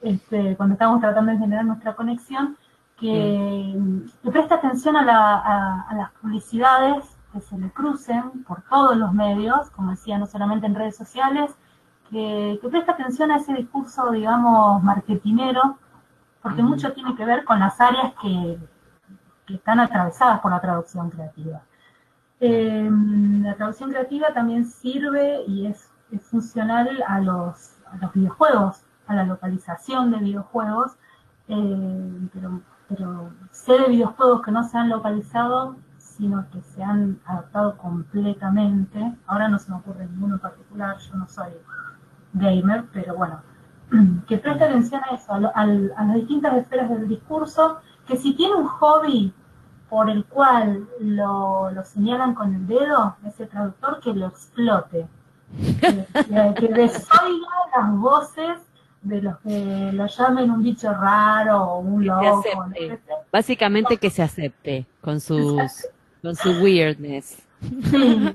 este, 0.01 0.55
cuando 0.55 0.73
estábamos 0.73 1.01
tratando 1.01 1.31
de 1.31 1.39
generar 1.39 1.65
nuestra 1.65 1.95
conexión, 1.95 2.57
que, 2.99 3.75
que 4.23 4.31
preste 4.31 4.53
atención 4.53 4.95
a, 4.95 5.03
la, 5.03 5.35
a, 5.35 5.81
a, 5.89 5.95
las 5.95 6.11
publicidades 6.11 7.14
que 7.35 7.41
se 7.41 7.57
le 7.57 7.69
crucen 7.71 8.43
por 8.45 8.61
todos 8.63 8.95
los 8.95 9.13
medios, 9.13 9.69
como 9.71 9.91
decía, 9.91 10.17
no 10.17 10.25
solamente 10.25 10.67
en 10.67 10.75
redes 10.75 10.95
sociales, 10.95 11.51
que, 12.09 12.57
que 12.61 12.69
preste 12.69 12.91
atención 12.91 13.29
a 13.29 13.37
ese 13.37 13.53
discurso, 13.53 14.09
digamos, 14.11 14.81
marketinero, 14.81 15.77
porque 16.41 16.63
mucho 16.63 16.93
tiene 16.93 17.13
que 17.15 17.25
ver 17.25 17.43
con 17.43 17.59
las 17.59 17.81
áreas 17.81 18.13
que, 18.21 18.57
que 19.45 19.55
están 19.55 19.81
atravesadas 19.81 20.39
por 20.39 20.51
la 20.51 20.61
traducción 20.61 21.09
creativa. 21.09 21.61
Eh, 22.39 22.89
la 23.41 23.55
traducción 23.55 23.89
creativa 23.89 24.33
también 24.33 24.65
sirve 24.65 25.43
y 25.45 25.67
es, 25.67 25.89
es 26.11 26.23
funcional 26.23 27.03
a 27.05 27.19
los, 27.19 27.75
a 27.91 27.97
los, 27.97 28.13
videojuegos, 28.13 28.83
a 29.07 29.13
la 29.13 29.25
localización 29.25 30.11
de 30.11 30.19
videojuegos, 30.19 30.93
eh, 31.49 32.29
pero, 32.33 32.61
pero, 32.87 33.33
sé 33.51 33.73
de 33.73 33.89
videojuegos 33.89 34.41
que 34.41 34.51
no 34.51 34.63
se 34.63 34.77
han 34.77 34.89
localizado, 34.89 35.75
sino 36.17 36.45
que 36.51 36.61
se 36.61 36.83
han 36.83 37.19
adaptado 37.25 37.77
completamente. 37.77 39.13
Ahora 39.27 39.49
no 39.49 39.59
se 39.59 39.71
me 39.71 39.77
ocurre 39.77 40.07
ninguno 40.07 40.35
en 40.35 40.41
particular, 40.41 40.97
yo 40.97 41.15
no 41.15 41.27
soy 41.27 41.51
gamer, 42.33 42.85
pero 42.93 43.15
bueno, 43.15 43.41
que 44.27 44.37
preste 44.37 44.63
atención 44.63 45.01
a 45.09 45.15
eso, 45.15 45.33
a, 45.33 45.39
lo, 45.39 45.47
a, 45.49 45.61
a 45.61 46.05
las 46.05 46.15
distintas 46.15 46.55
esferas 46.57 46.89
del 46.89 47.07
discurso, 47.07 47.79
que 48.07 48.17
si 48.17 48.33
tiene 48.35 48.55
un 48.55 48.67
hobby 48.67 49.33
por 49.89 50.09
el 50.09 50.25
cual 50.25 50.87
lo, 50.99 51.71
lo, 51.71 51.83
señalan 51.83 52.33
con 52.33 52.53
el 52.55 52.67
dedo, 52.67 53.15
ese 53.25 53.45
traductor 53.45 53.99
que 53.99 54.13
lo 54.13 54.27
explote, 54.27 55.07
que, 55.79 56.07
que 56.57 56.67
desoiga 56.73 57.47
las 57.77 57.95
voces 57.95 58.57
de 59.01 59.21
los 59.21 59.37
que 59.39 59.91
lo 59.93 60.07
llamen 60.07 60.49
un 60.49 60.63
bicho 60.63 60.91
raro 60.91 61.61
o 61.61 61.79
un 61.79 62.05
loco. 62.05 62.23
No 62.23 62.41
sé. 62.41 62.99
Básicamente 63.31 63.97
que 63.97 64.09
se 64.09 64.23
acepte 64.23 64.87
con 65.01 65.19
sus 65.19 65.87
con 66.25 66.35
su 66.35 66.49
weirdness. 66.63 67.37
Sí. 67.61 68.33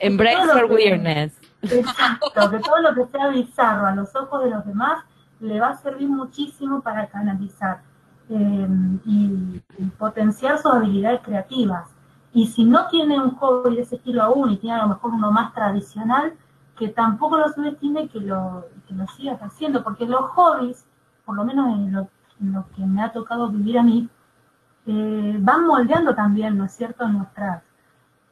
Embrace 0.00 0.46
your 0.46 0.70
weirdness. 0.70 1.38
Exacto, 1.62 2.50
que 2.50 2.58
todo 2.58 2.80
lo 2.80 2.94
que 2.94 3.10
sea 3.10 3.28
bizarro 3.28 3.86
a 3.86 3.94
los 3.94 4.14
ojos 4.16 4.44
de 4.44 4.50
los 4.50 4.64
demás 4.66 5.04
le 5.40 5.60
va 5.60 5.68
a 5.68 5.76
servir 5.76 6.08
muchísimo 6.08 6.80
para 6.80 7.06
canalizar 7.08 7.82
eh, 8.30 8.68
y, 9.04 9.62
y, 9.78 9.84
potenciar 9.98 10.58
sus 10.58 10.72
habilidades 10.72 11.20
creativas. 11.22 11.88
Y 12.32 12.46
si 12.48 12.64
no 12.64 12.88
tiene 12.88 13.20
un 13.20 13.36
hobby 13.36 13.76
de 13.76 13.82
ese 13.82 13.96
estilo 13.96 14.22
aún 14.22 14.50
y 14.52 14.56
tiene 14.56 14.76
a 14.76 14.82
lo 14.82 14.88
mejor 14.88 15.12
uno 15.12 15.30
más 15.30 15.52
tradicional, 15.52 16.34
que 16.78 16.88
tampoco 16.88 17.36
lo 17.36 17.48
subestime 17.52 18.08
que 18.08 18.20
lo, 18.20 18.66
que 18.88 18.94
lo 18.94 19.06
sigas 19.08 19.40
haciendo, 19.40 19.82
porque 19.82 20.06
los 20.06 20.22
hobbies, 20.30 20.86
por 21.24 21.36
lo 21.36 21.44
menos 21.44 21.68
en 21.74 21.92
lo, 21.92 22.08
en 22.40 22.52
lo 22.52 22.66
que 22.74 22.82
me 22.82 23.02
ha 23.02 23.12
tocado 23.12 23.48
vivir 23.48 23.78
a 23.78 23.82
mí, 23.82 24.08
eh, 24.86 25.36
van 25.40 25.66
moldeando 25.66 26.14
también, 26.14 26.56
¿no 26.56 26.64
es 26.64 26.72
cierto?, 26.72 27.08
nuestras, 27.08 27.62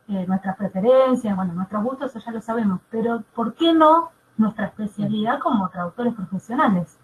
eh, 0.09 0.25
nuestras 0.27 0.57
preferencias, 0.57 1.35
bueno, 1.35 1.53
nuestros 1.53 1.83
gustos, 1.83 2.11
eso 2.15 2.25
ya 2.25 2.33
lo 2.33 2.41
sabemos, 2.41 2.81
pero 2.91 3.25
¿por 3.35 3.55
qué 3.55 3.73
no 3.73 4.11
nuestra 4.37 4.67
especialidad 4.67 5.41
como 5.41 5.69
traductores 5.69 6.15
profesionales? 6.15 6.99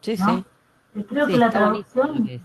Sí, 0.00 0.16
¿no? 0.18 0.44
sí. 0.94 1.04
Creo 1.08 1.26
sí, 1.26 1.32
que 1.32 1.38
la 1.38 1.50
traducción 1.50 2.26
es. 2.26 2.40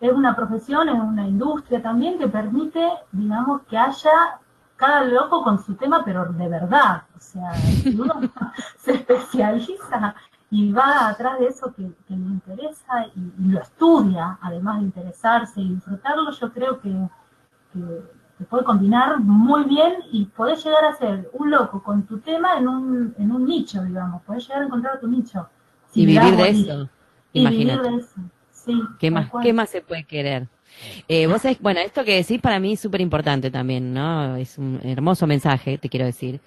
es 0.00 0.12
una 0.12 0.34
profesión, 0.34 0.88
es 0.88 0.98
una 0.98 1.28
industria 1.28 1.80
también 1.80 2.18
que 2.18 2.28
permite, 2.28 2.88
digamos, 3.12 3.62
que 3.62 3.78
haya 3.78 4.40
cada 4.76 5.04
loco 5.04 5.44
con 5.44 5.62
su 5.62 5.74
tema, 5.74 6.04
pero 6.04 6.24
de 6.24 6.48
verdad. 6.48 7.04
O 7.16 7.20
sea, 7.20 7.54
si 7.54 8.00
uno 8.00 8.20
se 8.78 8.94
especializa 8.94 10.14
y 10.52 10.70
va 10.70 11.08
atrás 11.08 11.38
de 11.40 11.46
eso 11.46 11.72
que, 11.74 11.82
que 12.06 12.14
le 12.14 12.26
interesa 12.26 13.06
y, 13.16 13.20
y, 13.42 13.48
lo 13.52 13.62
estudia, 13.62 14.38
además 14.42 14.80
de 14.80 14.84
interesarse 14.84 15.62
y 15.62 15.74
disfrutarlo, 15.76 16.30
yo 16.30 16.52
creo 16.52 16.78
que, 16.78 16.90
que, 17.72 17.80
que 18.36 18.44
puede 18.44 18.62
combinar 18.62 19.18
muy 19.18 19.64
bien 19.64 19.94
y 20.12 20.26
podés 20.26 20.62
llegar 20.62 20.84
a 20.84 20.94
ser 20.94 21.30
un 21.32 21.50
loco 21.50 21.82
con 21.82 22.02
tu 22.02 22.18
tema 22.18 22.58
en 22.58 22.68
un, 22.68 23.14
en 23.18 23.32
un 23.32 23.46
nicho, 23.46 23.82
digamos. 23.82 24.20
Podés 24.24 24.46
llegar 24.46 24.60
a 24.60 24.66
encontrar 24.66 25.00
tu 25.00 25.08
nicho. 25.08 25.48
Si 25.90 26.02
y 26.02 26.06
vivir 26.06 26.36
de 26.36 26.50
eso. 26.50 26.90
Y 27.32 27.40
Imagínate. 27.40 27.88
vivir 27.88 28.00
de 28.00 28.04
eso. 28.04 28.20
Sí, 28.50 28.82
¿Qué, 28.98 29.10
más, 29.10 29.30
¿Qué 29.42 29.54
más 29.54 29.70
se 29.70 29.80
puede 29.80 30.04
querer? 30.04 30.48
Eh, 31.08 31.26
vos 31.28 31.40
sabés, 31.40 31.60
bueno, 31.60 31.80
esto 31.80 32.04
que 32.04 32.16
decís 32.16 32.42
para 32.42 32.60
mí 32.60 32.74
es 32.74 32.80
súper 32.80 33.00
importante 33.00 33.50
también, 33.50 33.94
¿no? 33.94 34.36
Es 34.36 34.58
un 34.58 34.78
hermoso 34.84 35.26
mensaje, 35.26 35.78
te 35.78 35.88
quiero 35.88 36.04
decir. 36.04 36.42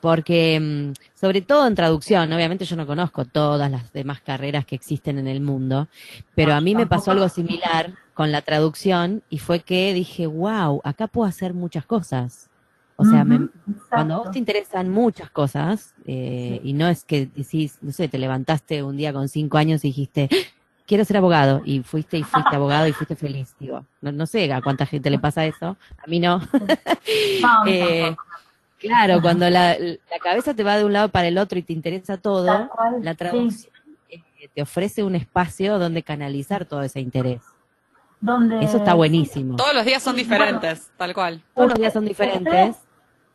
Porque, 0.00 0.92
sobre 1.14 1.40
todo 1.40 1.66
en 1.66 1.74
traducción, 1.74 2.32
obviamente 2.32 2.64
yo 2.64 2.76
no 2.76 2.86
conozco 2.86 3.24
todas 3.24 3.70
las 3.70 3.92
demás 3.92 4.20
carreras 4.20 4.66
que 4.66 4.74
existen 4.74 5.18
en 5.18 5.26
el 5.26 5.40
mundo, 5.40 5.88
pero 6.34 6.54
a 6.54 6.60
mí 6.60 6.74
me 6.74 6.86
pasó 6.86 7.12
algo 7.12 7.28
similar 7.28 7.94
con 8.14 8.30
la 8.30 8.42
traducción 8.42 9.22
y 9.30 9.38
fue 9.38 9.60
que 9.60 9.92
dije, 9.94 10.26
wow, 10.26 10.80
acá 10.84 11.06
puedo 11.06 11.28
hacer 11.28 11.54
muchas 11.54 11.86
cosas. 11.86 12.48
O 12.96 13.04
sea, 13.04 13.22
uh 13.22 13.26
-huh, 13.26 13.38
me, 13.40 13.48
cuando 13.90 14.14
a 14.14 14.18
vos 14.18 14.30
te 14.30 14.38
interesan 14.38 14.88
muchas 14.88 15.30
cosas, 15.30 15.94
eh, 16.06 16.60
sí. 16.62 16.70
y 16.70 16.72
no 16.72 16.88
es 16.88 17.04
que 17.04 17.26
decís, 17.26 17.78
no 17.82 17.92
sé, 17.92 18.08
te 18.08 18.18
levantaste 18.18 18.82
un 18.82 18.96
día 18.96 19.12
con 19.12 19.28
cinco 19.28 19.58
años 19.58 19.84
y 19.84 19.88
dijiste, 19.88 20.30
quiero 20.86 21.04
ser 21.04 21.18
abogado 21.18 21.60
y 21.64 21.82
fuiste 21.82 22.16
y 22.16 22.22
fuiste 22.22 22.56
abogado 22.56 22.86
y 22.86 22.92
fuiste 22.92 23.16
feliz, 23.16 23.54
digo. 23.58 23.84
No, 24.00 24.12
no 24.12 24.26
sé 24.26 24.50
a 24.52 24.62
cuánta 24.62 24.86
gente 24.86 25.10
le 25.10 25.18
pasa 25.18 25.44
eso, 25.44 25.76
a 25.98 26.06
mí 26.06 26.20
no. 26.20 26.38
no 26.38 26.46
eh, 27.66 28.16
claro, 28.78 29.20
cuando 29.20 29.48
la, 29.50 29.76
la, 29.78 30.18
cabeza 30.22 30.54
te 30.54 30.62
va 30.62 30.76
de 30.76 30.84
un 30.84 30.92
lado 30.92 31.08
para 31.08 31.28
el 31.28 31.38
otro 31.38 31.58
y 31.58 31.62
te 31.62 31.72
interesa 31.72 32.16
todo, 32.18 32.68
la 33.00 33.14
traducción 33.14 33.50
sí. 33.50 33.68
eh, 34.10 34.48
te 34.54 34.62
ofrece 34.62 35.02
un 35.02 35.14
espacio 35.14 35.78
donde 35.78 36.02
canalizar 36.02 36.64
todo 36.64 36.82
ese 36.82 37.00
interés. 37.00 37.42
Donde... 38.20 38.64
Eso 38.64 38.78
está 38.78 38.94
buenísimo. 38.94 39.56
Todos 39.56 39.74
los 39.74 39.84
días 39.84 40.02
son 40.02 40.16
diferentes, 40.16 40.78
bueno, 40.78 40.94
tal 40.96 41.14
cual. 41.14 41.42
Todos 41.54 41.70
los 41.70 41.78
días 41.78 41.92
son 41.92 42.04
diferentes. 42.04 42.46
Ustedes, 42.46 42.76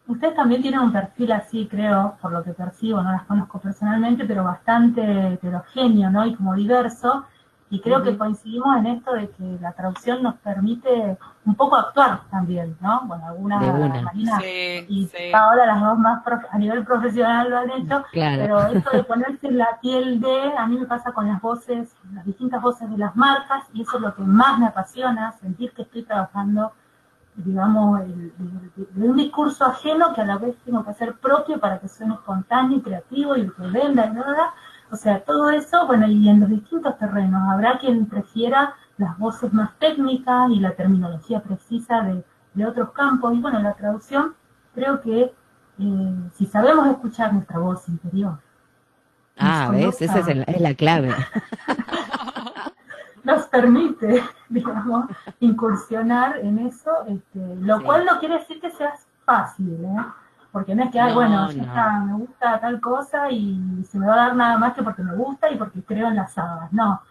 ustedes 0.08 0.36
también 0.36 0.62
tienen 0.62 0.80
un 0.80 0.92
perfil 0.92 1.32
así, 1.32 1.68
creo, 1.70 2.18
por 2.22 2.32
lo 2.32 2.44
que 2.44 2.54
percibo, 2.54 3.02
no 3.02 3.12
las 3.12 3.24
conozco 3.24 3.60
personalmente, 3.60 4.26
pero 4.26 4.44
bastante 4.44 5.34
heterogéneo, 5.34 6.10
¿no? 6.10 6.26
Y 6.26 6.36
como 6.36 6.56
diverso 6.56 7.26
Y 7.72 7.80
creo 7.80 8.04
que 8.04 8.18
coincidimos 8.18 8.78
en 8.78 8.86
esto 8.88 9.14
de 9.14 9.30
que 9.30 9.58
la 9.62 9.72
traducción 9.72 10.22
nos 10.22 10.36
permite 10.36 11.18
un 11.46 11.56
poco 11.56 11.78
actuar 11.78 12.20
también, 12.30 12.76
¿no? 12.82 13.02
Bueno, 13.06 13.28
algunas, 13.28 14.04
Marina 14.04 14.40
y 14.44 15.10
ahora 15.34 15.66
las 15.66 15.82
dos 15.82 15.98
más 15.98 16.22
a 16.52 16.58
nivel 16.58 16.84
profesional 16.84 17.50
lo 17.50 17.58
han 17.60 17.72
hecho, 17.72 18.04
pero 18.12 18.68
esto 18.68 18.90
de 18.92 19.04
ponerse 19.06 19.48
en 19.48 19.58
la 19.58 19.80
piel 19.82 20.20
de, 20.20 20.52
a 20.58 20.68
mí 20.68 20.78
me 20.78 20.86
pasa 20.86 21.14
con 21.14 21.30
las 21.30 21.42
voces, 21.42 21.96
las 22.14 22.26
distintas 22.26 22.62
voces 22.62 22.90
de 22.90 22.98
las 22.98 23.16
marcas, 23.16 23.64
y 23.74 23.84
eso 23.84 23.96
es 23.96 24.02
lo 24.02 24.14
que 24.16 24.24
más 24.24 24.60
me 24.60 24.68
apasiona, 24.68 25.32
sentir 25.32 25.72
que 25.72 25.84
estoy 25.84 26.04
trabajando 26.04 26.74
digamos, 27.36 28.02
de 28.02 29.10
un 29.10 29.16
discurso 29.16 29.66
ajeno 29.66 30.14
que 30.14 30.22
a 30.22 30.26
la 30.26 30.38
vez 30.38 30.56
tengo 30.66 30.84
que 30.84 30.92
hacer 30.92 31.14
propio 31.14 31.60
para 31.60 31.80
que 31.80 31.88
suene 31.88 32.16
espontáneo 32.16 32.80
y 32.80 32.82
creativo 32.82 33.38
y 33.38 33.50
que 33.50 33.68
venda 33.68 34.06
y 34.08 34.12
nada, 34.12 34.54
o 34.92 34.96
sea, 34.96 35.24
todo 35.24 35.50
eso, 35.50 35.88
bueno, 35.88 36.08
y 36.08 36.28
en 36.28 36.42
los 36.42 36.50
distintos 36.50 36.98
terrenos, 36.98 37.42
habrá 37.50 37.80
quien 37.80 38.06
prefiera 38.08 38.76
las 38.98 39.18
voces 39.18 39.54
más 39.54 39.78
técnicas 39.80 40.50
y 40.52 40.60
la 40.60 40.76
terminología 40.76 41.42
precisa 41.42 42.02
de, 42.02 42.24
otros 42.66 42.92
campos. 42.92 43.34
Y 43.34 43.40
bueno, 43.40 43.60
la 43.60 43.74
traducción, 43.74 44.36
creo 44.76 45.02
que 45.02 45.34
eh, 45.80 46.16
si 46.34 46.46
sabemos 46.46 46.88
escuchar 46.88 47.34
nuestra 47.34 47.60
voz 47.60 47.88
interior. 47.88 48.38
Ah, 49.38 49.70
¿ves? 49.72 50.02
Esa 50.02 50.20
es, 50.20 50.62
la 50.62 50.74
clave. 50.76 51.16
nos 53.24 53.48
permite, 53.48 54.24
digamos, 54.50 55.06
incursionar 55.40 56.40
en 56.40 56.60
eso, 56.60 56.92
este, 57.08 57.56
lo 57.58 57.82
cual 57.84 58.06
no 58.06 58.20
quiere 58.20 58.40
decir 58.40 58.60
que 58.60 58.72
sea 58.72 58.94
fácil, 59.26 59.86
¿eh? 59.86 60.06
Porque 60.52 60.76
no 60.76 60.84
es 60.84 60.92
que, 60.92 61.00
ah, 61.00 61.14
bueno, 61.14 61.50
ya 61.52 61.62
está, 61.64 62.00
me 62.00 62.14
gusta 62.14 62.60
tal 62.60 62.82
cosa 62.82 63.30
y 63.32 63.84
se 63.90 63.98
me 63.98 64.06
va 64.06 64.14
a 64.14 64.18
dar 64.18 64.36
nada 64.36 64.58
más 64.58 64.74
que 64.74 64.84
porque 64.84 65.02
me 65.02 65.16
gusta 65.16 65.50
y 65.50 65.56
porque 65.56 65.82
creo 65.82 66.10
en 66.10 66.18
las 66.18 66.38
hadas. 66.38 66.72
No. 66.74 67.02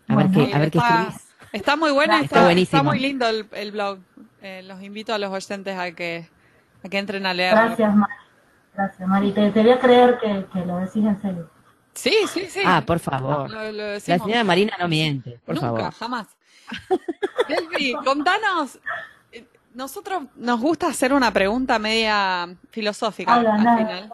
A 0.07 0.15
ver 0.15 0.31
qué, 0.31 0.53
a 0.53 0.59
ver 0.59 0.71
qué 0.71 0.77
escribís. 0.77 1.25
Está 1.51 1.77
muy 1.77 1.91
bueno 1.91 2.17
está, 2.17 2.51
está, 2.51 2.83
muy 2.83 2.99
lindo 2.99 3.25
el, 3.29 3.71
blog. 3.71 3.99
Eh, 4.41 4.61
los 4.63 4.83
invito 4.83 5.13
a 5.13 5.17
los 5.17 5.31
oyentes 5.31 5.77
a 5.77 5.91
que, 5.93 6.27
a 6.83 6.89
que 6.89 6.97
entren 6.97 7.25
a 7.25 7.33
leer. 7.33 7.53
Gracias, 7.53 7.95
Mari. 7.95 8.13
Gracias, 8.73 9.07
Mari. 9.07 9.31
Te, 9.31 9.51
te 9.51 9.61
voy 9.61 9.71
a 9.71 9.79
creer 9.79 10.19
que, 10.19 10.45
que, 10.51 10.65
lo 10.65 10.79
decís 10.79 11.05
en 11.05 11.21
serio. 11.21 11.49
Sí, 11.93 12.13
sí, 12.27 12.47
sí. 12.49 12.59
Ah, 12.65 12.83
por 12.85 12.99
favor. 12.99 13.49
la 13.49 13.99
señora 14.01 14.43
Marina 14.43 14.73
no 14.77 14.89
miente, 14.89 15.39
por 15.45 15.55
Nunca, 15.55 15.67
favor. 15.67 15.93
jamás. 15.93 16.27
Delphi, 17.47 17.93
contanos. 18.03 18.77
Eh, 19.31 19.45
nosotros 19.73 20.23
nos 20.35 20.59
gusta 20.59 20.87
hacer 20.87 21.13
una 21.13 21.31
pregunta 21.31 21.79
media 21.79 22.53
filosófica 22.69 23.35
al 23.35 23.57
final. 23.57 24.13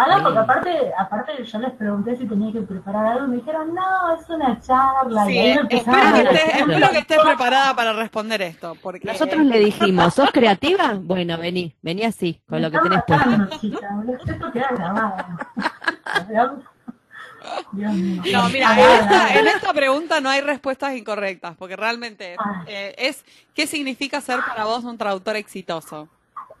Ah, 0.00 0.20
porque 0.22 0.38
aparte, 0.38 0.92
aparte 0.96 1.44
yo 1.44 1.58
les 1.58 1.72
pregunté 1.72 2.16
si 2.16 2.24
tenía 2.24 2.52
que 2.52 2.60
preparar 2.60 3.06
algo 3.06 3.26
y 3.26 3.28
me 3.30 3.36
dijeron, 3.38 3.74
no, 3.74 4.14
es 4.14 4.30
una 4.30 4.60
charla. 4.60 5.26
Sí, 5.26 5.32
y 5.32 5.38
espero, 5.48 5.68
que 5.68 5.76
esté, 5.78 6.60
espero 6.60 6.90
que 6.90 6.98
esté 6.98 7.16
preparada 7.20 7.74
para 7.74 7.92
responder 7.92 8.40
esto. 8.42 8.76
Porque... 8.80 9.08
Nosotros 9.08 9.44
le 9.44 9.58
dijimos, 9.58 10.14
¿sos 10.14 10.30
creativa? 10.30 10.94
Bueno, 10.94 11.36
vení, 11.36 11.74
vení 11.82 12.04
así, 12.04 12.40
con 12.48 12.62
lo 12.62 12.70
que 12.70 12.78
tenés 12.78 13.02
puesto. 13.08 13.58
Chica, 13.58 13.88
esto 14.28 14.52
queda 14.52 14.68
grabado. 14.70 15.16
No, 17.72 18.48
mira, 18.50 19.36
en 19.36 19.48
esta, 19.48 19.72
pregunta 19.72 20.20
no 20.20 20.28
hay 20.30 20.42
respuestas 20.42 20.96
incorrectas, 20.96 21.56
porque 21.56 21.74
realmente 21.74 22.36
ah. 22.38 22.62
eh, 22.68 22.94
es 22.98 23.24
¿qué 23.52 23.66
significa 23.66 24.20
ser 24.20 24.38
para 24.46 24.64
vos 24.64 24.84
un 24.84 24.96
traductor 24.96 25.34
exitoso? 25.34 26.08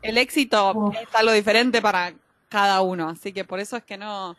El 0.02 0.18
éxito 0.18 0.90
es 1.00 1.14
algo 1.14 1.32
diferente 1.32 1.80
para 1.80 2.12
cada 2.48 2.80
uno, 2.82 3.08
así 3.08 3.32
que 3.32 3.44
por 3.44 3.60
eso 3.60 3.76
es 3.76 3.84
que 3.84 3.98
no, 3.98 4.36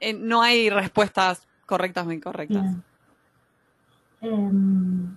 eh, 0.00 0.12
no 0.12 0.42
hay 0.42 0.70
respuestas 0.70 1.46
correctas 1.66 2.06
o 2.06 2.12
incorrectas. 2.12 2.76
Em, 4.20 5.16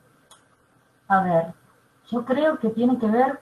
a 1.08 1.24
ver, 1.24 1.54
yo 2.12 2.26
creo 2.26 2.60
que 2.60 2.70
tiene 2.70 2.98
que 3.00 3.08
ver 3.08 3.40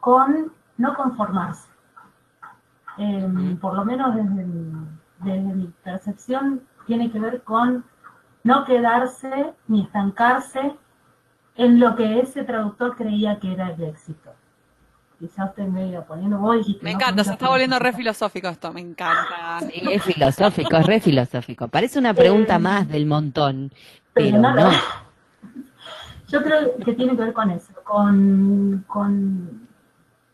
con 0.00 0.52
no 0.76 0.94
conformarse. 0.94 1.68
Em, 2.98 3.56
por 3.58 3.74
lo 3.74 3.84
menos 3.84 4.14
desde 4.14 4.46
desde 5.20 5.54
mi 5.54 5.66
percepción, 5.84 6.62
tiene 6.86 7.10
que 7.10 7.20
ver 7.20 7.42
con 7.42 7.84
no 8.42 8.64
quedarse 8.64 9.52
ni 9.68 9.82
estancarse 9.82 10.76
en 11.56 11.78
lo 11.78 11.94
que 11.94 12.20
ese 12.20 12.42
traductor 12.42 12.96
creía 12.96 13.38
que 13.38 13.52
era 13.52 13.70
el 13.70 13.82
éxito 13.82 14.32
quizás 15.20 15.50
usted 15.50 15.66
me 15.68 16.00
poniendo 16.00 16.40
Me 16.80 16.92
encanta, 16.92 17.22
se 17.22 17.32
está 17.32 17.50
volviendo 17.50 17.78
re 17.78 17.92
filosófico 17.92 18.48
esto, 18.48 18.72
me 18.72 18.80
encanta. 18.80 19.60
Sí, 19.60 19.82
es 19.90 20.02
filosófico, 20.02 20.76
es 20.78 20.86
re 20.86 20.98
filosófico. 20.98 21.68
Parece 21.68 21.98
una 21.98 22.14
pregunta 22.14 22.56
eh, 22.56 22.58
más 22.58 22.88
del 22.88 23.04
montón, 23.04 23.70
pero, 24.14 24.38
no, 24.38 24.54
Yo 26.28 26.42
creo 26.42 26.76
que 26.84 26.94
tiene 26.94 27.16
que 27.16 27.22
ver 27.22 27.32
con 27.34 27.50
eso, 27.50 27.72
con, 27.84 28.84
con, 28.86 29.68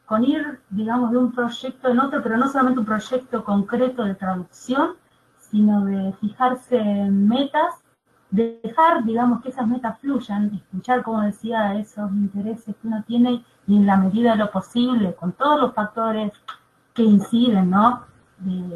con 0.05 0.25
ir, 0.25 0.61
digamos, 0.71 1.11
de 1.11 1.17
un 1.17 1.33
proyecto 1.33 1.89
en 1.89 1.99
otro, 1.99 2.23
pero 2.23 2.37
no 2.37 2.49
solamente 2.49 2.81
un 2.81 2.87
proyecto 2.87 3.43
concreto 3.45 4.05
de 4.05 4.15
traducción, 4.15 4.93
sino 5.39 5.85
de 5.85 6.13
fijarse 6.21 6.77
en 6.77 7.27
metas 7.27 7.75
dejar, 8.31 9.05
digamos, 9.05 9.43
que 9.43 9.51
esas 9.51 9.67
metas 9.67 9.99
fluyan, 10.01 10.55
escuchar, 10.55 11.03
como 11.03 11.23
decía, 11.23 11.75
esos 11.79 12.11
intereses 12.13 12.75
que 12.77 12.89
uno 12.89 13.03
tiene 13.07 13.45
y 13.67 13.77
en 13.77 13.87
la 13.87 13.97
medida 13.97 14.33
de 14.33 14.39
lo 14.39 14.51
posible, 14.51 15.15
con 15.15 15.33
todos 15.33 15.61
los 15.61 15.75
factores 15.75 16.33
que 16.95 17.03
inciden, 17.03 17.71
¿no? 17.71 18.05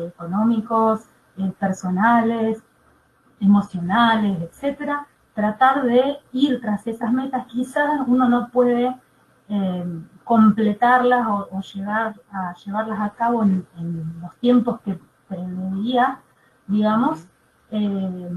económicos, 0.07 1.03
eh, 1.37 1.53
personales, 1.59 2.63
emocionales, 3.41 4.41
etcétera, 4.41 5.07
tratar 5.35 5.83
de 5.83 6.19
ir 6.33 6.61
tras 6.61 6.87
esas 6.87 7.13
metas. 7.13 7.47
Quizás 7.47 8.01
uno 8.07 8.29
no 8.29 8.49
puede 8.51 8.97
eh, 9.49 9.85
completarlas 10.25 11.27
o, 11.27 11.61
llegar 11.61 12.15
a 12.31 12.55
llevarlas 12.55 13.01
a 13.01 13.11
cabo 13.11 13.43
en, 13.43 13.67
los 14.21 14.37
tiempos 14.37 14.81
que 14.81 14.99
preveía, 15.29 16.21
digamos, 16.67 17.27
eh, 17.71 18.31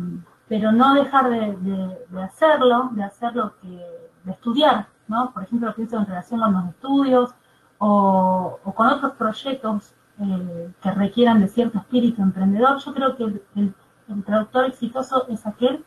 pero 0.48 0.72
no 0.72 0.94
dejar 0.94 1.30
de, 1.30 1.98
hacerlo, 2.22 2.90
de 2.94 3.04
hacerlo 3.04 3.54
que, 3.62 3.68
de 3.68 4.32
estudiar, 4.32 4.88
¿no? 5.08 5.32
Por 5.32 5.44
ejemplo, 5.44 5.70
lo 5.70 5.76
pienso 5.76 5.98
en 5.98 6.06
relación 6.06 6.40
con 6.40 6.54
los 6.54 6.70
estudios 6.70 7.36
o, 7.78 8.60
con 8.76 8.88
otros 8.88 9.14
proyectos 9.14 9.94
eh, 10.20 10.72
que 10.82 10.92
requieran 10.92 11.42
de 11.42 11.48
cierto 11.48 11.80
espíritu 11.80 12.22
emprendedor. 12.22 12.78
Yo 12.80 12.94
creo 12.94 13.16
que 13.16 13.24
el, 13.24 13.74
el 14.10 14.24
traductor 14.24 14.66
exitoso 14.66 15.28
es 15.30 15.46
aquel 15.48 15.84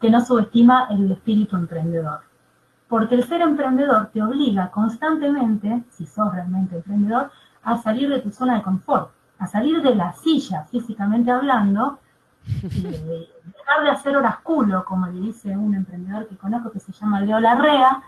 que 0.00 0.10
no 0.10 0.24
subestima 0.24 0.88
el 0.90 1.10
espíritu 1.10 1.56
emprendedor 1.56 2.20
porque 2.92 3.14
el 3.14 3.24
ser 3.24 3.40
emprendedor 3.40 4.10
te 4.12 4.22
obliga 4.22 4.70
constantemente, 4.70 5.82
si 5.88 6.04
sos 6.04 6.30
realmente 6.30 6.76
emprendedor, 6.76 7.30
a 7.62 7.78
salir 7.78 8.10
de 8.10 8.20
tu 8.20 8.30
zona 8.30 8.56
de 8.56 8.62
confort, 8.62 9.10
a 9.38 9.46
salir 9.46 9.80
de 9.80 9.94
la 9.94 10.12
silla, 10.12 10.66
físicamente 10.70 11.30
hablando, 11.30 12.00
y 12.46 13.28
dejar 13.44 13.84
de 13.84 13.90
hacer 13.90 14.16
horas 14.16 14.38
culo, 14.38 14.84
como 14.84 15.06
le 15.06 15.20
dice 15.20 15.56
un 15.56 15.74
emprendedor 15.74 16.28
que 16.28 16.36
conozco 16.36 16.70
que 16.70 16.80
se 16.80 16.92
llama 16.92 17.20
Leo 17.20 17.40
Larrea, 17.40 18.02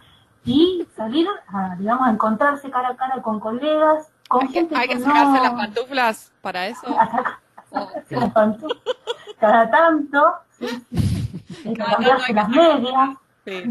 y 0.44 0.86
salir 0.94 1.26
a, 1.48 1.74
digamos, 1.76 2.06
a 2.06 2.10
encontrarse 2.10 2.70
cara 2.70 2.90
a 2.90 2.96
cara 2.96 3.22
con 3.22 3.40
colegas, 3.40 4.10
con 4.28 4.42
hay 4.42 4.52
gente 4.52 4.74
que, 4.74 4.80
Hay 4.80 4.88
que, 4.88 5.00
sacarse 5.00 5.42
las 5.42 5.52
pantuflas 5.54 6.32
para 6.40 6.66
eso. 6.66 6.86
Cada 9.40 9.70
tanto, 9.70 10.34
que 10.58 11.74
cambiarse 11.74 12.32
las 12.32 12.48
medias, 12.48 13.16
Sí. 13.44 13.62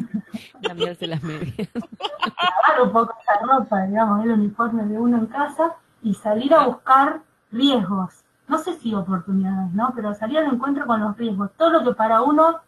Cambiarse 0.61 1.07
las 1.07 1.23
medias. 1.23 1.67
Lavar 1.73 2.81
un 2.83 2.93
poco 2.93 3.15
esa 3.21 3.39
ropa, 3.41 3.81
digamos, 3.85 4.23
el 4.23 4.31
uniforme 4.31 4.85
de 4.85 4.99
uno 4.99 5.17
en 5.17 5.25
casa 5.25 5.75
y 6.03 6.13
salir 6.13 6.53
a 6.53 6.67
buscar 6.67 7.21
riesgos. 7.51 8.22
No 8.47 8.57
sé 8.57 8.73
si 8.79 8.93
oportunidades, 8.93 9.73
¿no? 9.73 9.93
Pero 9.95 10.13
salir 10.13 10.37
al 10.37 10.53
encuentro 10.53 10.85
con 10.85 10.99
los 11.01 11.17
riesgos. 11.17 11.51
Todo 11.57 11.69
lo 11.69 11.83
que 11.83 11.93
para 11.95 12.21
uno, 12.21 12.59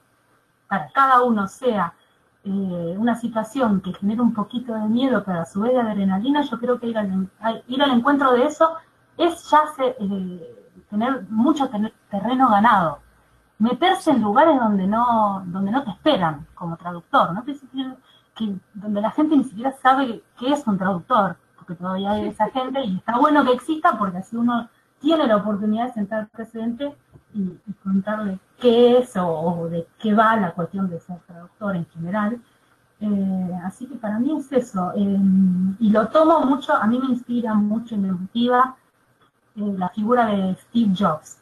para 0.68 0.90
cada 0.92 1.24
uno 1.24 1.48
sea 1.48 1.94
eh, 2.44 2.96
una 2.98 3.16
situación 3.16 3.82
que 3.82 3.94
genera 3.94 4.22
un 4.22 4.34
poquito 4.34 4.74
de 4.74 4.88
miedo, 4.88 5.24
pero 5.26 5.42
a 5.42 5.46
su 5.46 5.62
vez 5.62 5.74
de 5.74 5.82
adrenalina, 5.82 6.42
yo 6.42 6.60
creo 6.60 6.80
que 6.80 6.88
ir 6.88 6.98
al, 6.98 7.30
ir 7.68 7.84
al 7.84 7.92
encuentro 7.92 8.32
de 8.34 8.46
eso 8.46 8.76
es 9.18 9.50
ya 9.50 9.64
eh, 9.80 10.84
tener 10.90 11.26
mucho 11.30 11.70
terreno 12.10 12.50
ganado 12.50 13.00
meterse 13.58 14.12
en 14.12 14.22
lugares 14.22 14.58
donde 14.60 14.88
no, 14.88 15.44
donde 15.46 15.72
no 15.72 15.84
te 15.84 15.92
esperan 15.92 16.46
como 16.56 16.78
traductor, 16.78 17.34
¿no? 17.34 17.44
Que, 17.44 18.54
donde 18.74 19.02
la 19.02 19.12
gente 19.12 19.38
ni 19.38 19.46
siquiera 19.46 19.72
sabe 19.82 20.22
qué 20.38 20.52
es 20.52 20.68
un 20.68 20.78
traductor, 20.78 21.38
porque 21.56 21.76
todavía 21.76 22.12
hay 22.12 22.28
esa 22.28 22.50
gente 22.50 22.84
y 22.84 22.98
está 22.98 23.18
bueno 23.18 23.46
que 23.46 23.54
exista 23.54 23.98
porque 23.98 24.18
así 24.18 24.36
uno 24.36 24.70
tiene 25.00 25.28
la 25.28 25.38
oportunidad 25.38 25.88
de 25.88 25.94
sentar 25.94 26.30
presente 26.30 26.96
y, 27.34 27.58
contarle 27.84 28.40
qué 28.60 29.00
es 29.00 29.14
o, 29.18 29.68
de 29.70 29.88
qué 30.00 30.14
va 30.14 30.36
la 30.38 30.52
cuestión 30.52 30.90
de 30.90 31.00
ser 31.00 31.18
traductor 31.28 31.76
en 31.76 31.86
general. 31.88 32.42
Eh, 33.02 33.60
así 33.64 33.86
que 33.86 33.96
para 33.96 34.20
mí 34.20 34.38
es 34.38 34.52
eso. 34.52 34.92
Eh, 34.96 35.20
y 35.80 35.90
lo 35.90 36.08
tomo 36.08 36.40
mucho, 36.42 36.74
a 36.74 36.88
mí 36.88 36.98
me 37.00 37.10
inspira 37.10 37.54
mucho 37.54 37.96
y 37.96 37.98
me 38.00 38.12
motiva 38.12 38.76
eh, 39.56 39.76
la 39.78 39.90
figura 39.90 40.28
de 40.28 40.56
Steve 40.56 40.94
Jobs 40.98 41.40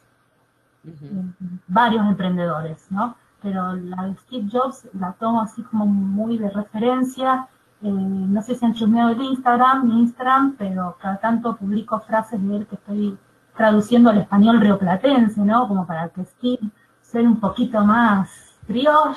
varios 1.66 2.06
emprendedores, 2.06 2.86
¿no? 2.90 3.16
Pero 3.42 3.74
la 3.74 4.04
de 4.04 4.16
Steve 4.16 4.48
Jobs 4.50 4.88
la 4.94 5.12
tomo 5.12 5.42
así 5.42 5.62
como 5.62 5.86
muy 5.86 6.38
de 6.38 6.50
referencia. 6.50 7.48
Eh, 7.82 7.90
no 7.90 8.40
sé 8.42 8.54
si 8.54 8.64
han 8.64 8.74
chusmeado 8.74 9.10
el 9.10 9.22
Instagram, 9.22 9.86
mi 9.86 10.00
Instagram, 10.00 10.56
pero 10.56 10.96
cada 11.00 11.18
tanto 11.18 11.56
publico 11.56 12.00
frases 12.00 12.42
de 12.46 12.56
él 12.56 12.66
que 12.66 12.76
estoy 12.76 13.18
traduciendo 13.56 14.10
al 14.10 14.18
español 14.18 14.60
rioplatense, 14.60 15.40
¿no? 15.40 15.68
Como 15.68 15.86
para 15.86 16.08
que 16.08 16.24
Steve 16.24 16.70
sea 17.02 17.22
un 17.22 17.40
poquito 17.40 17.80
más 17.84 18.28
criollo. 18.66 19.14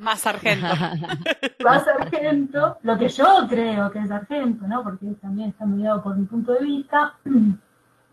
Más 0.00 0.20
sargento. 0.20 0.66
más 1.64 1.84
sargento, 1.84 2.78
lo 2.82 2.98
que 2.98 3.08
yo 3.08 3.46
creo 3.48 3.90
que 3.90 4.00
es 4.00 4.08
sargento, 4.08 4.66
¿no? 4.66 4.82
Porque 4.82 5.06
también 5.20 5.50
está 5.50 5.64
mediado 5.64 6.02
por 6.02 6.16
mi 6.16 6.26
punto 6.26 6.52
de 6.52 6.60
vista. 6.60 7.14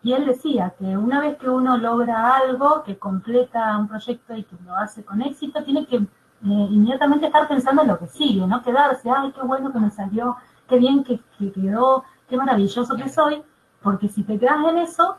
Y 0.04 0.14
él 0.14 0.26
decía 0.26 0.74
que 0.76 0.96
una 0.96 1.20
vez 1.20 1.36
que 1.36 1.48
uno 1.48 1.76
logra 1.76 2.34
algo, 2.34 2.82
que 2.82 2.98
completa 2.98 3.78
un 3.78 3.86
proyecto 3.86 4.36
y 4.36 4.42
que 4.42 4.56
lo 4.66 4.74
hace 4.74 5.04
con 5.04 5.22
éxito, 5.22 5.62
tiene 5.62 5.86
que 5.86 5.96
eh, 5.96 6.08
inmediatamente 6.42 7.26
estar 7.26 7.46
pensando 7.46 7.82
en 7.82 7.88
lo 7.88 8.00
que 8.00 8.08
sigue, 8.08 8.44
no 8.44 8.64
quedarse, 8.64 9.08
ay, 9.08 9.30
qué 9.30 9.42
bueno 9.42 9.72
que 9.72 9.78
me 9.78 9.90
salió, 9.90 10.36
qué 10.68 10.76
bien 10.76 11.04
que, 11.04 11.20
quedó, 11.52 12.02
qué 12.28 12.36
maravilloso 12.36 12.96
que 12.96 13.08
soy, 13.08 13.44
porque 13.80 14.08
si 14.08 14.24
te 14.24 14.40
quedas 14.40 14.58
en 14.68 14.78
eso, 14.78 15.18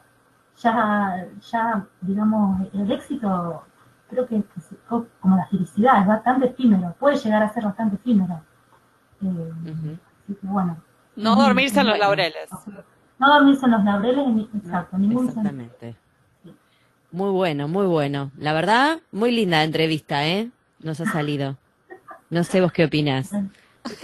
ya, 0.57 1.27
ya 1.51 1.85
digamos, 2.01 2.67
el 2.73 2.91
éxito 2.91 3.63
creo 4.09 4.27
que, 4.27 4.37
es 4.37 5.05
como 5.19 5.37
la 5.37 5.47
felicidad, 5.47 6.01
es 6.01 6.07
bastante 6.07 6.47
efímero, 6.47 6.95
puede 6.99 7.17
llegar 7.17 7.43
a 7.43 7.53
ser 7.53 7.63
bastante 7.63 7.95
efímero. 7.95 8.41
Eh, 9.21 9.51
así 10.23 10.33
que 10.35 10.47
bueno. 10.47 10.77
No 11.15 11.35
dormirse 11.35 11.79
en 11.79 11.87
los 11.87 11.99
laureles. 11.99 12.49
No 13.19 13.33
dormirse 13.33 13.65
en 13.65 13.71
los 13.71 13.83
laureles, 13.83 14.47
exacto, 14.55 14.97
ningún 14.97 15.27
Exactamente. 15.27 15.95
Muy 17.11 17.29
bueno, 17.29 17.67
muy 17.67 17.85
bueno. 17.85 18.31
La 18.37 18.53
verdad, 18.53 18.99
muy 19.11 19.31
linda 19.31 19.63
entrevista, 19.63 20.27
¿eh? 20.27 20.49
Nos 20.79 20.99
ha 20.99 21.05
salido. 21.05 21.57
No 22.31 22.43
sé 22.43 22.59
vos 22.59 22.71
qué 22.71 22.85
opinas. 22.85 23.31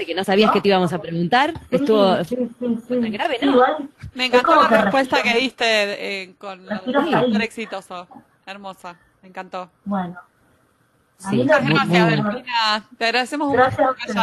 Que 0.05 0.13
no 0.13 0.23
sabías 0.23 0.51
que 0.51 0.61
te 0.61 0.67
íbamos 0.67 0.91
a 0.91 1.01
preguntar. 1.01 1.53
Estuvo 1.71 2.23
sí, 2.23 2.35
sí, 2.59 3.09
grave, 3.11 3.39
¿no? 3.41 3.61
Me 4.13 4.25
encantó 4.25 4.55
la 4.55 4.67
respuesta 4.67 5.21
que 5.21 5.35
diste 5.35 6.23
eh, 6.23 6.35
con 6.37 6.65
el 6.69 7.41
exitoso. 7.41 8.07
Hermosa, 8.45 8.97
me 9.21 9.29
encantó. 9.29 9.69
Bueno. 9.85 10.19
Muchas 11.31 11.67
gracias, 11.67 12.09
Delfina. 12.09 12.87
Te 12.97 13.05
agradecemos 13.05 13.49
mucho 13.49 13.95
que 14.05 14.13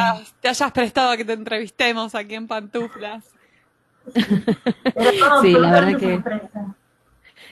te 0.41 0.49
hayas 0.49 0.73
prestado 0.73 1.11
a 1.11 1.17
que 1.17 1.25
te 1.25 1.35
entrevistemos 1.35 2.15
aquí 2.15 2.35
en 2.35 2.47
Pantuflas. 2.47 3.25
sí, 5.43 5.53
la 5.53 5.73
verdad 5.73 5.99
que 5.99 6.23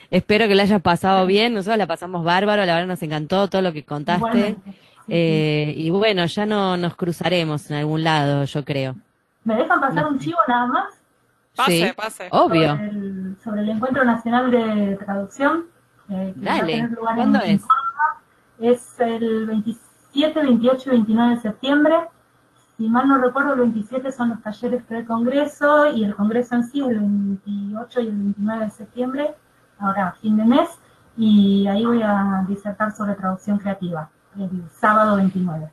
espero 0.09 0.47
que 0.47 0.55
la 0.55 0.63
hayas 0.63 0.81
pasado 0.81 1.25
bien. 1.27 1.53
Nosotros 1.53 1.77
la 1.77 1.87
pasamos 1.87 2.23
bárbaro, 2.23 2.65
la 2.65 2.73
verdad 2.73 2.87
nos 2.87 3.03
encantó 3.03 3.47
todo 3.47 3.61
lo 3.61 3.71
que 3.71 3.83
contaste. 3.83 4.55
Eh, 5.07 5.73
y 5.75 5.89
bueno, 5.89 6.25
ya 6.25 6.45
no 6.45 6.77
nos 6.77 6.95
cruzaremos 6.95 7.69
en 7.69 7.77
algún 7.77 8.03
lado, 8.03 8.45
yo 8.45 8.63
creo. 8.65 8.95
¿Me 9.43 9.55
dejan 9.55 9.79
pasar 9.79 10.07
un 10.07 10.19
chivo 10.19 10.39
nada 10.47 10.65
más? 10.67 11.01
Pase, 11.55 11.93
pase. 11.95 12.27
Obvio. 12.31 12.77
Sobre 13.43 13.61
el, 13.61 13.69
Encuentro 13.69 14.03
Nacional 14.03 14.51
de 14.51 14.97
Traducción. 14.97 15.65
Eh, 16.09 16.33
Dale, 16.35 16.89
¿cuándo 16.97 17.39
es? 17.39 17.61
Es 18.59 18.99
el 18.99 19.45
27, 19.45 20.39
28 20.41 20.89
y 20.89 20.91
29 20.91 21.35
de 21.35 21.41
septiembre 21.41 21.95
si 22.77 22.89
mal 22.89 23.07
no 23.07 23.17
recuerdo, 23.17 23.53
el 23.53 23.61
27 23.61 24.11
son 24.11 24.29
los 24.31 24.41
talleres 24.41 24.83
pre-congreso 24.83 25.91
y 25.93 26.03
el 26.03 26.13
congreso 26.13 26.55
en 26.55 26.63
sí 26.65 26.81
el 26.81 26.99
28 26.99 28.01
y 28.01 28.07
el 28.07 28.11
29 28.11 28.65
de 28.65 28.71
septiembre, 28.71 29.35
ahora 29.79 30.13
fin 30.21 30.35
de 30.35 30.43
mes, 30.43 30.69
y 31.15 31.65
ahí 31.67 31.85
voy 31.85 32.01
a 32.03 32.43
disertar 32.47 32.91
sobre 32.91 33.15
traducción 33.15 33.59
creativa, 33.59 34.09
el 34.37 34.69
sábado 34.79 35.17
29. 35.17 35.69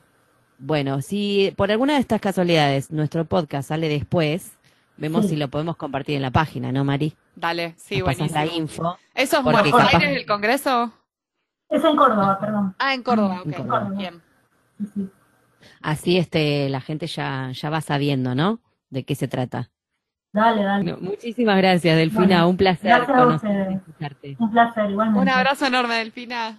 Bueno, 0.59 1.01
si 1.03 1.53
por 1.57 1.71
alguna 1.71 1.95
de 1.95 2.01
estas 2.01 2.21
casualidades 2.21 2.91
nuestro 2.91 3.25
podcast 3.25 3.69
sale 3.69 3.89
después, 3.89 4.57
vemos 4.97 5.27
si 5.29 5.37
lo 5.37 5.49
podemos 5.49 5.77
compartir 5.77 6.17
en 6.17 6.23
la 6.23 6.31
página, 6.31 6.71
¿no, 6.71 6.85
Mari? 6.85 7.17
Dale, 7.35 7.75
sí, 7.77 7.99
Nos 7.99 8.05
buenísimo. 8.05 8.39
la 8.39 8.47
info. 8.47 8.99
¿Eso 9.15 9.39
es 9.39 9.43
Buenos 9.43 9.73
Aires 9.75 10.17
el 10.17 10.27
congreso? 10.27 10.93
Es 11.69 11.83
en 11.83 11.97
Córdoba, 11.97 12.39
perdón. 12.39 12.75
Ah, 12.79 12.95
en 12.95 13.03
Córdoba, 13.03 13.41
ok. 13.41 13.47
En 13.47 13.53
Córdoba. 13.55 13.91
Bien. 13.97 14.23
Sí, 14.79 14.87
sí. 14.95 15.11
Así 15.81 16.19
este, 16.19 16.69
la 16.69 16.81
gente 16.81 17.07
ya, 17.07 17.51
ya 17.53 17.71
va 17.71 17.81
sabiendo, 17.81 18.35
¿no? 18.35 18.61
De 18.91 19.05
qué 19.05 19.15
se 19.15 19.27
trata. 19.29 19.71
Dale, 20.33 20.63
dale. 20.63 20.97
muchísimas 20.97 21.57
gracias, 21.59 21.97
Delfina. 21.97 22.47
un 22.47 22.57
placer 22.57 23.05
conocerte. 23.05 24.37
Un 24.39 24.51
placer, 24.51 24.91
igualmente. 24.91 25.21
Un 25.21 25.29
abrazo 25.29 25.67
enorme, 25.67 25.97
Delfina. 25.97 26.59